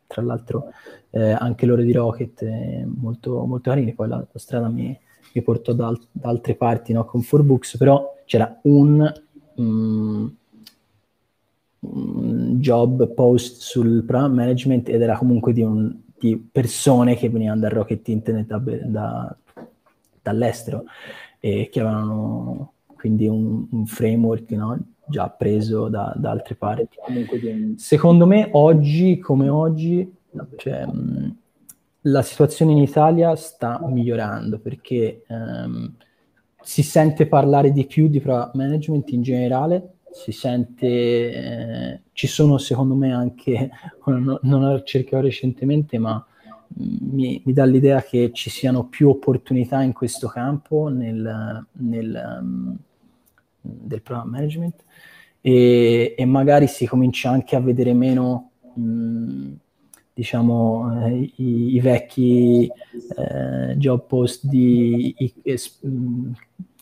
tra 0.07 0.23
l'altro 0.23 0.71
eh, 1.11 1.33
anche 1.33 1.67
l'ore 1.67 1.83
di 1.83 1.91
Rocket 1.91 2.41
eh, 2.41 2.83
molto, 2.87 3.45
molto 3.45 3.69
carine, 3.69 3.93
poi 3.93 4.07
la, 4.07 4.17
la 4.17 4.39
strada 4.39 4.67
mi, 4.67 4.97
mi 5.33 5.41
portò 5.43 5.73
da, 5.73 5.85
al- 5.85 6.01
da, 6.11 6.29
altre 6.29 6.55
parti 6.55 6.93
no, 6.93 7.05
con 7.05 7.21
4Books, 7.21 7.77
però 7.77 8.15
c'era 8.25 8.59
un, 8.63 9.13
un 9.57 10.31
job 12.59 13.13
post 13.13 13.61
sul 13.61 14.03
program 14.03 14.33
management 14.33 14.89
ed 14.89 14.99
era 14.99 15.15
comunque 15.15 15.53
di, 15.53 15.61
un, 15.61 16.05
di 16.19 16.37
persone 16.51 17.15
che 17.15 17.29
venivano 17.29 17.61
dal 17.61 17.71
Rocket 17.71 18.07
Internet 18.07 18.47
da, 18.47 18.61
da, 18.85 19.37
dall'estero 20.21 20.85
e 21.39 21.69
che 21.71 21.79
avevano 21.79 22.73
quindi 22.95 23.27
un, 23.27 23.67
un 23.71 23.85
framework 23.85 24.49
no? 24.51 24.79
già 25.07 25.29
preso 25.29 25.87
da, 25.87 26.13
da 26.15 26.31
altre 26.31 26.55
parti. 26.55 26.97
Secondo 27.77 28.25
me 28.25 28.49
oggi 28.51 29.19
come 29.19 29.47
oggi 29.47 30.11
cioè, 30.57 30.85
la 32.01 32.21
situazione 32.21 32.71
in 32.71 32.79
Italia 32.79 33.35
sta 33.35 33.79
migliorando 33.87 34.59
perché 34.59 35.23
um, 35.27 35.93
si 36.61 36.83
sente 36.83 37.27
parlare 37.27 37.71
di 37.71 37.85
più 37.85 38.07
di 38.07 38.19
product 38.19 38.55
management 38.55 39.11
in 39.11 39.21
generale, 39.21 39.93
si 40.11 40.31
sente, 40.31 40.87
eh, 40.87 42.01
ci 42.13 42.27
sono 42.27 42.57
secondo 42.57 42.95
me 42.95 43.13
anche, 43.13 43.69
non, 44.05 44.39
non 44.41 44.81
cercato 44.85 45.21
recentemente, 45.23 45.97
ma 45.97 46.25
mi, 46.75 47.41
mi, 47.43 47.53
dà 47.53 47.65
l'idea 47.65 48.01
che 48.01 48.31
ci 48.33 48.49
siano 48.49 48.85
più 48.87 49.09
opportunità 49.09 49.81
in 49.81 49.93
questo 49.93 50.27
campo 50.27 50.89
nel, 50.89 51.65
nel 51.71 52.39
um, 52.41 52.77
del 53.61 54.01
program 54.01 54.29
management 54.29 54.83
e, 55.41 56.15
e, 56.17 56.25
magari 56.25 56.67
si 56.67 56.85
comincia 56.85 57.29
anche 57.29 57.55
a 57.55 57.59
vedere 57.59 57.93
meno 57.93 58.51
mh, 58.73 59.51
diciamo 60.13 61.05
eh, 61.05 61.31
i, 61.35 61.75
i, 61.75 61.79
vecchi 61.79 62.69
eh, 63.17 63.75
job 63.77 64.05
post 64.07 64.45
di 64.45 65.13
i, 65.17 65.33
es, 65.43 65.79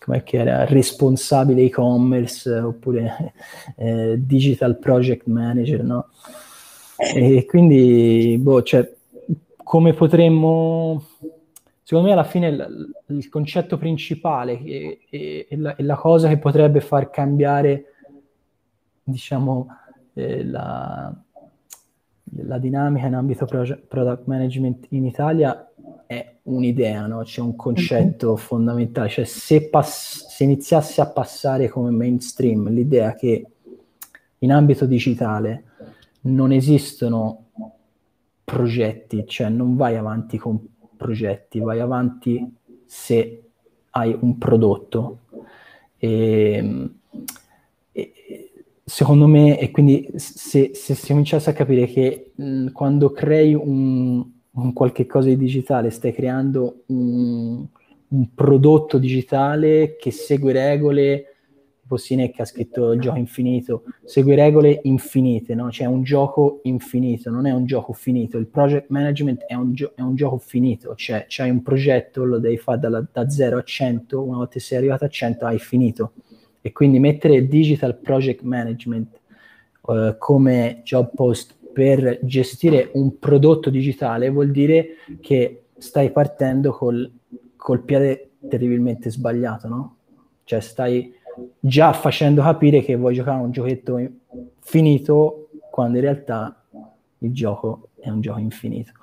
come 0.06 0.22
che 0.22 0.38
era 0.38 0.66
responsabile 0.66 1.64
e-commerce 1.64 2.48
oppure 2.60 3.34
eh, 3.76 4.16
digital 4.20 4.78
project 4.78 5.26
manager 5.26 5.84
no? 5.84 6.10
e 6.96 7.46
quindi 7.48 8.38
boh, 8.40 8.62
cioè, 8.62 8.88
come 9.58 9.94
potremmo, 9.94 11.04
secondo 11.82 12.08
me 12.08 12.14
alla 12.14 12.24
fine 12.24 12.48
il, 12.50 12.94
il 13.08 13.30
concetto 13.30 13.78
principale 13.78 14.62
e, 14.62 15.00
e, 15.10 15.48
e, 15.50 15.58
la, 15.58 15.76
e, 15.76 15.82
la, 15.82 15.96
cosa 15.96 16.28
che 16.28 16.38
potrebbe 16.38 16.82
far 16.82 17.10
cambiare, 17.10 17.86
diciamo, 19.04 19.68
eh, 20.14 20.46
la, 20.46 21.12
la, 22.44 22.58
dinamica 22.60 23.08
in 23.08 23.16
ambito 23.16 23.46
project, 23.46 23.88
product 23.88 24.28
management 24.28 24.86
in 24.90 25.06
Italia 25.06 25.68
è 26.08 26.36
un'idea, 26.44 27.08
no? 27.08 27.24
c'è 27.24 27.42
un 27.42 27.56
concetto 27.56 28.28
mm-hmm. 28.28 28.36
fondamentale, 28.38 29.10
cioè 29.10 29.26
se, 29.26 29.70
pass- 29.70 30.28
se 30.28 30.44
iniziasse 30.44 31.02
a 31.02 31.08
passare 31.08 31.68
come 31.68 31.92
mainstream 31.92 32.70
l'idea 32.70 33.14
che 33.14 33.46
in 34.40 34.52
ambito 34.52 34.86
digitale 34.86 35.64
non 36.22 36.52
esistono 36.52 37.46
progetti, 38.44 39.26
cioè 39.28 39.50
non 39.50 39.76
vai 39.76 39.96
avanti 39.96 40.38
con 40.38 40.60
progetti, 40.96 41.60
vai 41.60 41.80
avanti 41.80 42.56
se 42.86 43.44
hai 43.92 44.16
un 44.20 44.38
prodotto. 44.38 45.20
E, 45.98 46.90
e 47.92 48.14
secondo 48.84 49.28
me, 49.28 49.60
e 49.60 49.72
quindi 49.72 50.08
se, 50.16 50.72
se 50.74 50.94
si 50.94 51.08
cominciasse 51.08 51.50
a 51.50 51.54
capire 51.54 51.88
che 51.88 52.32
mh, 52.36 52.72
quando 52.72 53.12
crei 53.12 53.54
un, 53.54 54.24
un, 54.56 54.74
qualche 54.74 55.06
cosa 55.06 55.30
di 55.30 55.38
digitale, 55.38 55.90
stai 55.90 56.14
creando 56.14 56.84
un, 56.88 57.66
un 58.08 58.34
prodotto 58.34 58.98
digitale 58.98 59.96
che 60.00 60.12
segue 60.12 60.54
regole 60.54 61.36
tipo 61.86 61.98
Sinek 61.98 62.40
ha 62.40 62.46
scritto 62.46 62.92
il 62.94 63.00
gioco 63.00 63.20
infinito, 63.20 63.84
segue 64.04 64.36
regole 64.36 64.80
infinite, 64.84 65.54
no? 65.54 65.68
C'è 65.68 65.86
un 65.86 66.02
gioco 66.02 66.62
infinito, 66.64 67.30
non 67.30 67.46
è 67.46 67.52
un 67.52 67.66
gioco 67.66 67.94
finito. 67.94 68.40
Il 68.40 68.48
project 68.48 68.90
management 68.90 69.44
è 69.44 69.54
un, 69.54 69.74
gio- 69.74 69.94
è 69.96 70.02
un 70.02 70.16
gioco 70.16 70.40
finito, 70.40 70.96
cioè 70.96 71.26
c'hai 71.28 71.52
un 71.52 71.62
progetto, 71.62 72.24
lo 72.24 72.40
devi 72.40 72.58
fare 72.58 72.80
da, 72.80 73.06
da 73.12 73.30
0 73.30 73.58
a 73.58 73.64
100, 73.64 74.22
una 74.22 74.38
volta 74.38 74.54
che 74.54 74.60
sei 74.60 74.80
arrivato 74.80 75.06
a 75.06 75.10
100 75.10 75.46
hai 75.46 75.60
finito. 75.60 76.14
E 76.62 76.72
quindi 76.72 76.98
mettere 76.98 77.48
digital 77.48 77.96
project 77.96 78.42
management 78.42 79.20
uh, 79.82 80.16
come 80.18 80.82
job 80.84 81.12
post 81.14 81.56
per 81.76 82.20
gestire 82.22 82.90
un 82.94 83.20
prodotto 83.20 83.70
digitale 83.70 84.30
vuol 84.30 84.50
dire 84.50 84.96
che 85.20 85.66
stai 85.78 86.10
partendo 86.10 86.72
col, 86.72 87.12
col 87.58 87.82
piede 87.82 88.30
terribilmente 88.48 89.12
sbagliato, 89.12 89.68
no? 89.68 89.96
Cioè 90.46 90.62
stai 90.62 91.14
già 91.60 91.92
facendo 91.92 92.42
capire 92.42 92.82
che 92.82 92.96
vuoi 92.96 93.14
giocare 93.14 93.42
un 93.42 93.52
giochetto 93.52 94.00
finito 94.60 95.50
quando 95.70 95.98
in 95.98 96.04
realtà 96.06 96.64
il 97.18 97.34
gioco 97.34 97.90
è 98.00 98.08
un 98.08 98.22
gioco 98.22 98.40
infinito. 98.40 98.94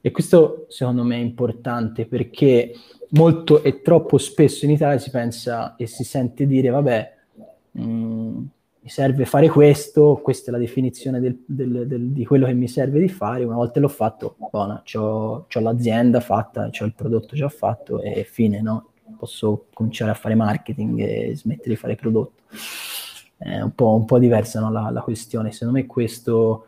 E 0.00 0.12
questo 0.12 0.66
secondo 0.68 1.02
me 1.02 1.16
è 1.16 1.20
importante 1.20 2.06
perché 2.06 2.72
molto 3.10 3.64
e 3.64 3.82
troppo 3.82 4.18
spesso 4.18 4.66
in 4.66 4.70
Italia 4.70 4.98
si 4.98 5.10
pensa 5.10 5.74
e 5.74 5.88
si 5.88 6.04
sente 6.04 6.46
dire 6.46 6.68
vabbè 6.68 7.14
mh, 7.72 7.82
mm, 7.82 8.44
serve 8.90 9.24
fare 9.24 9.48
questo, 9.48 10.20
questa 10.22 10.50
è 10.50 10.52
la 10.52 10.58
definizione 10.58 11.20
del, 11.20 11.42
del, 11.46 11.86
del, 11.86 12.08
di 12.08 12.26
quello 12.26 12.46
che 12.46 12.52
mi 12.52 12.68
serve 12.68 12.98
di 12.98 13.08
fare, 13.08 13.44
una 13.44 13.54
volta 13.54 13.80
l'ho 13.80 13.88
fatto, 13.88 14.36
buona, 14.50 14.82
ho 14.94 15.46
l'azienda 15.48 16.20
fatta, 16.20 16.68
ho 16.68 16.84
il 16.84 16.94
prodotto 16.94 17.36
già 17.36 17.48
fatto 17.48 18.02
e 18.02 18.24
fine, 18.24 18.60
no? 18.60 18.90
posso 19.16 19.66
cominciare 19.72 20.10
a 20.10 20.14
fare 20.14 20.34
marketing 20.34 20.98
e 21.00 21.36
smettere 21.36 21.70
di 21.70 21.76
fare 21.76 21.94
prodotto. 21.94 22.42
È 23.36 23.60
un 23.60 23.74
po', 23.74 23.94
un 23.94 24.04
po 24.04 24.18
diversa 24.18 24.60
no, 24.60 24.70
la, 24.70 24.90
la, 24.90 25.00
questione. 25.00 25.52
Secondo 25.52 25.78
me 25.78 25.86
questo 25.86 26.66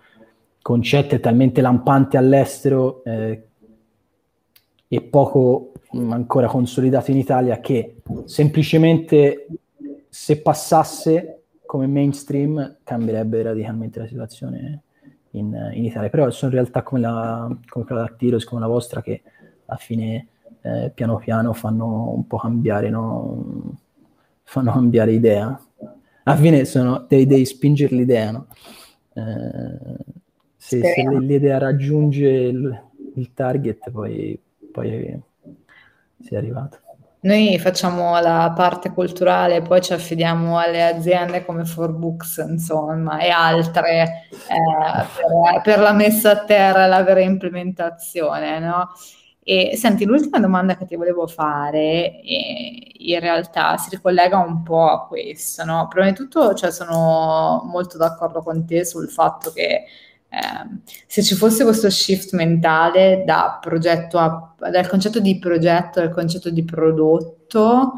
concetto 0.63 1.15
è 1.15 1.21
talmente 1.21 1.61
lampante 1.61 2.17
all'estero 2.17 3.03
eh, 3.05 3.43
e 4.89 5.01
poco 5.03 5.73
mh, 5.91 6.01
mm, 6.01 6.13
ancora 6.13 6.47
consolidato 6.47 7.11
in 7.11 7.19
Italia 7.19 7.61
che 7.61 7.97
semplicemente 8.25 9.47
se 10.09 10.41
passasse 10.41 11.42
come 11.73 11.87
mainstream 11.87 12.81
cambierebbe 12.85 13.41
radicalmente 13.43 13.99
la 13.99 14.07
situazione 14.07 14.83
in, 15.31 15.71
in 15.73 15.87
Italia. 15.87 16.11
Però 16.11 16.29
sono 16.29 16.53
realtà 16.53 16.83
come, 16.83 17.01
la, 17.01 17.57
come 17.67 17.87
quella 17.87 18.03
da 18.03 18.15
Tiros, 18.15 18.45
come 18.45 18.61
la 18.61 18.67
vostra, 18.67 19.01
che 19.01 19.23
alla 19.65 19.79
fine 19.79 20.29
eh, 20.61 20.93
piano 20.95 21.17
piano 21.17 21.55
fanno 21.55 22.13
un 22.13 22.27
po' 22.27 22.37
cambiare, 22.37 22.91
no? 22.91 23.75
fanno 24.43 24.71
cambiare 24.71 25.13
idea. 25.13 25.59
Alla 26.25 26.37
fine 26.37 26.67
sono, 26.67 27.07
devi, 27.09 27.25
devi 27.25 27.47
spingere 27.47 27.97
l'idea, 27.97 28.33
no? 28.33 28.49
eh, 29.15 30.05
se, 30.55 30.79
se, 30.79 31.19
l'idea 31.21 31.57
raggiunge 31.57 32.29
il, 32.29 32.83
il 33.15 33.33
target, 33.33 33.91
poi, 33.91 34.39
poi 34.71 35.19
sei 36.21 36.37
arrivato. 36.37 36.81
Noi 37.25 37.57
facciamo 37.61 38.19
la 38.21 38.53
parte 38.55 38.91
culturale, 38.91 39.63
poi 39.63 39.81
ci 39.81 39.93
affidiamo 39.93 40.59
alle 40.59 40.83
aziende 40.85 41.45
come 41.45 41.65
Forbooks, 41.65 42.45
insomma, 42.49 43.21
e 43.21 43.29
altre 43.31 44.27
eh, 44.31 45.07
per, 45.15 45.61
per, 45.63 45.79
la 45.79 45.93
messa 45.93 46.33
a 46.33 46.45
terra 46.45 46.85
e 46.85 46.89
la 46.89 47.05
vera 47.05 47.21
implementazione, 47.21 48.59
no? 48.59 48.91
E 49.45 49.77
senti, 49.77 50.05
l'ultima 50.05 50.41
domanda 50.41 50.77
che 50.77 50.85
ti 50.85 50.97
volevo 50.97 51.29
fare 51.29 52.21
in 52.25 53.19
realtà 53.21 53.77
si 53.77 53.91
ricollega 53.91 54.39
un 54.39 54.63
po' 54.65 54.89
a 54.89 55.07
questo, 55.07 55.65
no? 55.65 55.87
Prima 55.89 56.07
di 56.07 56.15
tutto, 56.15 56.55
cioè, 56.55 56.73
sono 56.73 57.63
molto 57.65 57.99
d'accordo 57.99 58.43
con 58.43 58.67
te 58.67 58.85
sul 58.85 59.09
fatto 59.09 59.53
che 59.53 59.85
eh, 60.33 60.81
se 61.07 61.23
ci 61.23 61.35
fosse 61.35 61.63
questo 61.63 61.91
shift 61.91 62.33
mentale 62.33 63.23
da 63.27 63.61
a, 63.61 64.55
dal 64.71 64.89
concetto 64.89 65.21
di 65.21 65.39
progetto 65.39 66.01
al 66.01 66.11
concetto 66.11 66.49
di 66.49 66.65
prodotto, 66.65 67.93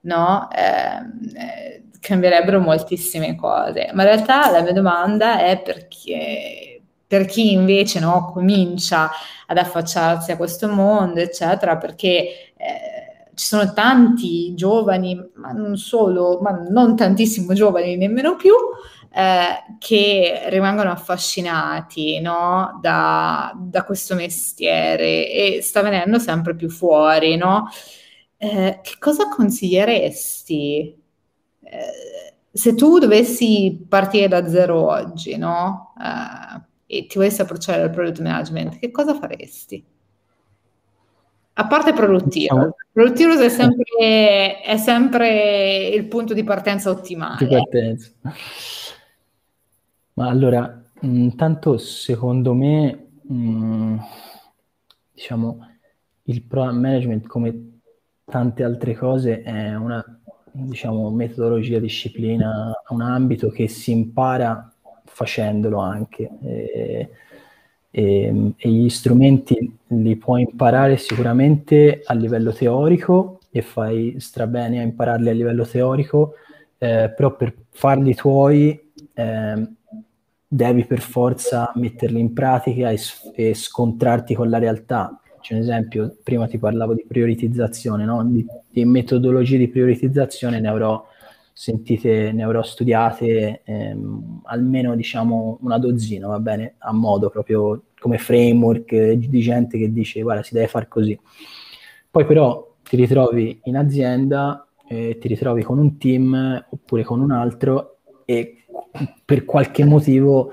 no? 0.00 0.48
Eh, 0.50 1.38
eh, 1.38 1.82
cambierebbero 2.00 2.60
moltissime 2.60 3.36
cose. 3.36 3.90
Ma 3.92 4.02
in 4.02 4.08
realtà 4.08 4.50
la 4.50 4.62
mia 4.62 4.72
domanda 4.72 5.38
è 5.40 5.62
perché 5.62 6.82
per 7.06 7.24
chi 7.26 7.52
invece 7.52 8.00
no, 8.00 8.32
comincia 8.32 9.08
ad 9.46 9.56
affacciarsi 9.58 10.32
a 10.32 10.36
questo 10.36 10.68
mondo, 10.68 11.20
eccetera, 11.20 11.76
perché 11.76 12.52
eh, 12.56 13.30
ci 13.34 13.46
sono 13.46 13.72
tanti 13.72 14.54
giovani, 14.56 15.30
ma 15.34 15.52
non 15.52 15.76
solo, 15.76 16.40
ma 16.42 16.50
non 16.68 16.96
tantissimo 16.96 17.52
giovani 17.52 17.96
nemmeno 17.96 18.34
più, 18.34 18.54
eh, 19.16 19.76
che 19.78 20.42
rimangono 20.48 20.90
affascinati 20.90 22.20
no, 22.20 22.78
da, 22.82 23.50
da, 23.56 23.82
questo 23.82 24.14
mestiere 24.14 25.30
e 25.30 25.60
sta 25.62 25.80
venendo 25.80 26.18
sempre 26.18 26.54
più 26.54 26.68
fuori, 26.68 27.36
no? 27.36 27.66
Eh, 28.36 28.80
che 28.82 28.96
cosa 28.98 29.30
consiglieresti? 29.30 31.02
Eh, 31.62 32.34
se 32.52 32.74
tu 32.74 32.98
dovessi 32.98 33.86
partire 33.88 34.28
da 34.28 34.46
zero 34.46 34.86
oggi, 34.86 35.38
no? 35.38 35.94
Uh, 35.96 36.60
e 36.84 37.06
ti 37.06 37.16
volessi 37.16 37.40
approcciare 37.40 37.80
al 37.80 37.90
product 37.90 38.20
management, 38.20 38.78
che 38.78 38.90
cosa 38.90 39.14
faresti? 39.14 39.82
A 41.54 41.66
parte 41.66 41.94
produttivo, 41.94 42.76
produttivo 42.92 43.32
è 43.38 43.48
sempre, 43.48 44.60
è 44.60 44.76
sempre 44.76 45.86
il 45.86 46.04
punto 46.06 46.34
di 46.34 46.44
partenza 46.44 46.90
ottimale. 46.90 47.46
Di 47.46 47.46
partenza. 47.46 48.10
Ma 50.16 50.28
allora, 50.30 50.82
intanto 51.02 51.76
secondo 51.76 52.54
me, 52.54 53.08
mh, 53.20 53.96
diciamo, 55.12 55.58
il 56.24 56.42
product 56.42 56.78
management 56.78 57.26
come 57.26 57.80
tante 58.24 58.64
altre 58.64 58.94
cose 58.94 59.42
è 59.42 59.74
una 59.74 60.02
diciamo, 60.52 61.10
metodologia, 61.10 61.78
disciplina, 61.78 62.72
un 62.88 63.02
ambito 63.02 63.50
che 63.50 63.68
si 63.68 63.90
impara 63.90 64.72
facendolo 65.04 65.80
anche. 65.80 66.30
E, 66.42 67.10
e, 67.90 68.52
e, 68.56 68.68
gli 68.70 68.88
strumenti 68.88 69.76
li 69.88 70.16
puoi 70.16 70.42
imparare 70.42 70.96
sicuramente 70.96 72.00
a 72.04 72.14
livello 72.14 72.52
teorico 72.52 73.40
e 73.50 73.60
fai 73.60 74.18
strabene 74.18 74.80
a 74.80 74.82
impararli 74.82 75.28
a 75.28 75.32
livello 75.32 75.66
teorico, 75.66 76.36
eh, 76.78 77.12
però 77.14 77.36
per 77.36 77.54
farli 77.68 78.14
tuoi 78.14 78.92
eh, 79.12 79.74
devi 80.48 80.84
per 80.84 81.00
forza 81.00 81.72
metterli 81.74 82.20
in 82.20 82.32
pratica 82.32 82.90
e, 82.90 82.98
e, 83.34 83.54
scontrarti 83.54 84.34
con 84.34 84.48
la 84.48 84.58
realtà. 84.58 85.20
C'è 85.40 85.54
un 85.54 85.60
esempio, 85.60 86.16
prima 86.22 86.46
ti 86.46 86.58
parlavo 86.58 86.94
di 86.94 87.04
prioritizzazione, 87.06 88.04
no? 88.04 88.24
di, 88.24 88.44
di 88.68 88.84
metodologie 88.84 89.58
di 89.58 89.68
prioritizzazione 89.68 90.60
ne 90.60 90.68
avrò 90.68 91.04
sentite, 91.52 92.32
ne 92.32 92.42
avrò 92.42 92.62
studiate 92.62 93.62
ehm, 93.64 94.42
almeno 94.44 94.94
diciamo 94.94 95.58
una 95.62 95.78
dozzina, 95.78 96.26
va 96.26 96.38
bene, 96.38 96.74
a 96.78 96.92
modo 96.92 97.30
proprio 97.30 97.84
come 97.98 98.18
framework 98.18 99.12
di 99.12 99.40
gente 99.40 99.78
che 99.78 99.90
dice 99.90 100.20
guarda 100.20 100.42
si 100.42 100.52
deve 100.52 100.66
fare 100.68 100.86
così. 100.88 101.18
Poi 102.10 102.26
però 102.26 102.74
ti 102.82 102.96
ritrovi 102.96 103.60
in 103.64 103.76
azienda, 103.76 104.66
eh, 104.86 105.16
ti 105.18 105.28
ritrovi 105.28 105.62
con 105.62 105.78
un 105.78 105.96
team 105.96 106.66
oppure 106.70 107.04
con 107.04 107.20
un 107.20 107.30
altro 107.30 107.98
e 108.24 108.65
per 109.24 109.44
qualche 109.44 109.84
motivo 109.84 110.52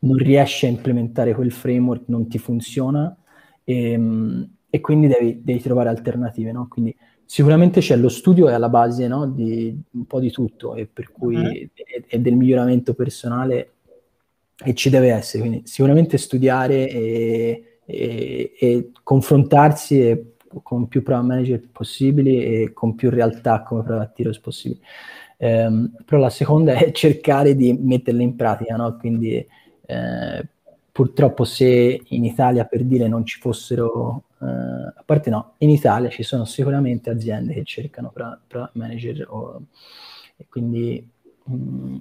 non 0.00 0.16
riesci 0.16 0.66
a 0.66 0.68
implementare 0.68 1.34
quel 1.34 1.52
framework, 1.52 2.04
non 2.06 2.28
ti 2.28 2.38
funziona 2.38 3.14
e, 3.64 3.92
ehm, 3.92 4.50
e 4.70 4.80
quindi 4.80 5.08
devi, 5.08 5.40
devi, 5.42 5.60
trovare 5.60 5.88
alternative, 5.88 6.52
no? 6.52 6.68
Quindi 6.68 6.96
sicuramente 7.24 7.80
c'è 7.80 7.96
lo 7.96 8.08
studio 8.08 8.48
è 8.48 8.52
alla 8.52 8.68
base 8.68 9.08
no, 9.08 9.26
di 9.26 9.76
un 9.92 10.06
po' 10.06 10.20
di 10.20 10.30
tutto 10.30 10.74
e 10.74 10.86
per 10.86 11.10
cui 11.10 11.36
uh-huh. 11.36 11.68
è, 12.06 12.18
del 12.18 12.36
miglioramento 12.36 12.94
personale 12.94 13.72
e 14.62 14.74
ci 14.74 14.90
deve 14.90 15.10
essere, 15.10 15.42
quindi 15.42 15.62
sicuramente 15.66 16.18
studiare 16.18 16.88
e, 16.88 17.78
e, 17.84 18.52
e 18.58 18.90
confrontarsi 19.02 20.00
e, 20.00 20.34
con 20.62 20.88
più 20.88 21.02
product 21.02 21.28
manager 21.28 21.68
possibili 21.70 22.42
e 22.42 22.72
con 22.72 22.94
più 22.94 23.10
realtà 23.10 23.62
come 23.62 23.82
product 23.82 24.18
heroes 24.18 24.40
Um, 25.42 25.90
però 26.04 26.20
la 26.20 26.30
seconda 26.30 26.74
è 26.78 26.92
cercare 26.92 27.54
di 27.54 27.72
metterle 27.72 28.22
in 28.22 28.36
pratica, 28.36 28.76
no? 28.76 28.96
quindi 28.96 29.34
eh, 29.86 30.48
purtroppo 30.92 31.44
se 31.44 32.02
in 32.04 32.24
Italia 32.24 32.66
per 32.66 32.84
dire 32.84 33.08
non 33.08 33.24
ci 33.24 33.38
fossero 33.40 34.24
Uh, 34.40 34.88
a 34.96 35.02
parte 35.04 35.28
no, 35.28 35.52
in 35.58 35.68
Italia 35.68 36.08
ci 36.08 36.22
sono 36.22 36.46
sicuramente 36.46 37.10
aziende 37.10 37.52
che 37.52 37.62
cercano 37.62 38.10
pra, 38.10 38.40
pra 38.46 38.70
manager 38.72 39.26
o, 39.28 39.66
e 40.34 40.46
quindi 40.48 41.06
mh, 41.44 41.54
mm, 41.54 41.96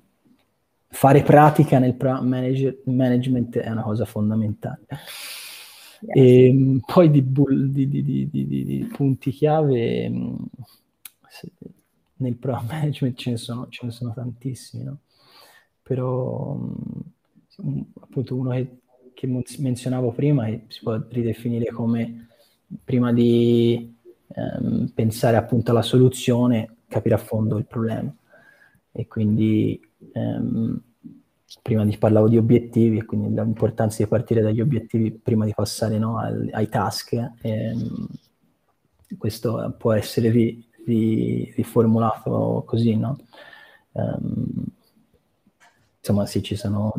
fare 0.87 1.21
pratica 1.21 1.79
nel 1.79 1.95
pra 1.95 2.21
manager, 2.21 2.77
management 2.85 3.57
è 3.57 3.69
una 3.69 3.81
cosa 3.81 4.05
fondamentale. 4.05 4.85
Yes. 5.99 6.15
E 6.15 6.53
mh, 6.53 6.79
poi 6.85 7.11
di, 7.11 7.21
bull, 7.21 7.65
di, 7.65 7.89
di, 7.89 8.29
di, 8.29 8.89
punti 8.89 9.31
chiave 9.31 10.09
mm, 10.09 10.35
se, 11.27 11.51
nel 12.19 12.35
pro 12.35 12.61
management 12.67 13.17
ce 13.17 13.31
ne 13.31 13.37
sono, 13.37 13.67
ce 13.69 13.85
ne 13.85 13.91
sono 13.91 14.13
tantissimi, 14.13 14.83
no? 14.83 14.99
però 15.81 16.55
mm, 16.55 17.81
appunto 18.01 18.35
uno 18.35 18.51
che, 18.51 18.79
che 19.13 19.27
menzionavo 19.57 20.11
prima 20.11 20.45
che 20.45 20.65
si 20.67 20.81
può 20.81 20.99
ridefinire 21.09 21.71
come 21.71 22.27
prima 22.83 23.11
di 23.11 23.97
ehm, 24.27 24.91
pensare 24.93 25.37
appunto 25.37 25.71
alla 25.71 25.81
soluzione, 25.81 26.75
capire 26.87 27.15
a 27.15 27.19
fondo 27.19 27.57
il 27.57 27.65
problema. 27.65 28.13
E 28.91 29.07
quindi 29.07 29.79
ehm, 30.13 30.81
prima 31.61 31.83
di 31.85 31.97
parlavo 31.97 32.27
di 32.27 32.37
obiettivi 32.37 32.99
e 32.99 33.05
quindi 33.05 33.33
l'importanza 33.33 34.03
di 34.03 34.09
partire 34.09 34.41
dagli 34.41 34.61
obiettivi 34.61 35.11
prima 35.11 35.45
di 35.45 35.53
passare 35.55 35.97
no, 35.97 36.19
ai, 36.19 36.51
ai, 36.51 36.69
task. 36.69 37.13
Ehm, 37.41 38.07
questo 39.17 39.75
può 39.77 39.93
essere 39.93 40.29
riformulato 40.85 42.63
così, 42.65 42.95
no? 42.95 43.17
Um, 43.91 44.65
insomma, 45.99 46.25
sì, 46.25 46.43
ci 46.43 46.55
sono... 46.55 46.93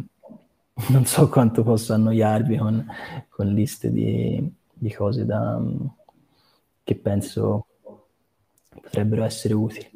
Non 0.89 1.05
so 1.05 1.29
quanto 1.29 1.63
posso 1.63 1.93
annoiarvi 1.93 2.57
con, 2.57 2.87
con 3.29 3.49
liste 3.49 3.93
di, 3.93 4.51
di 4.73 4.93
cose 4.95 5.27
da, 5.27 5.61
che 6.83 6.97
penso 6.97 7.67
potrebbero 8.69 9.25
essere 9.25 9.55
utili. 9.55 9.91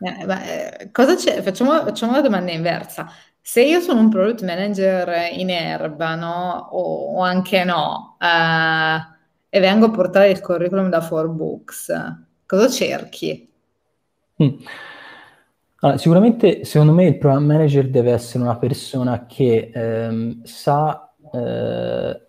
Eh, 0.00 0.24
beh, 0.24 0.90
c'è? 1.16 1.42
Facciamo, 1.42 1.72
facciamo, 1.82 2.12
la 2.12 2.20
domanda 2.20 2.52
inversa. 2.52 3.08
Se 3.40 3.62
io 3.62 3.80
sono 3.80 4.00
un 4.00 4.08
product 4.08 4.42
manager 4.42 5.32
in 5.32 5.50
erba, 5.50 6.14
no? 6.14 6.68
O, 6.70 7.16
o 7.16 7.22
anche 7.22 7.64
no, 7.64 8.16
eh, 8.20 9.10
e 9.48 9.60
vengo 9.60 9.86
a 9.86 9.90
portare 9.90 10.30
il 10.30 10.40
curriculum 10.40 10.88
da 10.88 11.00
4Books, 11.00 12.16
cosa 12.52 12.68
cerchi? 12.68 13.48
Mm. 14.42 14.48
Allora, 15.80 15.98
sicuramente, 15.98 16.64
secondo 16.64 16.92
me, 16.92 17.06
il 17.06 17.16
program 17.16 17.44
manager 17.44 17.88
deve 17.88 18.12
essere 18.12 18.44
una 18.44 18.56
persona 18.56 19.24
che 19.24 19.70
ehm, 19.72 20.42
sa 20.44 21.12
eh, 21.32 22.20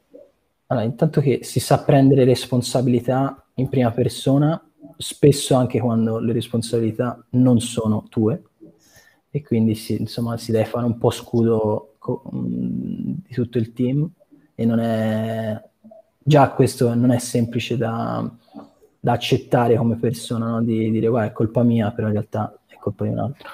allora, 0.67 0.86
intanto 0.86 1.19
che 1.19 1.39
si 1.43 1.59
sa 1.59 1.84
prendere 1.84 2.24
responsabilità 2.24 3.45
in 3.55 3.67
prima 3.67 3.91
persona, 3.91 4.59
spesso 4.97 5.55
anche 5.55 5.80
quando 5.80 6.19
le 6.19 6.32
responsabilità 6.32 7.21
non 7.32 7.59
sono 7.59 8.05
tue, 8.09 8.43
e 9.30 9.43
quindi 9.43 9.76
si, 9.76 9.99
insomma, 9.99 10.38
si 10.38 10.51
deve 10.53 10.65
fare 10.65 10.86
un 10.86 10.97
po' 10.97 11.11
scudo 11.11 11.95
co- 11.99 12.24
mm, 12.34 13.13
di 13.28 13.34
tutto 13.34 13.57
il 13.57 13.74
team 13.74 14.09
e 14.55 14.65
non 14.65 14.80
è 14.80 15.61
già 16.26 16.51
questo 16.51 16.93
non 16.93 17.11
è 17.11 17.17
semplice 17.17 17.76
da, 17.76 18.32
da 19.04 19.12
accettare 19.12 19.76
come 19.76 19.97
persona, 19.97 20.47
no? 20.47 20.64
di 20.64 20.89
dire 20.89 21.08
guarda 21.08 21.28
è 21.28 21.34
colpa 21.34 21.62
mia, 21.62 21.91
però 21.91 22.08
in 22.08 22.14
realtà 22.14 22.58
è 22.66 22.78
colpa 22.80 23.04
di 23.04 23.10
un 23.10 23.20
altro. 23.20 23.49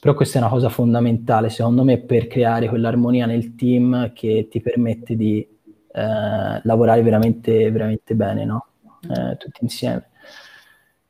Però 0.00 0.12
questa 0.12 0.38
è 0.38 0.42
una 0.42 0.50
cosa 0.50 0.68
fondamentale, 0.70 1.50
secondo 1.50 1.84
me, 1.84 1.98
per 1.98 2.26
creare 2.26 2.68
quell'armonia 2.68 3.24
nel 3.24 3.54
team 3.54 4.12
che 4.12 4.48
ti 4.50 4.60
permette 4.60 5.14
di 5.14 5.38
eh, 5.38 6.60
lavorare 6.64 7.02
veramente, 7.02 7.70
veramente 7.70 8.16
bene, 8.16 8.44
no? 8.44 8.66
eh, 9.08 9.36
tutti 9.36 9.60
insieme. 9.62 10.08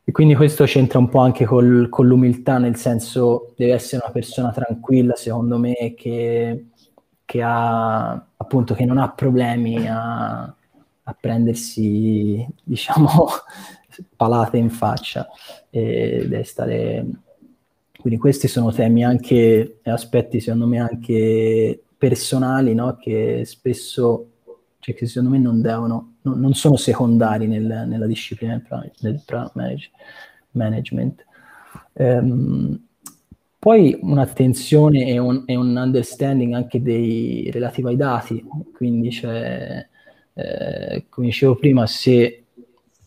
E 0.04 0.12
quindi 0.12 0.34
questo 0.34 0.64
c'entra 0.64 0.98
un 0.98 1.08
po' 1.08 1.20
anche 1.20 1.46
col, 1.46 1.88
con 1.88 2.06
l'umiltà, 2.06 2.58
nel 2.58 2.76
senso 2.76 3.54
deve 3.56 3.72
essere 3.72 4.02
una 4.04 4.12
persona 4.12 4.50
tranquilla, 4.50 5.16
secondo 5.16 5.56
me, 5.56 5.94
che, 5.96 6.66
che, 7.24 7.42
ha, 7.42 8.10
appunto, 8.36 8.74
che 8.74 8.84
non 8.84 8.98
ha 8.98 9.10
problemi 9.12 9.88
a, 9.88 10.42
a 10.42 11.16
prendersi, 11.18 12.46
diciamo, 12.62 13.28
palate 14.16 14.56
in 14.56 14.70
faccia 14.70 15.28
e 15.70 16.42
stare... 16.44 17.06
Quindi 17.98 18.20
questi 18.20 18.46
sono 18.46 18.72
temi 18.72 19.04
anche, 19.04 19.80
aspetti 19.82 20.38
secondo 20.38 20.68
me 20.68 20.78
anche 20.78 21.82
personali, 21.98 22.72
no? 22.72 22.96
che 22.96 23.42
spesso 23.44 24.28
cioè 24.78 24.94
che 24.94 25.06
secondo 25.06 25.30
me 25.30 25.38
non 25.38 25.60
devono, 25.60 26.14
non, 26.22 26.40
non 26.40 26.54
sono 26.54 26.76
secondari 26.76 27.46
nel, 27.46 27.84
nella 27.86 28.06
disciplina 28.06 28.62
del, 28.68 28.92
del 29.00 29.50
manage, 29.54 29.90
management. 30.52 31.24
Um, 31.94 32.80
poi 33.58 33.98
un'attenzione 34.00 35.08
e 35.08 35.18
un, 35.18 35.42
e 35.46 35.56
un, 35.56 35.76
understanding 35.76 36.54
anche 36.54 36.80
dei, 36.80 37.50
relativo 37.50 37.88
ai 37.88 37.96
dati, 37.96 38.42
quindi 38.72 39.08
c'è, 39.08 39.86
eh, 40.34 41.04
come 41.08 41.26
dicevo 41.26 41.56
prima, 41.56 41.86
se 41.86 42.44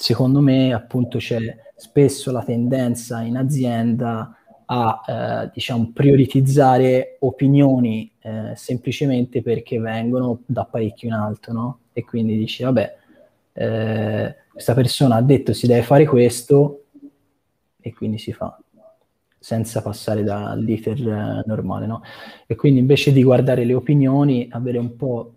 secondo 0.01 0.41
me 0.41 0.73
appunto 0.73 1.19
c'è 1.19 1.55
spesso 1.75 2.31
la 2.31 2.43
tendenza 2.43 3.21
in 3.21 3.37
azienda 3.37 4.35
a 4.65 5.01
eh, 5.05 5.51
diciamo 5.53 5.91
prioritizzare 5.93 7.17
opinioni 7.19 8.11
eh, 8.19 8.53
semplicemente 8.55 9.43
perché 9.43 9.79
vengono 9.79 10.41
da 10.47 10.65
parecchio 10.65 11.09
in 11.09 11.13
alto, 11.13 11.53
no? 11.53 11.79
E 11.93 12.03
quindi 12.03 12.35
dici, 12.35 12.63
vabbè, 12.63 12.97
eh, 13.53 14.35
questa 14.51 14.73
persona 14.73 15.17
ha 15.17 15.21
detto 15.21 15.53
si 15.53 15.67
deve 15.67 15.83
fare 15.83 16.05
questo 16.07 16.85
e 17.79 17.93
quindi 17.93 18.17
si 18.17 18.33
fa 18.33 18.57
senza 19.37 19.83
passare 19.83 20.23
dall'iter 20.23 20.97
eh, 20.99 21.43
normale, 21.45 21.85
no? 21.85 22.01
E 22.47 22.55
quindi 22.55 22.79
invece 22.79 23.11
di 23.11 23.21
guardare 23.21 23.65
le 23.65 23.75
opinioni, 23.75 24.47
avere 24.49 24.79
un 24.79 24.95
po' 24.95 25.33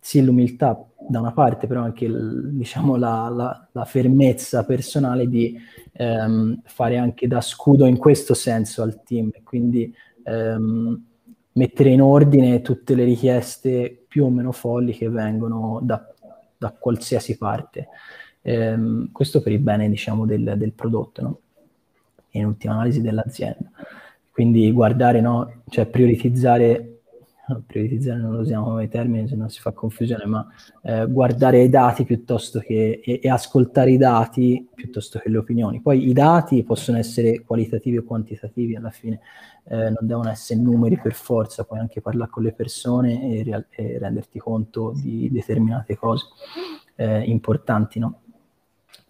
sì 0.00 0.24
l'umiltà 0.24 0.76
da 1.08 1.20
una 1.20 1.32
parte, 1.32 1.66
però 1.66 1.82
anche 1.82 2.08
diciamo, 2.08 2.96
la, 2.96 3.28
la, 3.28 3.68
la, 3.72 3.84
fermezza 3.84 4.64
personale 4.64 5.28
di 5.28 5.58
ehm, 5.92 6.62
fare 6.64 6.98
anche 6.98 7.26
da 7.26 7.40
scudo 7.40 7.86
in 7.86 7.96
questo 7.96 8.34
senso 8.34 8.82
al 8.82 9.02
team, 9.02 9.30
quindi 9.44 9.94
ehm, 10.24 11.04
mettere 11.52 11.90
in 11.90 12.02
ordine 12.02 12.60
tutte 12.62 12.94
le 12.94 13.04
richieste 13.04 14.04
più 14.06 14.24
o 14.24 14.30
meno 14.30 14.52
folli 14.52 14.92
che 14.92 15.08
vengono 15.08 15.80
da, 15.82 16.06
da 16.56 16.70
qualsiasi 16.70 17.36
parte. 17.38 17.88
Ehm, 18.42 19.10
questo 19.12 19.42
per 19.42 19.52
il 19.52 19.60
bene, 19.60 19.88
diciamo, 19.88 20.26
del, 20.26 20.54
del 20.56 20.72
prodotto, 20.72 21.22
no? 21.22 21.38
in 22.30 22.46
ultima 22.46 22.74
analisi 22.74 23.00
dell'azienda. 23.00 23.70
Quindi 24.30 24.70
guardare, 24.70 25.20
no? 25.20 25.62
cioè 25.68 25.86
prioritizzare 25.86 26.95
prioritizzare 27.66 28.18
non 28.18 28.32
lo 28.32 28.40
usiamo 28.40 28.64
come 28.64 28.88
termine 28.88 29.28
se 29.28 29.36
non 29.36 29.48
si 29.48 29.60
fa 29.60 29.72
confusione, 29.72 30.24
ma 30.26 30.46
eh, 30.82 31.06
guardare 31.06 31.62
i 31.62 31.68
dati 31.68 32.04
piuttosto 32.04 32.58
che 32.58 33.00
e, 33.04 33.20
e, 33.22 33.28
ascoltare 33.28 33.92
i 33.92 33.96
dati 33.96 34.68
piuttosto 34.74 35.18
che 35.18 35.28
le 35.28 35.38
opinioni. 35.38 35.80
Poi 35.80 36.08
i 36.08 36.12
dati 36.12 36.62
possono 36.64 36.98
essere 36.98 37.42
qualitativi 37.44 37.98
o 37.98 38.04
quantitativi 38.04 38.74
alla 38.74 38.90
fine, 38.90 39.20
eh, 39.68 39.90
non 39.90 39.98
devono 40.00 40.30
essere 40.30 40.60
numeri 40.60 40.98
per 40.98 41.14
forza, 41.14 41.64
puoi 41.64 41.78
anche 41.78 42.00
parlare 42.00 42.30
con 42.30 42.42
le 42.42 42.52
persone 42.52 43.36
e, 43.36 43.42
real- 43.42 43.66
e 43.70 43.98
renderti 43.98 44.38
conto 44.38 44.92
di 44.94 45.28
determinate 45.30 45.96
cose 45.96 46.26
eh, 46.96 47.20
importanti, 47.20 47.98
no? 47.98 48.20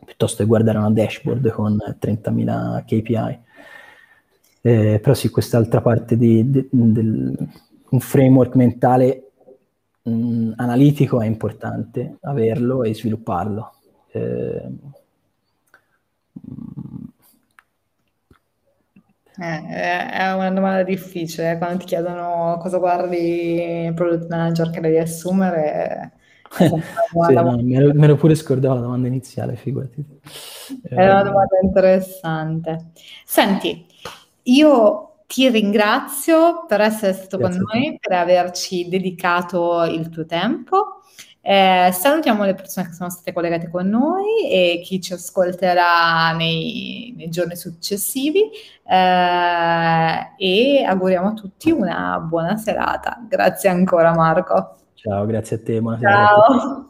piuttosto 0.05 0.43
che 0.43 0.49
guardare 0.49 0.79
una 0.79 0.91
dashboard 0.91 1.51
con 1.51 1.79
30.000 1.99 2.85
KPI. 2.85 3.45
Eh, 4.63 4.99
però 5.01 5.15
sì, 5.15 5.31
quest'altra 5.31 5.81
parte 5.81 6.17
di, 6.17 6.51
di, 6.51 6.69
del 6.71 7.37
un 7.91 8.01
framework 8.01 8.55
mentale 8.55 9.31
mh, 10.03 10.11
mm, 10.11 10.53
analitico 10.57 11.21
è 11.21 11.27
importante 11.27 12.19
averlo 12.23 12.83
e 12.83 12.95
svilupparlo. 12.95 13.73
Eh, 14.13 14.71
eh, 19.39 20.11
è 20.11 20.33
una 20.33 20.51
domanda 20.51 20.83
difficile 20.83 21.53
eh, 21.53 21.59
quando 21.59 21.79
ti 21.79 21.85
chiedono 21.85 22.57
cosa 22.59 22.79
guardi 22.79 23.85
il 23.85 23.95
product 23.95 24.31
manager 24.31 24.71
che 24.71 24.81
devi 24.81 24.97
assumere. 24.97 26.13
sì, 26.57 27.35
no, 27.35 27.59
mi, 27.61 27.75
ero, 27.75 27.93
mi, 27.93 28.05
ero, 28.05 28.17
pure 28.17 28.35
scordato 28.35 28.75
la 28.75 28.81
domanda 28.81 29.09
iniziale, 29.09 29.57
figurati. 29.57 30.03
È 30.83 30.95
una 30.95 31.23
domanda 31.23 31.59
interessante. 31.61 32.93
Senti, 33.27 33.85
io 34.45 35.16
ti 35.27 35.49
ringrazio 35.49 36.65
per 36.67 36.81
essere 36.81 37.13
stato 37.13 37.39
Grazie 37.39 37.61
con 37.61 37.69
noi, 37.73 37.99
per 38.01 38.17
averci 38.17 38.89
dedicato 38.89 39.85
il 39.85 40.09
tuo 40.09 40.25
tempo. 40.25 41.01
Eh, 41.41 41.91
salutiamo 41.93 42.45
le 42.45 42.55
persone 42.55 42.89
che 42.89 42.93
sono 42.93 43.09
state 43.09 43.33
collegate 43.33 43.69
con 43.71 43.89
noi 43.89 44.51
e 44.51 44.81
chi 44.83 45.01
ci 45.01 45.13
ascolterà 45.13 46.33
nei, 46.33 47.15
nei 47.17 47.29
giorni 47.29 47.55
successivi 47.55 48.51
eh, 48.85 50.33
e 50.37 50.85
auguriamo 50.85 51.29
a 51.29 51.35
tutti 51.35 51.71
una 51.71 52.19
buona 52.19 52.57
serata. 52.57 53.25
Grazie 53.29 53.69
ancora 53.69 54.13
Marco. 54.13 54.75
Ciao, 54.95 55.25
grazie 55.25 55.57
a 55.57 55.63
te, 55.63 55.81
buona 55.81 56.01
Ciao. 56.01 56.53
serata. 56.53 56.86